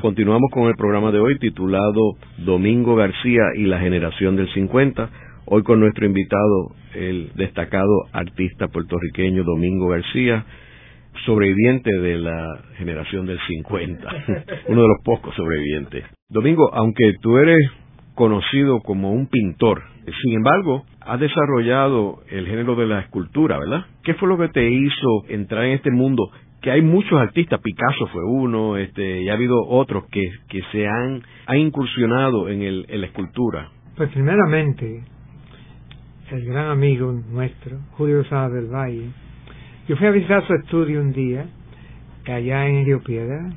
Continuamos 0.00 0.48
con 0.52 0.68
el 0.68 0.76
programa 0.76 1.10
de 1.10 1.18
hoy 1.18 1.38
titulado 1.40 2.16
Domingo 2.38 2.94
García 2.94 3.42
y 3.56 3.64
la 3.64 3.80
generación 3.80 4.36
del 4.36 4.48
50. 4.52 5.10
Hoy 5.46 5.64
con 5.64 5.80
nuestro 5.80 6.06
invitado, 6.06 6.70
el 6.94 7.32
destacado 7.34 8.06
artista 8.12 8.68
puertorriqueño 8.68 9.42
Domingo 9.42 9.88
García, 9.88 10.44
sobreviviente 11.26 11.90
de 11.90 12.16
la 12.16 12.60
generación 12.76 13.26
del 13.26 13.40
50, 13.44 14.08
uno 14.68 14.82
de 14.82 14.88
los 14.88 15.02
pocos 15.04 15.34
sobrevivientes. 15.34 16.04
Domingo, 16.28 16.72
aunque 16.74 17.14
tú 17.20 17.36
eres 17.38 17.58
conocido 18.14 18.80
como 18.80 19.12
un 19.12 19.26
pintor, 19.26 19.82
sin 20.22 20.34
embargo, 20.34 20.84
has 21.00 21.18
desarrollado 21.18 22.20
el 22.30 22.46
género 22.46 22.76
de 22.76 22.86
la 22.86 23.00
escultura, 23.00 23.58
¿verdad? 23.58 23.86
¿Qué 24.04 24.14
fue 24.14 24.28
lo 24.28 24.38
que 24.38 24.48
te 24.48 24.70
hizo 24.70 25.24
entrar 25.28 25.64
en 25.64 25.72
este 25.72 25.90
mundo? 25.90 26.30
Que 26.60 26.70
hay 26.70 26.82
muchos 26.82 27.20
artistas, 27.20 27.60
Picasso 27.60 28.06
fue 28.08 28.24
uno, 28.24 28.76
este, 28.76 29.22
y 29.22 29.28
ha 29.28 29.34
habido 29.34 29.60
otros 29.66 30.04
que, 30.10 30.22
que 30.48 30.60
se 30.72 30.86
han, 30.86 31.22
han 31.46 31.58
incursionado 31.58 32.48
en, 32.48 32.62
el, 32.62 32.86
la 32.88 33.06
escultura. 33.06 33.70
Pues 33.96 34.10
primeramente, 34.10 35.04
el 36.30 36.44
gran 36.44 36.70
amigo 36.70 37.12
nuestro, 37.12 37.78
Julio 37.92 38.24
Sáenz 38.24 38.54
del 38.54 38.66
Valle, 38.66 39.10
yo 39.88 39.96
fui 39.96 40.06
a 40.06 40.10
visitar 40.10 40.46
su 40.46 40.54
estudio 40.54 41.00
un 41.00 41.12
día, 41.12 41.46
allá 42.26 42.66
en 42.68 42.84
Río 42.84 43.00
Piedra, 43.02 43.50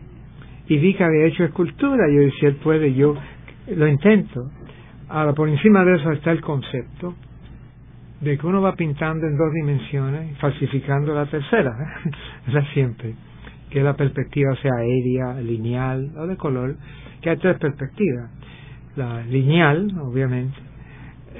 y 0.67 0.77
vi 0.77 0.93
que 0.93 1.03
había 1.03 1.25
hecho 1.25 1.43
escultura. 1.43 2.07
Yo 2.09 2.21
decía, 2.21 2.49
él 2.49 2.55
puede, 2.57 2.93
yo 2.93 3.15
lo 3.75 3.87
intento. 3.87 4.49
Ahora, 5.09 5.33
por 5.33 5.49
encima 5.49 5.83
de 5.83 5.95
eso 5.95 6.11
está 6.11 6.31
el 6.31 6.39
concepto 6.39 7.15
de 8.21 8.37
que 8.37 8.47
uno 8.47 8.61
va 8.61 8.75
pintando 8.75 9.25
en 9.25 9.35
dos 9.35 9.51
dimensiones, 9.51 10.37
falsificando 10.37 11.13
la 11.13 11.25
tercera, 11.25 11.71
la 12.47 12.63
siempre, 12.73 13.15
que 13.69 13.81
la 13.81 13.95
perspectiva 13.95 14.55
sea 14.61 14.71
aérea, 14.77 15.41
lineal 15.41 16.11
o 16.17 16.27
de 16.27 16.37
color, 16.37 16.75
que 17.21 17.31
hay 17.31 17.37
tres 17.37 17.57
perspectivas. 17.57 18.29
La 18.95 19.21
lineal, 19.21 19.91
obviamente, 20.01 20.57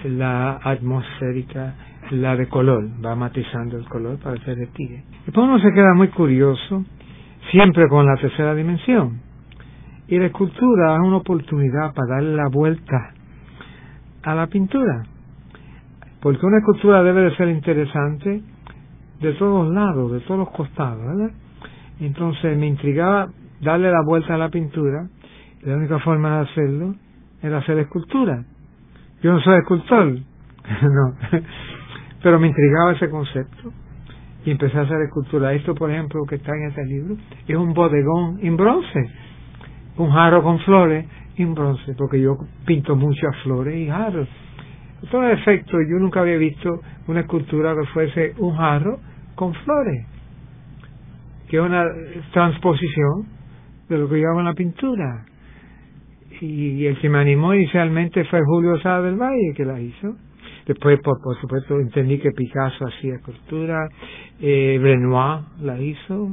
la 0.06 0.60
atmosférica, 0.64 1.76
la 2.12 2.36
de 2.36 2.48
color, 2.48 2.90
va 3.06 3.16
matizando 3.16 3.78
el 3.78 3.86
color 3.86 4.18
para 4.18 4.38
hacer 4.38 4.58
el 4.58 4.70
tigre. 4.70 5.04
Después 5.26 5.46
uno 5.46 5.60
se 5.60 5.72
queda 5.74 5.94
muy 5.94 6.08
curioso, 6.08 6.84
siempre 7.52 7.88
con 7.90 8.06
la 8.06 8.16
tercera 8.16 8.56
dimensión. 8.56 9.22
Y 10.08 10.18
la 10.18 10.26
escultura 10.26 10.96
es 10.96 11.00
una 11.02 11.18
oportunidad 11.18 11.94
para 11.94 12.16
darle 12.16 12.36
la 12.36 12.50
vuelta 12.50 13.14
a 14.24 14.36
la 14.36 14.48
pintura. 14.48 15.04
Porque 16.22 16.46
una 16.46 16.60
escultura 16.60 17.04
debe 17.04 17.24
de 17.24 17.36
ser 17.36 17.50
interesante 17.50 18.42
de 19.20 19.34
todos 19.34 19.74
lados, 19.74 20.12
de 20.12 20.20
todos 20.22 20.40
los 20.40 20.50
costados, 20.52 21.00
¿verdad? 21.06 21.32
Entonces 22.00 22.58
me 22.58 22.68
intrigaba 22.68 23.30
darle 23.62 23.92
la 23.92 24.02
vuelta 24.06 24.36
a 24.36 24.38
la 24.38 24.50
pintura, 24.50 25.08
y 25.62 25.70
la 25.70 25.78
única 25.78 26.00
forma 26.00 26.38
de 26.38 26.50
hacerlo 26.50 26.96
era 27.42 27.60
hacer 27.60 27.78
escultura. 27.80 28.44
Yo 29.22 29.34
no 29.34 29.40
soy 29.42 29.60
escultor, 29.60 30.14
no, 30.82 31.16
pero 32.24 32.40
me 32.40 32.48
intrigaba 32.48 32.94
ese 32.94 33.10
concepto 33.10 33.72
y 34.46 34.52
empecé 34.52 34.78
a 34.78 34.82
hacer 34.82 35.02
escultura. 35.02 35.54
Esto, 35.54 35.76
por 35.76 35.92
ejemplo, 35.92 36.24
que 36.28 36.36
está 36.36 36.52
en 36.56 36.70
este 36.70 36.86
libro, 36.86 37.16
es 37.48 37.56
un 37.56 37.74
bodegón 37.74 38.40
en 38.42 38.58
bronce, 38.58 39.10
un 39.98 40.12
jarro 40.12 40.42
con 40.42 40.60
flores 40.60 41.06
en 41.38 41.54
bronce, 41.54 41.94
porque 41.98 42.20
yo 42.20 42.38
pinto 42.66 42.96
muchas 42.96 43.36
flores 43.44 43.76
y 43.76 43.88
jarros. 43.88 44.28
Todo 45.10 45.28
efecto, 45.30 45.78
yo 45.90 45.98
nunca 45.98 46.22
había 46.22 46.38
visto 46.38 46.82
una 47.08 47.22
escultura 47.22 47.76
que 47.76 47.88
fuese 47.88 48.34
un 48.38 48.56
jarro 48.56 49.00
con 49.36 49.54
flores, 49.54 50.06
que 51.50 51.58
es 51.58 51.64
una 51.64 51.86
transposición 52.34 53.26
de 53.90 53.98
lo 53.98 54.08
que 54.08 54.22
en 54.22 54.46
la 54.46 54.54
pintura. 54.54 55.26
Y 56.40 56.86
el 56.86 57.00
que 57.00 57.10
me 57.10 57.20
animó 57.20 57.54
inicialmente 57.54 58.24
fue 58.26 58.40
Julio 58.46 58.80
Sá 58.80 59.02
del 59.02 59.16
Valle, 59.16 59.54
que 59.56 59.66
la 59.66 59.80
hizo 59.80 60.16
Después, 60.66 61.00
por, 61.02 61.20
por 61.22 61.40
supuesto, 61.40 61.80
entendí 61.80 62.20
que 62.20 62.32
Picasso 62.32 62.86
hacía 62.86 63.16
escultura, 63.16 63.90
eh, 64.40 64.80
Renoir 64.82 65.42
la 65.62 65.80
hizo. 65.80 66.30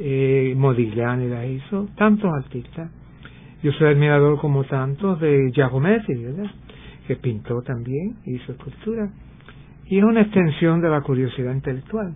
Eh, 0.00 0.54
Modigliani 0.56 1.28
la 1.28 1.44
hizo, 1.44 1.88
tantos 1.96 2.30
artistas. 2.32 2.90
Yo 3.62 3.72
soy 3.72 3.88
admirador 3.88 4.40
como 4.40 4.64
tantos 4.64 5.20
de 5.20 5.50
Giacometti, 5.52 6.14
¿verdad? 6.14 6.50
Que 7.08 7.16
pintó 7.16 7.60
también, 7.62 8.18
hizo 8.24 8.52
escultura. 8.52 9.10
Y 9.86 9.98
es 9.98 10.04
una 10.04 10.20
extensión 10.20 10.80
de 10.80 10.90
la 10.90 11.00
curiosidad 11.00 11.52
intelectual. 11.52 12.14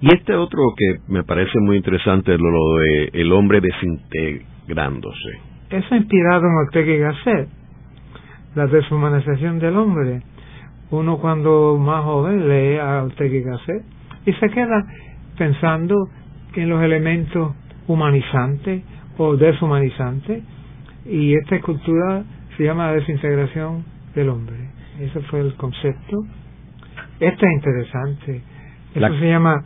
Y 0.00 0.12
este 0.12 0.34
otro 0.34 0.60
que 0.76 1.12
me 1.12 1.22
parece 1.22 1.60
muy 1.60 1.76
interesante 1.76 2.34
es 2.34 2.40
lo 2.40 2.78
de 2.78 3.10
el 3.12 3.32
hombre 3.32 3.60
desintegrándose. 3.60 5.30
Eso 5.70 5.94
inspirado 5.94 6.46
en 6.46 6.54
Ortega 6.66 6.92
y 6.92 6.98
Gasset, 6.98 7.48
la 8.56 8.66
deshumanización 8.66 9.60
del 9.60 9.76
hombre 9.76 10.22
uno 10.90 11.18
cuando 11.18 11.76
más 11.78 12.04
joven 12.04 12.48
lee 12.48 12.78
a 12.78 13.04
Ortega 13.04 13.36
y 13.36 13.42
Gasset 13.42 13.84
y 14.26 14.32
se 14.32 14.50
queda 14.50 14.84
pensando 15.38 15.94
en 16.54 16.68
los 16.68 16.82
elementos 16.82 17.54
humanizantes 17.86 18.82
o 19.16 19.36
deshumanizantes 19.36 20.42
y 21.06 21.34
esta 21.34 21.56
escultura 21.56 22.24
se 22.56 22.64
llama 22.64 22.86
la 22.86 22.94
desintegración 22.94 23.84
del 24.14 24.28
hombre. 24.28 24.56
Ese 25.00 25.20
fue 25.22 25.40
el 25.40 25.54
concepto. 25.54 26.24
Este 27.18 27.46
es 27.46 27.52
interesante. 27.52 28.42
Eso 28.94 29.18
se 29.18 29.28
llama 29.28 29.64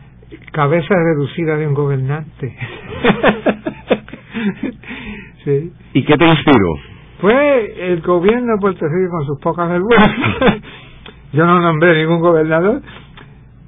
cabeza 0.53 0.95
reducida 0.95 1.57
de 1.57 1.67
un 1.67 1.75
gobernante. 1.75 2.57
¿Y 5.93 6.05
qué 6.05 6.17
te 6.17 6.27
inspiró? 6.27 6.69
Fue 7.21 7.93
el 7.93 8.01
gobierno 8.01 8.55
de 8.55 8.61
Puerto 8.61 8.87
Rico 8.87 9.11
con 9.11 9.27
sus 9.27 9.41
pocas 9.41 9.69
vergüenzas. 9.69 10.13
Yo 11.33 11.45
no 11.47 11.61
nombré 11.61 12.01
ningún 12.01 12.21
gobernador. 12.21 12.81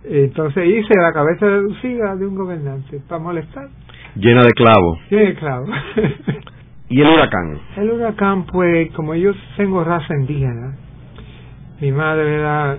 Entonces 0.05 0.67
hice 0.67 0.95
la 1.01 1.13
cabeza 1.13 1.47
reducida 1.47 2.15
de 2.17 2.27
un 2.27 2.37
gobernante 2.37 3.01
para 3.09 3.23
molestar. 3.23 3.69
Llena 4.15 4.43
de 4.43 4.53
clavos. 4.53 4.99
Llena 5.11 5.29
de 5.29 5.35
clavos. 5.35 5.71
¿Y 6.89 7.01
el 7.01 7.09
huracán? 7.09 7.59
El 7.77 7.91
huracán, 7.91 8.47
pues, 8.47 8.93
como 8.93 9.15
yo 9.15 9.33
tengo 9.57 9.83
raza 9.83 10.15
indígena, 10.15 10.77
mi 11.81 11.91
madre 11.93 12.37
era 12.37 12.79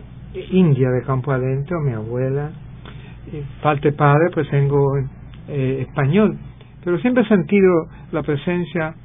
india 0.51 0.89
de 0.89 1.03
campo 1.03 1.32
adentro, 1.32 1.82
mi 1.82 1.93
abuela, 1.93 2.51
parte 3.62 3.91
padre, 3.91 4.30
pues 4.34 4.49
tengo 4.49 4.97
eh, 5.47 5.86
español, 5.88 6.38
pero 6.84 6.97
siempre 6.99 7.24
he 7.24 7.28
sentido 7.28 7.88
la 8.12 8.24
presencia 8.24 8.95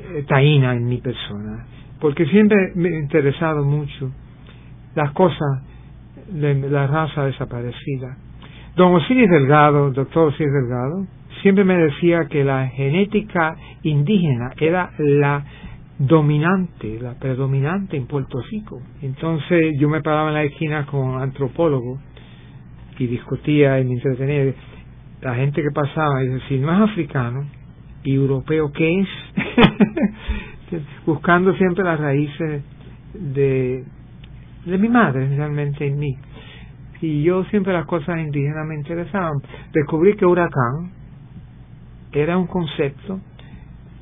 eh, 0.00 0.24
taína 0.28 0.74
en 0.74 0.86
mi 0.86 0.98
persona, 0.98 1.66
porque 2.00 2.24
siempre 2.26 2.72
me 2.76 2.88
he 2.88 2.98
interesado 3.00 3.64
mucho 3.64 4.10
las 4.94 5.10
cosas 5.12 5.62
de 6.28 6.54
la 6.70 6.86
raza 6.86 7.24
desaparecida. 7.24 8.16
Don 8.76 8.94
Osiris 8.94 9.28
Delgado, 9.30 9.90
doctor 9.90 10.28
Osiris 10.28 10.52
Delgado, 10.52 11.06
siempre 11.46 11.62
me 11.62 11.78
decía 11.78 12.26
que 12.28 12.42
la 12.42 12.66
genética 12.70 13.54
indígena 13.84 14.50
era 14.58 14.90
la 14.98 15.44
dominante, 15.96 16.98
la 17.00 17.14
predominante 17.14 17.96
en 17.96 18.08
Puerto 18.08 18.40
Rico. 18.50 18.82
Entonces 19.00 19.76
yo 19.78 19.88
me 19.88 20.02
paraba 20.02 20.30
en 20.30 20.34
la 20.34 20.42
esquina 20.42 20.86
con 20.86 21.22
antropólogos 21.22 22.00
y 22.98 23.06
discutía 23.06 23.78
y 23.78 23.84
me. 23.84 24.56
La 25.20 25.36
gente 25.36 25.62
que 25.62 25.70
pasaba 25.70 26.24
y 26.24 26.40
si 26.48 26.58
no 26.58 26.72
es 26.72 26.90
africano 26.90 27.46
y 28.02 28.16
europeo, 28.16 28.72
¿qué 28.72 29.02
es? 29.02 29.08
Buscando 31.06 31.54
siempre 31.54 31.84
las 31.84 32.00
raíces 32.00 32.64
de, 33.14 33.84
de 34.64 34.78
mi 34.78 34.88
madre 34.88 35.28
realmente 35.28 35.86
en 35.86 35.96
mí. 35.96 36.12
Y 37.02 37.22
yo 37.22 37.44
siempre 37.44 37.72
las 37.72 37.86
cosas 37.86 38.18
indígenas 38.18 38.66
me 38.66 38.74
interesaban. 38.74 39.34
Descubrí 39.72 40.16
que 40.16 40.26
huracán 40.26 41.05
era 42.16 42.38
un 42.38 42.46
concepto 42.46 43.20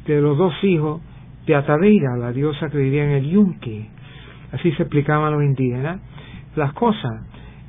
de 0.07 0.21
los 0.21 0.39
dos 0.39 0.55
hijos 0.63 1.01
de 1.47 1.57
Atavira, 1.57 2.17
la 2.17 2.33
diosa 2.33 2.69
que 2.71 2.79
vivía 2.79 3.05
en 3.05 3.11
el 3.11 3.31
Yunque. 3.31 3.89
Así 4.53 4.71
se 4.73 4.83
explicaban 4.83 5.33
los 5.33 5.43
indígenas 5.43 6.01
las 6.55 6.73
cosas. 6.75 7.27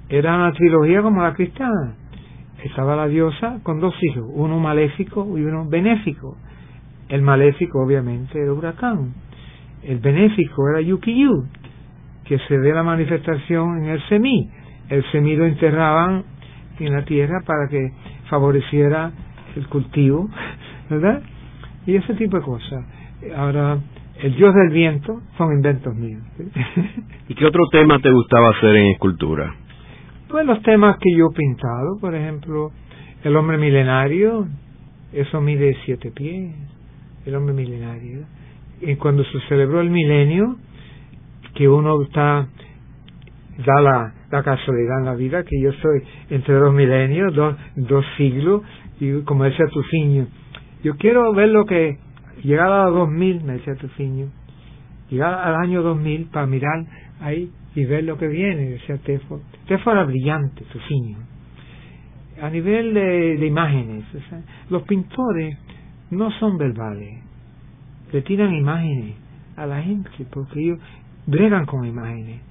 Era 0.07 0.35
una 0.35 0.51
trilogía 0.51 1.01
como 1.01 1.23
la 1.23 1.33
cristiana. 1.33 1.95
Estaba 2.63 2.95
la 2.95 3.07
diosa 3.07 3.59
con 3.63 3.79
dos 3.79 3.95
hijos, 4.03 4.23
uno 4.33 4.59
maléfico 4.59 5.35
y 5.35 5.41
uno 5.41 5.67
benéfico. 5.67 6.37
El 7.09 7.23
maléfico 7.23 7.83
obviamente 7.83 8.39
era 8.39 8.53
huracán. 8.53 9.13
El 9.81 9.97
benéfico 9.97 10.69
era 10.69 10.81
Yukiyu, 10.81 11.47
que 12.23 12.37
se 12.47 12.59
dé 12.59 12.71
la 12.71 12.83
manifestación 12.83 13.83
en 13.83 13.89
el 13.89 14.01
semí. 14.09 14.49
El 14.89 15.03
semí 15.11 15.35
lo 15.35 15.45
enterraban 15.45 16.23
en 16.79 16.93
la 16.93 17.03
tierra 17.03 17.41
para 17.45 17.67
que 17.67 17.91
favoreciera 18.29 19.11
el 19.55 19.67
cultivo, 19.67 20.29
¿verdad? 20.89 21.21
Y 21.85 21.95
ese 21.95 22.13
tipo 22.15 22.37
de 22.37 22.43
cosas. 22.43 22.85
Ahora, 23.35 23.79
el 24.21 24.35
dios 24.35 24.53
del 24.53 24.69
viento 24.69 25.21
son 25.37 25.53
inventos 25.53 25.95
míos. 25.95 26.23
¿Y 27.27 27.35
qué 27.35 27.45
otro 27.45 27.63
tema 27.71 27.99
te 27.99 28.11
gustaba 28.11 28.49
hacer 28.51 28.75
en 28.75 28.87
escultura? 28.91 29.53
Pues 30.29 30.45
los 30.45 30.61
temas 30.63 30.97
que 30.97 31.15
yo 31.15 31.27
he 31.31 31.35
pintado, 31.35 31.99
por 31.99 32.15
ejemplo, 32.15 32.71
el 33.23 33.35
hombre 33.35 33.57
milenario, 33.57 34.47
eso 35.13 35.41
mide 35.41 35.75
siete 35.85 36.11
pies, 36.11 36.53
el 37.25 37.35
hombre 37.35 37.53
milenario. 37.53 38.25
Y 38.81 38.95
cuando 38.95 39.23
se 39.23 39.39
celebró 39.47 39.81
el 39.81 39.89
milenio, 39.89 40.57
que 41.53 41.67
uno 41.67 42.01
está, 42.01 42.47
da 43.65 43.81
la, 43.81 44.13
la 44.29 44.43
casualidad 44.43 44.99
en 44.99 45.05
la 45.05 45.15
vida, 45.15 45.43
que 45.43 45.61
yo 45.61 45.71
soy 45.73 46.03
entre 46.29 46.55
dos 46.55 46.73
milenios, 46.73 47.33
dos, 47.33 47.55
dos 47.75 48.05
siglos, 48.17 48.61
y 48.99 49.21
como 49.23 49.43
decía 49.43 49.65
Tufiño, 49.71 50.27
yo 50.83 50.95
quiero 50.97 51.33
ver 51.33 51.49
lo 51.49 51.65
que, 51.65 51.97
llegar 52.43 52.71
a 52.71 52.85
los 52.85 52.95
2000, 52.95 53.43
me 53.43 53.53
decía 53.53 53.75
Tufiño, 53.75 54.27
llegar 55.09 55.33
al 55.33 55.55
año 55.55 55.81
2000 55.81 56.25
para 56.27 56.45
mirar 56.45 56.85
ahí 57.19 57.51
y 57.75 57.85
ver 57.85 58.03
lo 58.03 58.17
que 58.17 58.27
viene, 58.27 58.69
decía 58.69 58.97
Tefo. 58.97 59.41
Tefo 59.67 59.91
era 59.91 60.03
brillante, 60.03 60.63
Tufiño. 60.71 61.17
A 62.41 62.49
nivel 62.49 62.93
de, 62.93 63.37
de 63.37 63.45
imágenes, 63.45 64.03
los 64.69 64.83
pintores 64.83 65.57
no 66.11 66.31
son 66.31 66.57
verbales, 66.57 67.23
le 68.11 68.21
tiran 68.21 68.53
imágenes 68.53 69.15
a 69.55 69.65
la 69.65 69.81
gente, 69.81 70.09
porque 70.31 70.59
ellos 70.59 70.79
bregan 71.25 71.65
con 71.65 71.85
imágenes. 71.85 72.41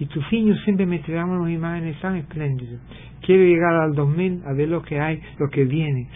Y 0.00 0.06
Tufiño 0.06 0.56
siempre 0.64 0.86
me 0.86 0.98
tiraba 1.00 1.30
unas 1.30 1.52
imágenes 1.52 2.00
tan 2.00 2.16
espléndidas. 2.16 2.80
Quiero 3.20 3.42
llegar 3.44 3.74
al 3.74 3.94
2000 3.94 4.42
a 4.46 4.54
ver 4.54 4.70
lo 4.70 4.80
que 4.80 4.98
hay, 4.98 5.20
lo 5.38 5.50
que 5.50 5.64
viene. 5.64 6.08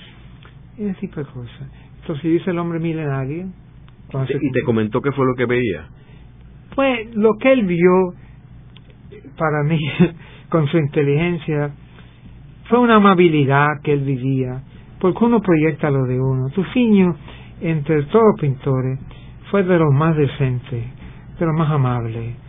Ese 0.79 0.95
tipo 1.01 1.21
de 1.21 1.27
cosas. 1.27 1.69
Entonces 2.01 2.25
dice 2.25 2.51
el 2.51 2.59
hombre 2.59 2.79
milenario. 2.79 3.47
¿Y 4.41 4.53
te 4.53 4.63
comentó 4.65 5.03
qué 5.03 5.13
fue 5.13 5.27
lo 5.27 5.35
que 5.35 5.45
veía? 5.45 5.87
Pues 6.75 7.15
lo 7.15 7.35
que 7.39 7.53
él 7.53 7.67
vio 7.67 8.15
para 9.37 9.63
mí, 9.65 9.79
con 10.49 10.67
su 10.69 10.79
inteligencia, 10.79 11.71
fue 12.71 12.79
una 12.79 12.97
amabilidad 12.97 13.67
que 13.83 13.93
él 13.93 14.01
vivía, 14.01 14.63
porque 14.99 15.25
uno 15.27 15.43
proyecta 15.43 15.91
lo 15.91 16.05
de 16.05 16.19
uno. 16.19 16.49
Tufiño, 16.55 17.17
entre 17.61 18.03
todos 18.05 18.25
los 18.33 18.41
pintores, 18.41 18.99
fue 19.51 19.63
de 19.63 19.79
los 19.79 19.93
más 19.93 20.17
decentes, 20.17 20.85
de 21.39 21.47
los 21.47 21.55
más 21.55 21.71
amables, 21.71 22.44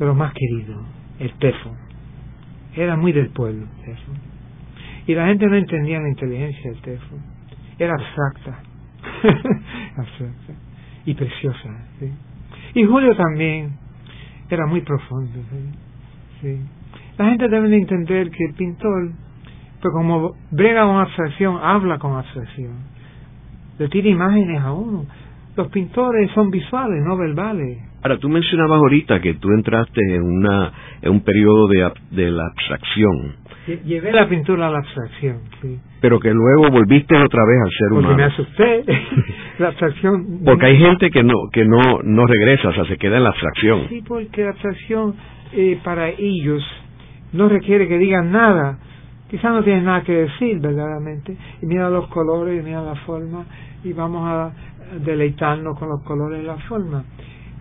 de 0.00 0.06
los 0.06 0.16
más 0.16 0.32
queridos, 0.32 0.82
el 1.18 1.30
Tefo. 1.34 1.76
Era 2.74 2.96
muy 2.96 3.12
del 3.12 3.28
pueblo, 3.28 3.66
Tefo. 3.84 4.12
Y 5.06 5.14
la 5.14 5.26
gente 5.26 5.46
no 5.46 5.56
entendía 5.56 6.00
la 6.00 6.08
inteligencia 6.08 6.70
del 6.70 6.80
Tefo. 6.80 7.16
Era 7.78 7.94
abstracta. 7.94 8.62
abstracta. 9.96 10.54
Y 11.04 11.14
preciosa. 11.14 11.86
¿sí? 11.98 12.10
Y 12.74 12.84
Julio 12.84 13.14
también 13.14 13.76
era 14.48 14.66
muy 14.66 14.80
profundo. 14.80 15.38
¿sí? 16.40 16.58
La 17.18 17.26
gente 17.26 17.48
debe 17.48 17.76
entender 17.76 18.30
que 18.30 18.44
el 18.44 18.54
pintor, 18.54 19.10
pues 19.82 19.92
como 19.92 20.32
brega 20.50 20.86
con 20.86 20.96
abstracción, 20.96 21.58
habla 21.62 21.98
con 21.98 22.16
abstracción. 22.16 22.72
Le 23.78 23.88
tira 23.88 24.08
imágenes 24.08 24.62
a 24.62 24.72
uno. 24.72 25.04
Los 25.56 25.68
pintores 25.68 26.30
son 26.32 26.50
visuales, 26.50 27.02
no 27.04 27.18
verbales. 27.18 27.89
Ahora, 28.02 28.18
tú 28.18 28.28
mencionabas 28.28 28.78
ahorita 28.78 29.20
que 29.20 29.34
tú 29.34 29.50
entraste 29.50 30.00
en, 30.14 30.22
una, 30.22 30.72
en 31.02 31.10
un 31.12 31.20
periodo 31.20 31.68
de, 31.68 31.90
de 32.10 32.30
la 32.30 32.46
abstracción. 32.46 33.36
Llevé 33.84 34.12
la 34.12 34.28
pintura 34.28 34.68
a 34.68 34.70
la 34.70 34.78
abstracción, 34.78 35.40
sí. 35.60 35.78
Pero 36.00 36.18
que 36.18 36.32
luego 36.32 36.70
volviste 36.70 37.14
otra 37.14 37.42
vez 37.44 37.58
al 37.62 37.70
ser 37.70 37.88
Porque 37.90 38.06
humano. 38.06 38.16
me 38.16 38.24
asusté. 38.24 38.84
la 39.58 39.68
abstracción. 39.68 40.40
Porque 40.44 40.66
hay 40.66 40.78
gente 40.78 41.10
que 41.10 41.22
no 41.22 41.34
que 41.52 41.64
no 41.64 42.00
no 42.02 42.26
regresa, 42.26 42.68
o 42.68 42.72
sea, 42.72 42.84
se 42.86 42.96
queda 42.96 43.18
en 43.18 43.24
la 43.24 43.30
abstracción. 43.30 43.86
Sí, 43.88 44.02
porque 44.06 44.42
la 44.44 44.50
abstracción 44.50 45.14
eh, 45.52 45.78
para 45.84 46.08
ellos 46.08 46.62
no 47.32 47.48
requiere 47.48 47.86
que 47.86 47.98
digan 47.98 48.32
nada. 48.32 48.78
Quizás 49.30 49.52
no 49.52 49.62
tienen 49.62 49.84
nada 49.84 50.02
que 50.02 50.12
decir 50.12 50.58
verdaderamente. 50.58 51.36
Y 51.62 51.66
mira 51.66 51.88
los 51.90 52.08
colores, 52.08 52.60
y 52.60 52.64
mira 52.64 52.82
la 52.82 52.96
forma, 52.96 53.44
y 53.84 53.92
vamos 53.92 54.26
a 54.26 54.52
deleitarnos 55.04 55.78
con 55.78 55.88
los 55.90 56.02
colores 56.02 56.42
y 56.42 56.46
la 56.46 56.56
forma. 56.56 57.04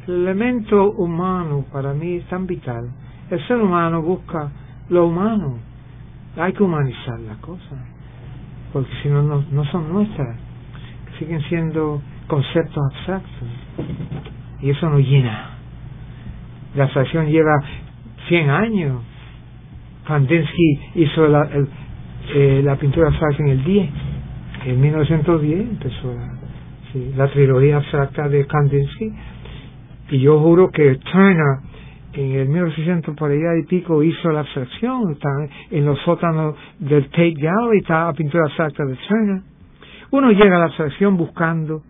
El 0.09 0.23
elemento 0.23 0.89
humano 0.93 1.65
para 1.71 1.93
mí 1.93 2.15
es 2.15 2.25
tan 2.29 2.47
vital. 2.47 2.89
El 3.29 3.45
ser 3.45 3.57
humano 3.57 4.01
busca 4.01 4.49
lo 4.89 5.05
humano. 5.05 5.59
Hay 6.35 6.51
que 6.53 6.63
humanizar 6.63 7.19
las 7.19 7.37
cosas, 7.37 7.77
porque 8.73 8.89
si 9.03 9.09
no, 9.09 9.21
no, 9.21 9.45
no 9.51 9.63
son 9.65 9.93
nuestras. 9.93 10.35
Siguen 11.19 11.39
siendo 11.43 12.01
conceptos 12.25 12.83
abstractos. 12.91 13.49
Y 14.61 14.71
eso 14.71 14.89
nos 14.89 15.01
llena. 15.01 15.59
La 16.73 16.85
abstracción 16.85 17.27
lleva 17.27 17.53
100 18.29 18.49
años. 18.49 19.03
Kandinsky 20.07 20.79
hizo 20.95 21.27
la, 21.27 21.47
eh, 22.33 22.61
la 22.63 22.77
pintura 22.77 23.09
abstracta 23.09 23.43
en 23.43 23.49
el 23.49 23.63
10. 23.63 23.89
En 24.65 24.81
1910 24.81 25.59
empezó 25.69 26.15
la, 26.15 26.31
sí, 26.91 27.13
la 27.15 27.27
trilogía 27.27 27.77
abstracta 27.77 28.27
de 28.27 28.47
Kandinsky. 28.47 29.13
Y 30.11 30.19
yo 30.19 30.39
juro 30.39 30.71
que 30.71 30.95
Turner 30.95 31.59
en 32.13 32.31
el 32.31 32.49
1600 32.49 33.15
por 33.15 33.31
allá 33.31 33.55
y 33.57 33.65
pico 33.67 34.01
hizo 34.01 34.31
la 34.31 34.41
abstracción, 34.41 35.11
está 35.11 35.29
en 35.69 35.85
los 35.85 35.99
sótanos 36.01 36.55
del 36.79 37.05
Tate 37.09 37.35
Gallery 37.37 37.79
está 37.79 38.05
la 38.05 38.13
pintura 38.13 38.45
abstracta 38.45 38.83
de 38.85 38.95
Turner. 39.07 39.41
Uno 40.11 40.31
llega 40.31 40.55
a 40.55 40.59
la 40.59 40.65
abstracción 40.65 41.17
buscando 41.17 41.83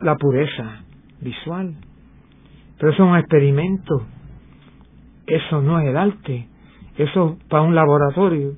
la 0.00 0.16
pureza 0.16 0.82
visual, 1.20 1.74
pero 2.78 2.92
eso 2.92 3.04
es 3.04 3.10
un 3.10 3.16
experimento, 3.16 4.06
eso 5.26 5.60
no 5.60 5.78
es 5.80 5.88
el 5.88 5.96
arte, 5.96 6.48
eso 6.96 7.38
para 7.48 7.62
un 7.62 7.74
laboratorio. 7.74 8.54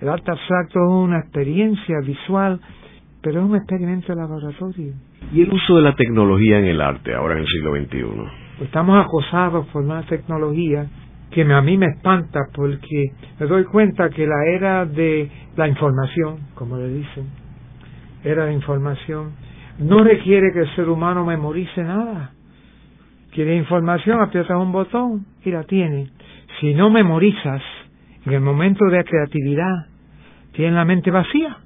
El 0.00 0.08
arte 0.08 0.30
abstracto 0.30 0.78
es 0.78 0.90
una 0.90 1.18
experiencia 1.18 2.00
visual, 2.00 2.60
pero 3.22 3.40
es 3.40 3.46
un 3.46 3.56
experimento 3.56 4.08
de 4.08 4.16
laboratorio. 4.16 4.92
¿Y 5.32 5.42
el 5.42 5.52
uso 5.52 5.76
de 5.76 5.82
la 5.82 5.94
tecnología 5.94 6.58
en 6.58 6.66
el 6.66 6.80
arte 6.80 7.14
ahora 7.14 7.34
en 7.34 7.40
el 7.40 7.46
siglo 7.46 7.74
XXI? 7.74 8.45
Estamos 8.60 9.04
acosados 9.04 9.66
por 9.68 9.82
una 9.82 10.02
tecnología 10.02 10.86
que 11.30 11.42
a 11.42 11.60
mí 11.60 11.76
me 11.76 11.86
espanta 11.86 12.40
porque 12.54 13.12
me 13.38 13.46
doy 13.46 13.64
cuenta 13.64 14.08
que 14.10 14.26
la 14.26 14.46
era 14.46 14.86
de 14.86 15.30
la 15.56 15.68
información, 15.68 16.38
como 16.54 16.76
le 16.76 16.88
dicen, 16.88 17.26
era 18.24 18.46
de 18.46 18.54
información, 18.54 19.32
no 19.78 20.02
requiere 20.02 20.52
que 20.52 20.60
el 20.60 20.74
ser 20.74 20.88
humano 20.88 21.24
memorice 21.24 21.82
nada. 21.82 22.32
Quiere 23.32 23.56
información, 23.56 24.20
aprietas 24.20 24.56
un 24.56 24.72
botón 24.72 25.26
y 25.44 25.50
la 25.50 25.64
tiene. 25.64 26.08
Si 26.58 26.72
no 26.72 26.88
memorizas, 26.88 27.62
en 28.24 28.32
el 28.32 28.40
momento 28.40 28.86
de 28.86 29.04
creatividad, 29.04 29.86
tiene 30.52 30.72
la 30.72 30.86
mente 30.86 31.10
vacía. 31.10 31.58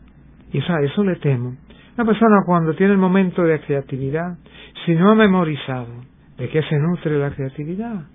Y 0.52 0.58
eso, 0.58 0.76
eso 0.78 1.04
le 1.04 1.16
temo. 1.16 1.54
Una 1.96 2.04
persona 2.04 2.42
cuando 2.44 2.74
tiene 2.74 2.92
el 2.92 2.98
momento 2.98 3.42
de 3.42 3.60
creatividad, 3.60 4.36
si 4.84 4.94
no 4.96 5.12
ha 5.12 5.14
memorizado, 5.14 6.09
¿De 6.40 6.48
qué 6.48 6.62
se 6.62 6.78
nutre 6.78 7.18
la 7.18 7.30
creatividad? 7.32 8.06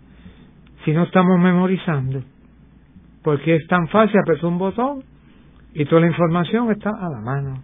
Si 0.84 0.91
no 0.91 1.03
estamos 1.03 1.39
memorizando. 1.39 2.23
Porque 3.23 3.55
es 3.55 3.67
tan 3.67 3.88
fácil 3.89 4.19
apretar 4.19 4.45
un 4.45 4.57
botón 4.57 5.03
y 5.76 5.86
toda 5.86 6.01
la 6.01 6.07
información 6.07 6.71
está 6.71 6.89
a 6.89 7.07
la 7.07 7.21
mano. 7.21 7.61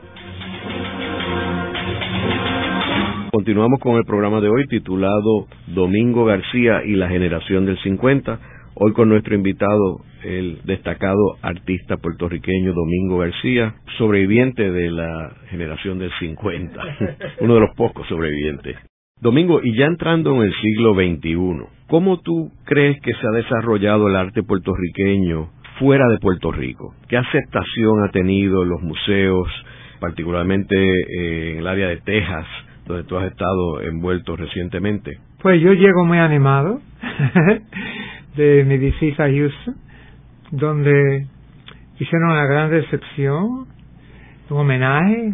Continuamos 3.32 3.80
con 3.80 3.96
el 3.96 4.06
programa 4.06 4.40
de 4.40 4.50
hoy 4.50 4.68
titulado 4.68 5.48
Domingo 5.66 6.26
García 6.26 6.84
y 6.86 6.94
la 6.94 7.10
generación 7.10 7.66
del 7.66 7.80
50. 7.80 8.40
Hoy 8.80 8.94
con 8.94 9.10
nuestro 9.10 9.34
invitado, 9.34 10.02
el 10.24 10.60
destacado 10.64 11.38
artista 11.42 11.98
puertorriqueño 11.98 12.74
Domingo 12.74 13.18
García, 13.18 13.74
sobreviviente 13.98 14.72
de 14.72 14.92
la 14.92 15.32
generación 15.50 15.98
del 15.98 16.12
50, 16.20 16.80
uno 17.40 17.56
de 17.56 17.60
los 17.60 17.76
pocos 17.76 18.08
sobrevivientes. 18.08 18.78
Domingo, 19.20 19.62
y 19.64 19.76
ya 19.76 19.88
entrando 19.88 20.36
en 20.36 20.44
el 20.44 20.54
siglo 20.62 20.94
XXI, 20.94 21.88
¿cómo 21.88 22.20
tú 22.20 22.52
crees 22.66 23.02
que 23.02 23.14
se 23.14 23.28
ha 23.28 23.32
desarrollado 23.32 24.10
el 24.10 24.16
arte 24.16 24.44
puertorriqueño 24.44 25.50
fuera 25.80 26.08
de 26.10 26.20
Puerto 26.20 26.52
Rico? 26.52 26.94
¿Qué 27.10 27.18
aceptación 27.18 28.04
ha 28.08 28.12
tenido 28.12 28.62
en 28.62 28.70
los 28.70 28.82
museos, 28.84 29.48
particularmente 30.00 30.76
eh, 30.76 31.54
en 31.54 31.58
el 31.58 31.68
área 31.68 31.88
de 31.88 31.98
Texas, 31.98 32.46
donde 32.86 33.06
tú 33.06 33.18
has 33.18 33.32
estado 33.32 33.82
envuelto 33.82 34.36
recientemente? 34.36 35.18
Pues 35.42 35.60
yo 35.62 35.74
llego 35.74 36.06
muy 36.06 36.20
animado 36.20 36.80
de 38.38 38.64
mi 38.64 38.78
visita 38.78 39.26
a 39.26 39.30
Houston, 39.30 39.76
donde 40.52 41.28
hicieron 42.00 42.30
una 42.30 42.46
gran 42.46 42.70
recepción, 42.70 43.68
un 44.50 44.58
homenaje 44.58 45.34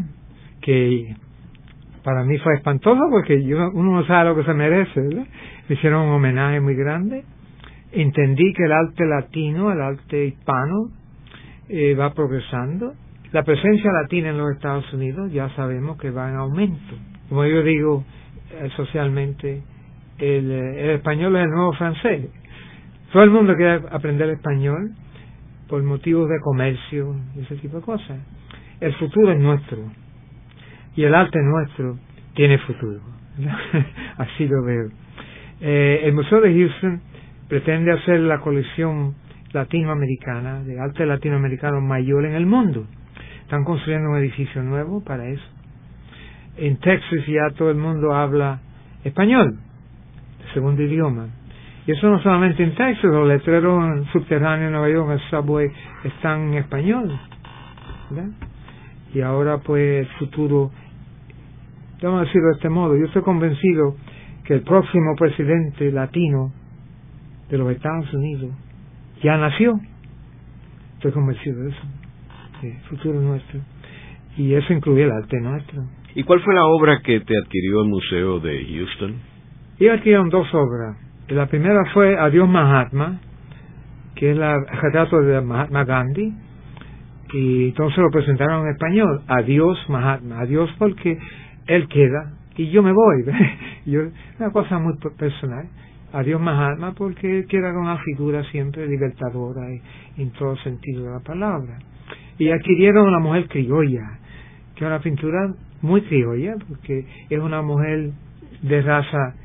que 0.61 1.15
para 2.03 2.23
mí 2.23 2.37
fue 2.39 2.55
espantoso 2.55 3.01
porque 3.11 3.43
yo, 3.43 3.69
uno 3.73 3.91
no 3.91 4.05
sabe 4.05 4.29
lo 4.29 4.35
que 4.35 4.43
se 4.43 4.53
merece, 4.53 5.01
hicieron 5.69 6.07
un 6.07 6.15
homenaje 6.15 6.59
muy 6.61 6.75
grande. 6.75 7.23
Entendí 7.91 8.53
que 8.53 8.63
el 8.63 8.71
arte 8.71 9.05
latino, 9.05 9.71
el 9.71 9.81
arte 9.81 10.25
hispano, 10.25 10.89
eh, 11.69 11.93
va 11.95 12.13
progresando. 12.13 12.93
La 13.31 13.43
presencia 13.43 13.91
latina 13.91 14.29
en 14.29 14.37
los 14.37 14.51
Estados 14.53 14.91
Unidos 14.93 15.31
ya 15.31 15.49
sabemos 15.55 15.97
que 15.97 16.09
va 16.09 16.29
en 16.29 16.35
aumento. 16.35 16.95
Como 17.29 17.45
yo 17.45 17.61
digo 17.63 18.03
eh, 18.51 18.69
socialmente, 18.75 19.61
el 20.17 20.51
español 20.91 21.35
es 21.35 21.43
el 21.43 21.49
nuevo 21.49 21.73
francés. 21.73 22.29
Todo 23.13 23.21
el 23.21 23.29
mundo 23.29 23.55
quiere 23.55 23.79
aprender 23.91 24.27
español 24.31 24.89
por 25.69 25.83
motivos 25.83 26.27
de 26.29 26.39
comercio 26.41 27.15
y 27.35 27.41
ese 27.41 27.57
tipo 27.57 27.77
de 27.77 27.83
cosas. 27.83 28.19
El 28.79 28.91
futuro 28.95 29.31
es 29.31 29.39
nuestro 29.39 29.77
y 30.95 31.03
el 31.03 31.13
arte 31.13 31.37
nuestro 31.43 31.99
tiene 32.33 32.57
futuro. 32.57 33.01
Así 34.17 34.47
lo 34.47 34.63
veo. 34.63 34.89
Eh, 35.61 36.01
el 36.05 36.13
Museo 36.13 36.41
de 36.41 36.55
Houston 36.55 37.01
pretende 37.47 37.91
hacer 37.91 38.19
la 38.19 38.39
colección 38.39 39.13
latinoamericana, 39.51 40.63
de 40.63 40.79
arte 40.79 41.05
latinoamericano 41.05 41.81
mayor 41.81 42.25
en 42.25 42.33
el 42.33 42.47
mundo. 42.47 42.87
Están 43.43 43.63
construyendo 43.63 44.09
un 44.09 44.17
edificio 44.17 44.63
nuevo 44.63 45.03
para 45.03 45.27
eso. 45.27 45.45
En 46.57 46.77
Texas 46.77 47.27
ya 47.27 47.55
todo 47.55 47.69
el 47.69 47.77
mundo 47.77 48.15
habla 48.15 48.59
español, 49.03 49.59
segundo 50.55 50.81
idioma. 50.81 51.27
Y 51.85 51.91
eso 51.91 52.09
no 52.09 52.21
solamente 52.21 52.63
en 52.63 52.75
Texas, 52.75 53.03
los 53.03 53.27
letreros 53.27 54.07
subterráneos 54.13 54.67
en 54.67 54.71
Nueva 54.71 54.89
York, 54.89 55.11
el 55.11 55.29
subway, 55.29 55.67
están 56.03 56.53
en 56.53 56.53
español. 56.55 57.19
Y 59.13 59.21
ahora 59.21 59.57
pues 59.57 60.07
el 60.07 60.07
futuro, 60.17 60.71
vamos 62.01 62.21
a 62.21 62.25
decirlo 62.25 62.47
de 62.47 62.55
este 62.55 62.69
modo, 62.69 62.95
yo 62.97 63.05
estoy 63.05 63.21
convencido 63.21 63.95
que 64.45 64.55
el 64.55 64.61
próximo 64.61 65.15
presidente 65.17 65.91
latino 65.91 66.51
de 67.49 67.57
los 67.57 67.71
Estados 67.71 68.13
Unidos 68.13 68.51
ya 69.21 69.37
nació. 69.37 69.79
Estoy 70.95 71.11
convencido 71.11 71.63
de 71.63 71.69
eso. 71.69 71.81
El 72.61 72.79
futuro 72.89 73.19
nuestro. 73.19 73.59
Y 74.37 74.53
eso 74.53 74.71
incluye 74.71 75.03
el 75.03 75.11
arte 75.11 75.39
nuestro. 75.41 75.83
¿Y 76.15 76.23
cuál 76.23 76.39
fue 76.41 76.55
la 76.55 76.65
obra 76.65 77.01
que 77.03 77.19
te 77.19 77.37
adquirió 77.37 77.81
el 77.81 77.89
Museo 77.89 78.39
de 78.39 78.65
Houston? 78.65 79.15
Y 79.79 79.87
adquirieron 79.87 80.29
dos 80.29 80.47
obras. 80.53 81.02
La 81.29 81.45
primera 81.45 81.85
fue 81.93 82.17
Adiós 82.19 82.49
Mahatma, 82.49 83.21
que 84.15 84.31
es 84.31 84.37
el 84.37 84.43
retrato 84.81 85.21
de 85.21 85.39
Mahatma 85.39 85.85
Gandhi, 85.85 86.33
y 87.33 87.69
entonces 87.69 87.97
lo 87.97 88.09
presentaron 88.11 88.65
en 88.65 88.73
español, 88.73 89.21
Adiós 89.27 89.77
Mahatma, 89.89 90.41
adiós 90.41 90.69
porque 90.77 91.17
él 91.67 91.87
queda 91.87 92.33
y 92.57 92.69
yo 92.69 92.83
me 92.83 92.91
voy. 92.91 93.23
yo, 93.85 94.01
una 94.37 94.51
cosa 94.51 94.77
muy 94.79 94.95
personal. 95.17 95.65
Adiós 96.11 96.41
Mahatma 96.41 96.93
porque 96.93 97.39
él 97.39 97.47
queda 97.47 97.71
con 97.71 97.83
una 97.83 97.97
figura 97.99 98.43
siempre 98.51 98.85
libertadora 98.85 99.61
en 100.17 100.31
todo 100.31 100.57
sentido 100.57 101.05
de 101.05 101.11
la 101.11 101.19
palabra. 101.21 101.79
Y 102.37 102.49
adquirieron 102.51 103.11
la 103.11 103.19
mujer 103.19 103.47
criolla, 103.47 104.19
que 104.75 104.83
es 104.83 104.87
una 104.87 104.99
pintura 104.99 105.53
muy 105.81 106.01
criolla, 106.01 106.55
porque 106.67 107.05
es 107.29 107.39
una 107.39 107.61
mujer 107.61 108.11
de 108.61 108.81
raza 108.81 109.35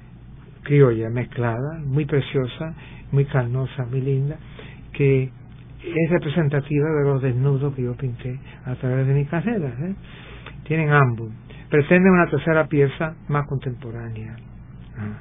criolla, 0.69 1.09
mezclada, 1.09 1.81
muy 1.83 2.05
preciosa, 2.05 2.75
muy 3.11 3.25
carnosa, 3.25 3.87
muy 3.87 4.03
linda, 4.03 4.37
que 4.93 5.25
es 5.25 6.11
representativa 6.11 6.89
de 6.91 7.05
los 7.05 7.23
desnudos 7.23 7.75
que 7.75 7.83
yo 7.83 7.97
pinté 7.97 8.39
a 8.67 8.75
través 8.75 9.07
de 9.07 9.15
mi 9.15 9.25
carrera. 9.25 9.69
¿eh? 9.81 9.95
Tienen 10.65 10.93
ambos. 10.93 11.31
Pretenden 11.71 12.13
una 12.13 12.29
tercera 12.29 12.67
pieza 12.67 13.15
más 13.29 13.47
contemporánea. 13.47 14.37
Ah, 14.99 15.19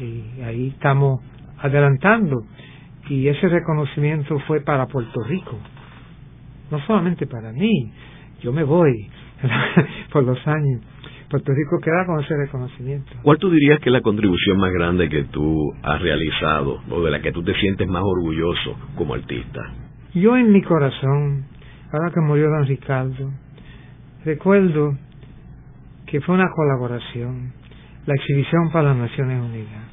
y 0.00 0.40
ahí 0.42 0.68
estamos 0.68 1.20
adelantando. 1.58 2.44
Y 3.08 3.28
ese 3.28 3.48
reconocimiento 3.48 4.38
fue 4.48 4.62
para 4.62 4.86
Puerto 4.86 5.22
Rico. 5.22 5.58
No 6.70 6.80
solamente 6.86 7.26
para 7.26 7.52
mí. 7.52 7.92
Yo 8.42 8.52
me 8.52 8.64
voy 8.64 9.08
por 10.12 10.24
los 10.24 10.44
años 10.48 10.80
Puerto 11.32 11.50
Rico 11.54 11.80
queda 11.80 12.04
con 12.04 12.20
ese 12.20 12.36
reconocimiento. 12.36 13.10
¿Cuál 13.22 13.38
tú 13.38 13.48
dirías 13.48 13.80
que 13.80 13.88
es 13.88 13.92
la 13.94 14.02
contribución 14.02 14.58
más 14.58 14.70
grande 14.70 15.08
que 15.08 15.24
tú 15.24 15.72
has 15.82 15.98
realizado 16.02 16.82
o 16.90 17.02
de 17.02 17.10
la 17.10 17.22
que 17.22 17.32
tú 17.32 17.42
te 17.42 17.54
sientes 17.54 17.88
más 17.88 18.02
orgulloso 18.04 18.76
como 18.96 19.14
artista? 19.14 19.62
Yo 20.12 20.36
en 20.36 20.52
mi 20.52 20.60
corazón, 20.60 21.46
ahora 21.90 22.12
que 22.12 22.20
murió 22.20 22.50
don 22.50 22.66
Ricardo, 22.66 23.30
recuerdo 24.26 24.98
que 26.04 26.20
fue 26.20 26.34
una 26.34 26.50
colaboración, 26.50 27.54
la 28.04 28.14
exhibición 28.14 28.70
para 28.70 28.88
las 28.88 28.98
Naciones 28.98 29.42
Unidas. 29.42 29.88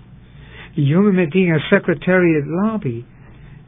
Y 0.76 0.88
yo 0.88 1.02
me 1.02 1.14
metí 1.14 1.42
en 1.44 1.54
el 1.54 1.62
Secretariat 1.70 2.44
Lobby 2.46 3.06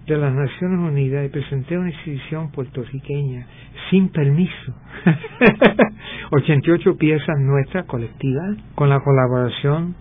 de 0.08 0.18
las 0.18 0.34
Naciones 0.34 0.78
Unidas 0.78 1.26
y 1.26 1.30
presenté 1.30 1.78
una 1.78 1.88
exhibición 1.88 2.52
puertorriqueña 2.52 3.48
sin 3.90 4.10
permiso. 4.10 4.76
88 6.34 6.96
piezas 6.98 7.38
nuestras 7.40 7.86
colectivas 7.88 8.56
con 8.76 8.88
la 8.88 9.02
colaboración 9.02 9.96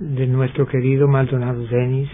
de 0.00 0.26
nuestro 0.26 0.66
querido 0.66 1.08
Maldonado 1.08 1.62
Denis. 1.66 2.08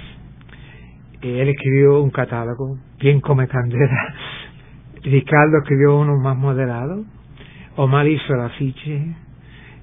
Él 1.23 1.49
escribió 1.49 2.03
un 2.03 2.11
catálogo 2.11 2.79
bien 2.99 3.21
come 3.21 3.47
candela. 3.47 4.15
Ricardo 5.05 5.59
escribió 5.59 5.97
uno 5.97 6.17
más 6.17 6.37
moderado. 6.37 7.05
Omar 7.77 8.09
hizo 8.09 8.35
el 8.35 8.41
afiche. 8.41 9.15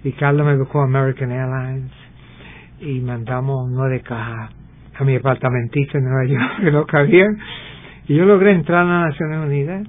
Ricardo 0.03 0.43
me 0.43 0.57
buscó 0.57 0.81
American 0.81 1.31
Airlines 1.31 1.91
y 2.81 2.99
mandamos 2.99 3.69
nueve 3.71 4.01
cajas 4.01 4.51
a 4.99 5.03
mi 5.05 5.15
apartamentito 5.15 5.97
en 5.97 6.03
Nueva 6.03 6.25
York, 6.25 6.59
que 6.61 6.71
no 6.71 6.85
cabía. 6.85 7.27
Y 8.05 8.15
yo 8.15 8.25
logré 8.25 8.51
entrar 8.51 8.85
a 8.85 9.05
las 9.05 9.09
Naciones 9.11 9.45
Unidas 9.47 9.87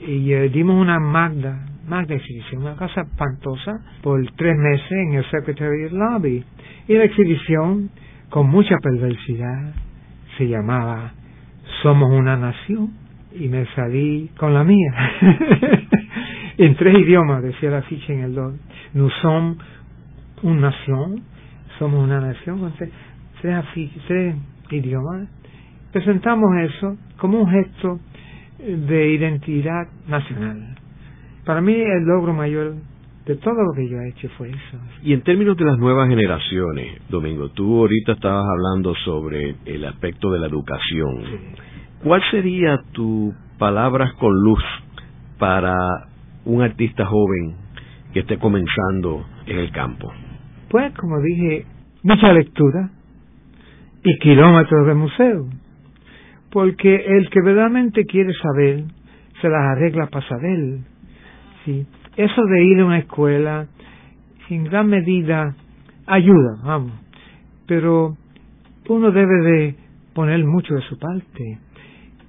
y 0.00 0.32
eh, 0.32 0.48
dimos 0.48 0.80
una 0.80 0.98
magda, 0.98 1.67
magda 1.88 2.14
exhibición, 2.14 2.62
una 2.62 2.76
cosa 2.76 3.02
espantosa, 3.02 3.80
por 4.02 4.24
tres 4.36 4.56
meses 4.56 4.92
en 4.92 5.14
el 5.14 5.24
Secretariat 5.30 5.92
Lobby. 5.92 6.44
Y 6.86 6.94
la 6.94 7.04
exhibición, 7.04 7.90
con 8.30 8.48
mucha 8.48 8.76
perversidad, 8.82 9.74
se 10.36 10.48
llamaba 10.48 11.12
Somos 11.82 12.10
una 12.12 12.36
Nación. 12.36 12.92
Y 13.32 13.48
me 13.48 13.66
salí 13.74 14.30
con 14.38 14.54
la 14.54 14.64
mía. 14.64 14.92
en 16.58 16.74
tres 16.76 16.98
idiomas, 16.98 17.42
decía 17.42 17.70
la 17.70 17.82
ficha 17.82 18.12
en 18.12 18.20
el 18.20 18.34
dos. 18.34 18.54
Nous 18.94 19.12
sommes 19.20 19.58
una 20.42 20.70
nación, 20.70 21.22
somos 21.78 22.02
una 22.02 22.20
nación, 22.20 22.58
con 22.60 22.72
tres, 22.72 22.90
tres 23.40 24.34
idiomas. 24.70 25.28
Presentamos 25.92 26.50
eso 26.62 26.96
como 27.18 27.42
un 27.42 27.50
gesto 27.50 28.00
de 28.58 29.12
identidad 29.12 29.88
nacional. 30.06 30.77
Para 31.48 31.62
mí 31.62 31.72
el 31.72 32.04
logro 32.04 32.34
mayor 32.34 32.74
de 33.24 33.36
todo 33.36 33.54
lo 33.54 33.72
que 33.72 33.88
yo 33.88 33.98
he 33.98 34.10
hecho 34.10 34.28
fue 34.36 34.50
eso. 34.50 34.78
Y 35.02 35.14
en 35.14 35.22
términos 35.22 35.56
de 35.56 35.64
las 35.64 35.78
nuevas 35.78 36.06
generaciones, 36.06 37.00
Domingo, 37.08 37.48
tú 37.52 37.78
ahorita 37.78 38.12
estabas 38.12 38.44
hablando 38.46 38.94
sobre 39.02 39.56
el 39.64 39.82
aspecto 39.86 40.30
de 40.30 40.40
la 40.40 40.46
educación. 40.46 41.24
¿Cuál 42.04 42.20
sería 42.30 42.82
tu 42.92 43.32
palabras 43.58 44.12
con 44.20 44.30
luz 44.42 44.62
para 45.38 45.74
un 46.44 46.60
artista 46.60 47.06
joven 47.06 47.56
que 48.12 48.20
esté 48.20 48.36
comenzando 48.36 49.24
en 49.46 49.56
el 49.56 49.72
campo? 49.72 50.12
Pues, 50.68 50.92
como 50.96 51.18
dije, 51.22 51.64
mucha 52.02 52.30
lectura 52.34 52.90
y 54.04 54.18
kilómetros 54.18 54.86
de 54.86 54.94
museo 54.94 55.48
porque 56.50 56.94
el 56.94 57.30
que 57.30 57.40
verdaderamente 57.40 58.04
quiere 58.04 58.34
saber 58.34 58.84
se 59.40 59.48
las 59.48 59.62
arregla 59.62 60.08
para 60.08 60.28
saber. 60.28 60.80
¿Sí? 61.64 61.86
Eso 62.16 62.42
de 62.44 62.64
ir 62.64 62.80
a 62.80 62.86
una 62.86 62.98
escuela, 62.98 63.66
en 64.48 64.64
gran 64.64 64.88
medida, 64.88 65.54
ayuda, 66.06 66.58
vamos, 66.64 66.92
pero 67.66 68.16
uno 68.88 69.10
debe 69.10 69.42
de 69.42 69.76
poner 70.14 70.44
mucho 70.44 70.74
de 70.74 70.82
su 70.82 70.98
parte. 70.98 71.58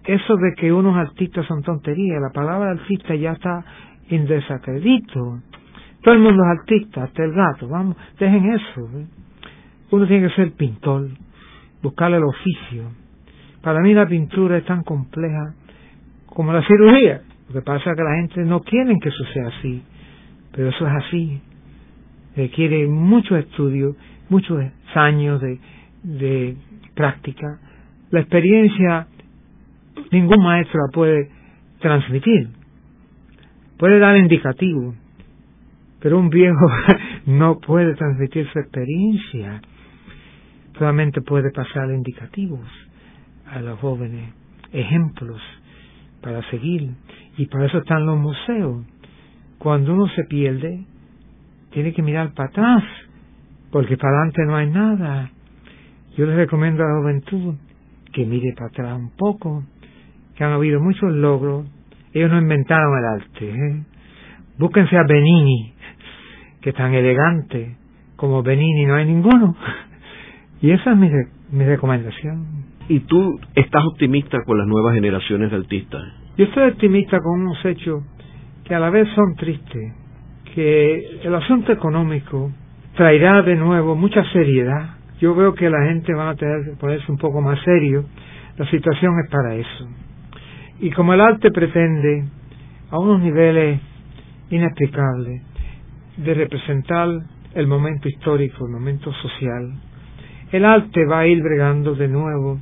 Eso 0.06 0.36
de 0.38 0.54
que 0.56 0.72
unos 0.72 0.96
artistas 0.96 1.46
son 1.46 1.64
tonterías, 1.64 2.22
la 2.22 2.34
palabra 2.34 2.72
artista 2.72 3.16
ya 3.16 3.32
está 3.32 3.64
en 4.10 4.26
desacredito. 4.26 5.42
Todo 6.02 6.14
el 6.14 6.20
mundo 6.22 6.44
es 6.44 6.60
artista, 6.60 7.04
hasta 7.04 7.24
el 7.24 7.32
gato, 7.32 7.68
vamos, 7.68 7.96
dejen 8.20 8.54
eso. 8.54 8.90
Uno 9.92 10.08
tiene 10.08 10.28
que 10.28 10.36
ser 10.36 10.52
pintor, 10.54 11.10
buscarle 11.82 12.18
el 12.18 12.24
oficio 12.24 13.10
para 13.62 13.82
mí 13.82 13.94
la 13.94 14.08
pintura 14.08 14.58
es 14.58 14.66
tan 14.66 14.84
compleja 14.84 15.54
como 16.28 16.54
la 16.54 16.66
cirugía. 16.66 17.22
Lo 17.50 17.56
que 17.56 17.62
pasa 17.62 17.92
es 17.92 17.98
que 17.98 18.04
la 18.04 18.16
gente 18.16 18.42
no 18.46 18.62
quiere 18.62 18.96
que 19.02 19.10
eso 19.10 19.24
sea 19.34 19.48
así, 19.48 19.82
pero 20.52 20.70
eso 20.70 20.88
es 20.88 20.94
así. 21.06 21.42
Requiere 22.36 22.88
mucho 22.88 23.36
estudio, 23.36 23.96
muchos 24.30 24.64
años 24.94 25.42
de, 25.42 25.60
de 26.04 26.58
práctica. 26.94 27.60
La 28.12 28.22
experiencia 28.22 29.08
ningún 30.12 30.44
maestro 30.44 30.80
la 30.86 30.92
puede 30.92 31.30
transmitir. 31.80 32.50
Puede 33.78 34.00
dar 34.00 34.18
indicativo, 34.18 34.94
pero 36.02 36.20
un 36.20 36.30
viejo 36.30 36.68
no 37.26 37.60
puede 37.60 37.96
transmitir 37.96 38.48
su 38.52 38.60
experiencia. 38.60 39.62
Solamente 40.78 41.22
puede 41.22 41.52
pasar 41.52 41.90
indicativos 41.92 42.68
a 43.48 43.60
los 43.62 43.80
jóvenes 43.80 44.34
ejemplos 44.72 45.42
para 46.22 46.42
seguir 46.50 46.92
y 47.40 47.46
para 47.46 47.68
eso 47.68 47.78
están 47.78 48.06
los 48.06 48.18
museos. 48.18 48.86
Cuando 49.60 49.94
uno 49.94 50.10
se 50.10 50.26
pierde, 50.26 50.84
tiene 51.72 51.94
que 51.94 52.02
mirar 52.02 52.34
para 52.34 52.50
atrás, 52.50 52.84
porque 53.72 53.96
para 53.96 54.10
adelante 54.10 54.42
no 54.46 54.56
hay 54.58 54.70
nada. 54.70 55.32
Yo 56.18 56.26
les 56.26 56.36
recomiendo 56.36 56.84
a 56.84 56.88
la 56.88 57.00
juventud 57.00 57.56
que 58.12 58.26
mire 58.26 58.54
para 58.56 58.68
atrás 58.68 58.98
un 58.98 59.12
poco, 59.16 59.64
que 60.36 60.44
han 60.44 60.52
habido 60.52 60.82
muchos 60.82 61.14
logros. 61.14 61.66
Ellos 62.14 62.30
no 62.30 62.40
inventaron 62.40 62.98
el 62.98 63.06
arte. 63.06 63.50
¿eh? 63.50 63.84
Búsquense 64.58 64.98
a 64.98 65.04
Benini, 65.04 65.74
que 66.60 66.74
tan 66.74 66.94
elegante 66.94 67.78
como 68.18 68.44
Benini 68.44 68.86
no 68.86 68.96
hay 68.96 69.06
ninguno. 69.06 69.56
Y 70.62 70.72
esa 70.72 70.92
es 70.92 70.98
mi, 70.98 71.10
mi 71.52 71.64
recomendación. 71.64 72.66
¿Y 72.90 73.00
tú 73.00 73.40
estás 73.56 73.82
optimista 73.86 74.44
con 74.44 74.58
las 74.58 74.68
nuevas 74.68 74.94
generaciones 74.94 75.52
de 75.52 75.56
artistas? 75.56 76.19
Yo 76.40 76.46
estoy 76.46 76.70
optimista 76.70 77.20
con 77.20 77.42
unos 77.42 77.66
hechos 77.66 78.02
que 78.64 78.74
a 78.74 78.80
la 78.80 78.90
vez 78.90 79.10
son 79.14 79.36
tristes, 79.36 79.94
que 80.56 81.20
el 81.22 81.36
asunto 81.36 81.74
económico 81.74 82.50
traerá 82.96 83.42
de 83.42 83.58
nuevo 83.58 83.94
mucha 83.94 84.24
seriedad. 84.32 84.92
Yo 85.20 85.36
veo 85.36 85.54
que 85.54 85.70
la 85.70 85.84
gente 85.90 86.14
va 86.14 86.30
a 86.30 86.36
tener 86.36 86.64
que 86.64 86.78
ponerse 86.78 87.12
un 87.12 87.18
poco 87.18 87.42
más 87.42 87.60
serio. 87.66 88.06
La 88.56 88.66
situación 88.72 89.16
es 89.22 89.30
para 89.30 89.56
eso. 89.56 89.90
Y 90.80 90.92
como 90.92 91.14
el 91.14 91.20
arte 91.20 91.52
pretende, 91.52 92.24
a 92.90 92.98
unos 93.00 93.20
niveles 93.20 93.82
inexplicables, 94.50 95.42
de 96.16 96.34
representar 96.36 97.10
el 97.54 97.68
momento 97.68 98.08
histórico, 98.08 98.66
el 98.66 98.72
momento 98.72 99.12
social, 99.12 99.74
el 100.54 100.64
arte 100.64 101.06
va 101.06 101.20
a 101.20 101.28
ir 101.28 101.44
bregando 101.44 101.96
de 101.96 102.08
nuevo 102.08 102.60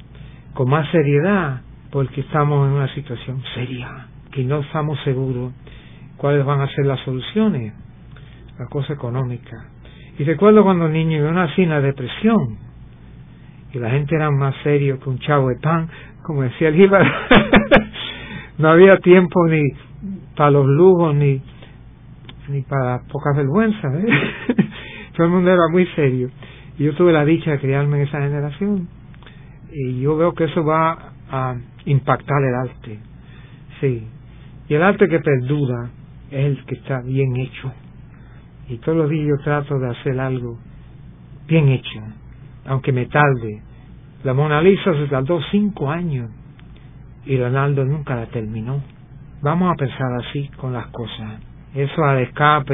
con 0.55 0.67
más 0.67 0.89
seriedad, 0.89 1.61
porque 1.91 2.21
estamos 2.21 2.67
en 2.67 2.73
una 2.73 2.93
situación 2.93 3.41
seria, 3.55 4.07
que 4.31 4.43
no 4.43 4.59
estamos 4.59 4.99
seguros 5.03 5.53
cuáles 6.17 6.45
van 6.45 6.61
a 6.61 6.67
ser 6.67 6.85
las 6.85 6.99
soluciones, 7.01 7.73
la 8.59 8.65
cosa 8.67 8.93
económica. 8.93 9.69
Y 10.17 10.23
recuerdo 10.23 10.63
cuando 10.63 10.89
niño 10.89 11.19
yo 11.19 11.31
nací 11.31 11.61
en 11.61 11.69
la 11.69 11.81
depresión, 11.81 12.57
y 13.73 13.79
la 13.79 13.91
gente 13.91 14.15
era 14.15 14.31
más 14.31 14.55
serio 14.63 14.99
que 14.99 15.09
un 15.09 15.19
chavo 15.19 15.49
de 15.49 15.57
pan, 15.57 15.89
como 16.23 16.43
decía 16.43 16.69
el 16.69 16.79
Ibar. 16.79 17.05
no 18.57 18.69
había 18.69 18.97
tiempo 18.97 19.45
ni 19.47 19.61
para 20.35 20.51
los 20.51 20.65
lujos, 20.65 21.15
ni, 21.15 21.41
ni 22.49 22.61
para 22.61 23.01
pocas 23.11 23.35
vergüenzas. 23.35 23.93
¿eh? 23.95 24.07
Todo 25.15 25.27
el 25.27 25.33
mundo 25.33 25.51
era 25.51 25.67
muy 25.71 25.85
serio. 25.95 26.29
Y 26.77 26.85
yo 26.85 26.95
tuve 26.95 27.11
la 27.11 27.25
dicha 27.25 27.51
de 27.51 27.59
criarme 27.59 27.97
en 27.97 28.07
esa 28.07 28.21
generación. 28.21 28.87
Y 29.71 30.01
yo 30.01 30.15
veo 30.15 30.33
que 30.33 30.45
eso 30.45 30.63
va 30.63 31.11
a 31.29 31.55
impactar 31.87 32.43
el 32.43 32.55
arte. 32.55 32.99
Sí. 33.81 34.07
Y 34.69 34.73
el 34.73 34.83
arte 34.83 35.07
que 35.07 35.19
perdura 35.19 35.89
es 36.29 36.45
el 36.45 36.65
que 36.65 36.75
está 36.75 37.01
bien 37.01 37.35
hecho. 37.37 37.71
Y 38.69 38.77
todos 38.77 38.97
los 38.97 39.09
días 39.09 39.27
yo 39.27 39.43
trato 39.43 39.79
de 39.79 39.89
hacer 39.89 40.19
algo 40.19 40.59
bien 41.47 41.69
hecho, 41.69 41.99
aunque 42.65 42.91
me 42.91 43.05
tarde. 43.05 43.63
La 44.23 44.33
Mona 44.33 44.61
Lisa 44.61 44.93
se 44.93 45.07
tardó 45.07 45.39
cinco 45.51 45.89
años 45.89 46.29
y 47.25 47.37
Leonardo 47.37 47.85
nunca 47.85 48.15
la 48.15 48.25
terminó. 48.25 48.81
Vamos 49.41 49.71
a 49.71 49.75
pensar 49.75 50.11
así 50.19 50.49
con 50.57 50.73
las 50.73 50.87
cosas. 50.87 51.39
Eso 51.73 52.03
al 52.03 52.19
escape 52.19 52.73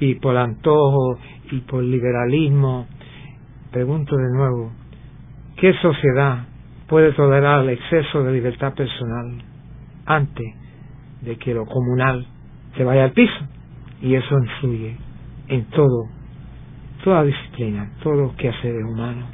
y, 0.00 0.10
y 0.10 0.14
por 0.14 0.36
antojo 0.36 1.18
y 1.50 1.60
por 1.60 1.82
liberalismo. 1.82 2.86
Pregunto 3.70 4.16
de 4.16 4.32
nuevo, 4.32 4.72
¿qué 5.56 5.74
sociedad 5.82 6.46
puede 6.94 7.10
tolerar 7.14 7.64
el 7.64 7.70
exceso 7.70 8.22
de 8.22 8.32
libertad 8.32 8.72
personal 8.72 9.42
antes 10.06 10.46
de 11.22 11.34
que 11.38 11.52
lo 11.52 11.66
comunal 11.66 12.24
se 12.76 12.84
vaya 12.84 13.02
al 13.02 13.10
piso? 13.10 13.48
Y 14.00 14.14
eso 14.14 14.38
influye 14.38 14.96
en 15.48 15.64
todo, 15.70 16.04
toda 17.02 17.24
disciplina, 17.24 17.90
todo 18.00 18.14
lo 18.14 18.36
que 18.36 18.48
hace 18.48 18.72
de 18.72 18.84
humano. 18.84 19.26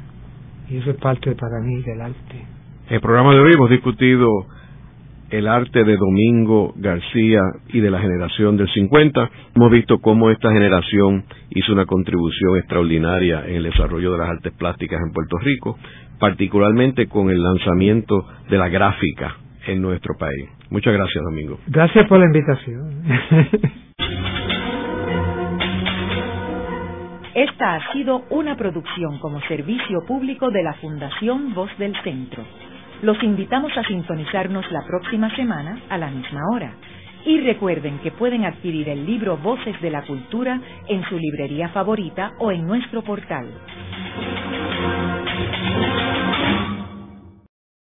Y 0.71 0.77
eso 0.77 0.89
es 0.89 0.97
parte 0.97 1.35
para 1.35 1.59
mí 1.59 1.83
del 1.83 2.01
arte. 2.01 2.47
En 2.87 2.95
el 2.95 2.99
programa 2.99 3.31
de 3.31 3.41
hoy 3.41 3.51
hemos 3.53 3.69
discutido 3.69 4.27
el 5.29 5.47
arte 5.47 5.83
de 5.83 5.97
Domingo 5.97 6.73
García 6.77 7.41
y 7.69 7.79
de 7.79 7.91
la 7.91 7.99
generación 7.99 8.57
del 8.57 8.69
50. 8.69 9.29
Hemos 9.55 9.71
visto 9.71 9.99
cómo 9.99 10.31
esta 10.31 10.51
generación 10.51 11.25
hizo 11.51 11.73
una 11.73 11.85
contribución 11.85 12.57
extraordinaria 12.57 13.45
en 13.45 13.57
el 13.57 13.63
desarrollo 13.63 14.13
de 14.13 14.17
las 14.17 14.29
artes 14.29 14.51
plásticas 14.53 14.99
en 14.99 15.13
Puerto 15.13 15.37
Rico, 15.37 15.77
particularmente 16.21 17.07
con 17.07 17.31
el 17.31 17.43
lanzamiento 17.43 18.25
de 18.47 18.57
la 18.59 18.69
gráfica 18.69 19.37
en 19.65 19.81
nuestro 19.81 20.15
país. 20.19 20.47
Muchas 20.69 20.93
gracias, 20.93 21.23
Domingo. 21.23 21.57
Gracias 21.65 22.07
por 22.07 22.19
la 22.19 22.25
invitación. 22.25 23.03
Esta 27.33 27.75
ha 27.75 27.93
sido 27.93 28.23
una 28.29 28.55
producción 28.55 29.17
como 29.17 29.41
servicio 29.47 30.01
público 30.07 30.51
de 30.51 30.61
la 30.61 30.73
Fundación 30.75 31.55
Voz 31.55 31.75
del 31.79 31.95
Centro. 32.03 32.43
Los 33.01 33.21
invitamos 33.23 33.75
a 33.75 33.83
sintonizarnos 33.83 34.71
la 34.71 34.85
próxima 34.85 35.35
semana 35.35 35.79
a 35.89 35.97
la 35.97 36.11
misma 36.11 36.41
hora. 36.53 36.75
Y 37.25 37.39
recuerden 37.39 37.97
que 37.99 38.11
pueden 38.11 38.45
adquirir 38.45 38.89
el 38.89 39.07
libro 39.07 39.37
Voces 39.37 39.79
de 39.81 39.89
la 39.89 40.03
Cultura 40.03 40.61
en 40.87 41.03
su 41.05 41.17
librería 41.17 41.69
favorita 41.69 42.33
o 42.37 42.51
en 42.51 42.67
nuestro 42.67 43.01
portal 43.01 43.47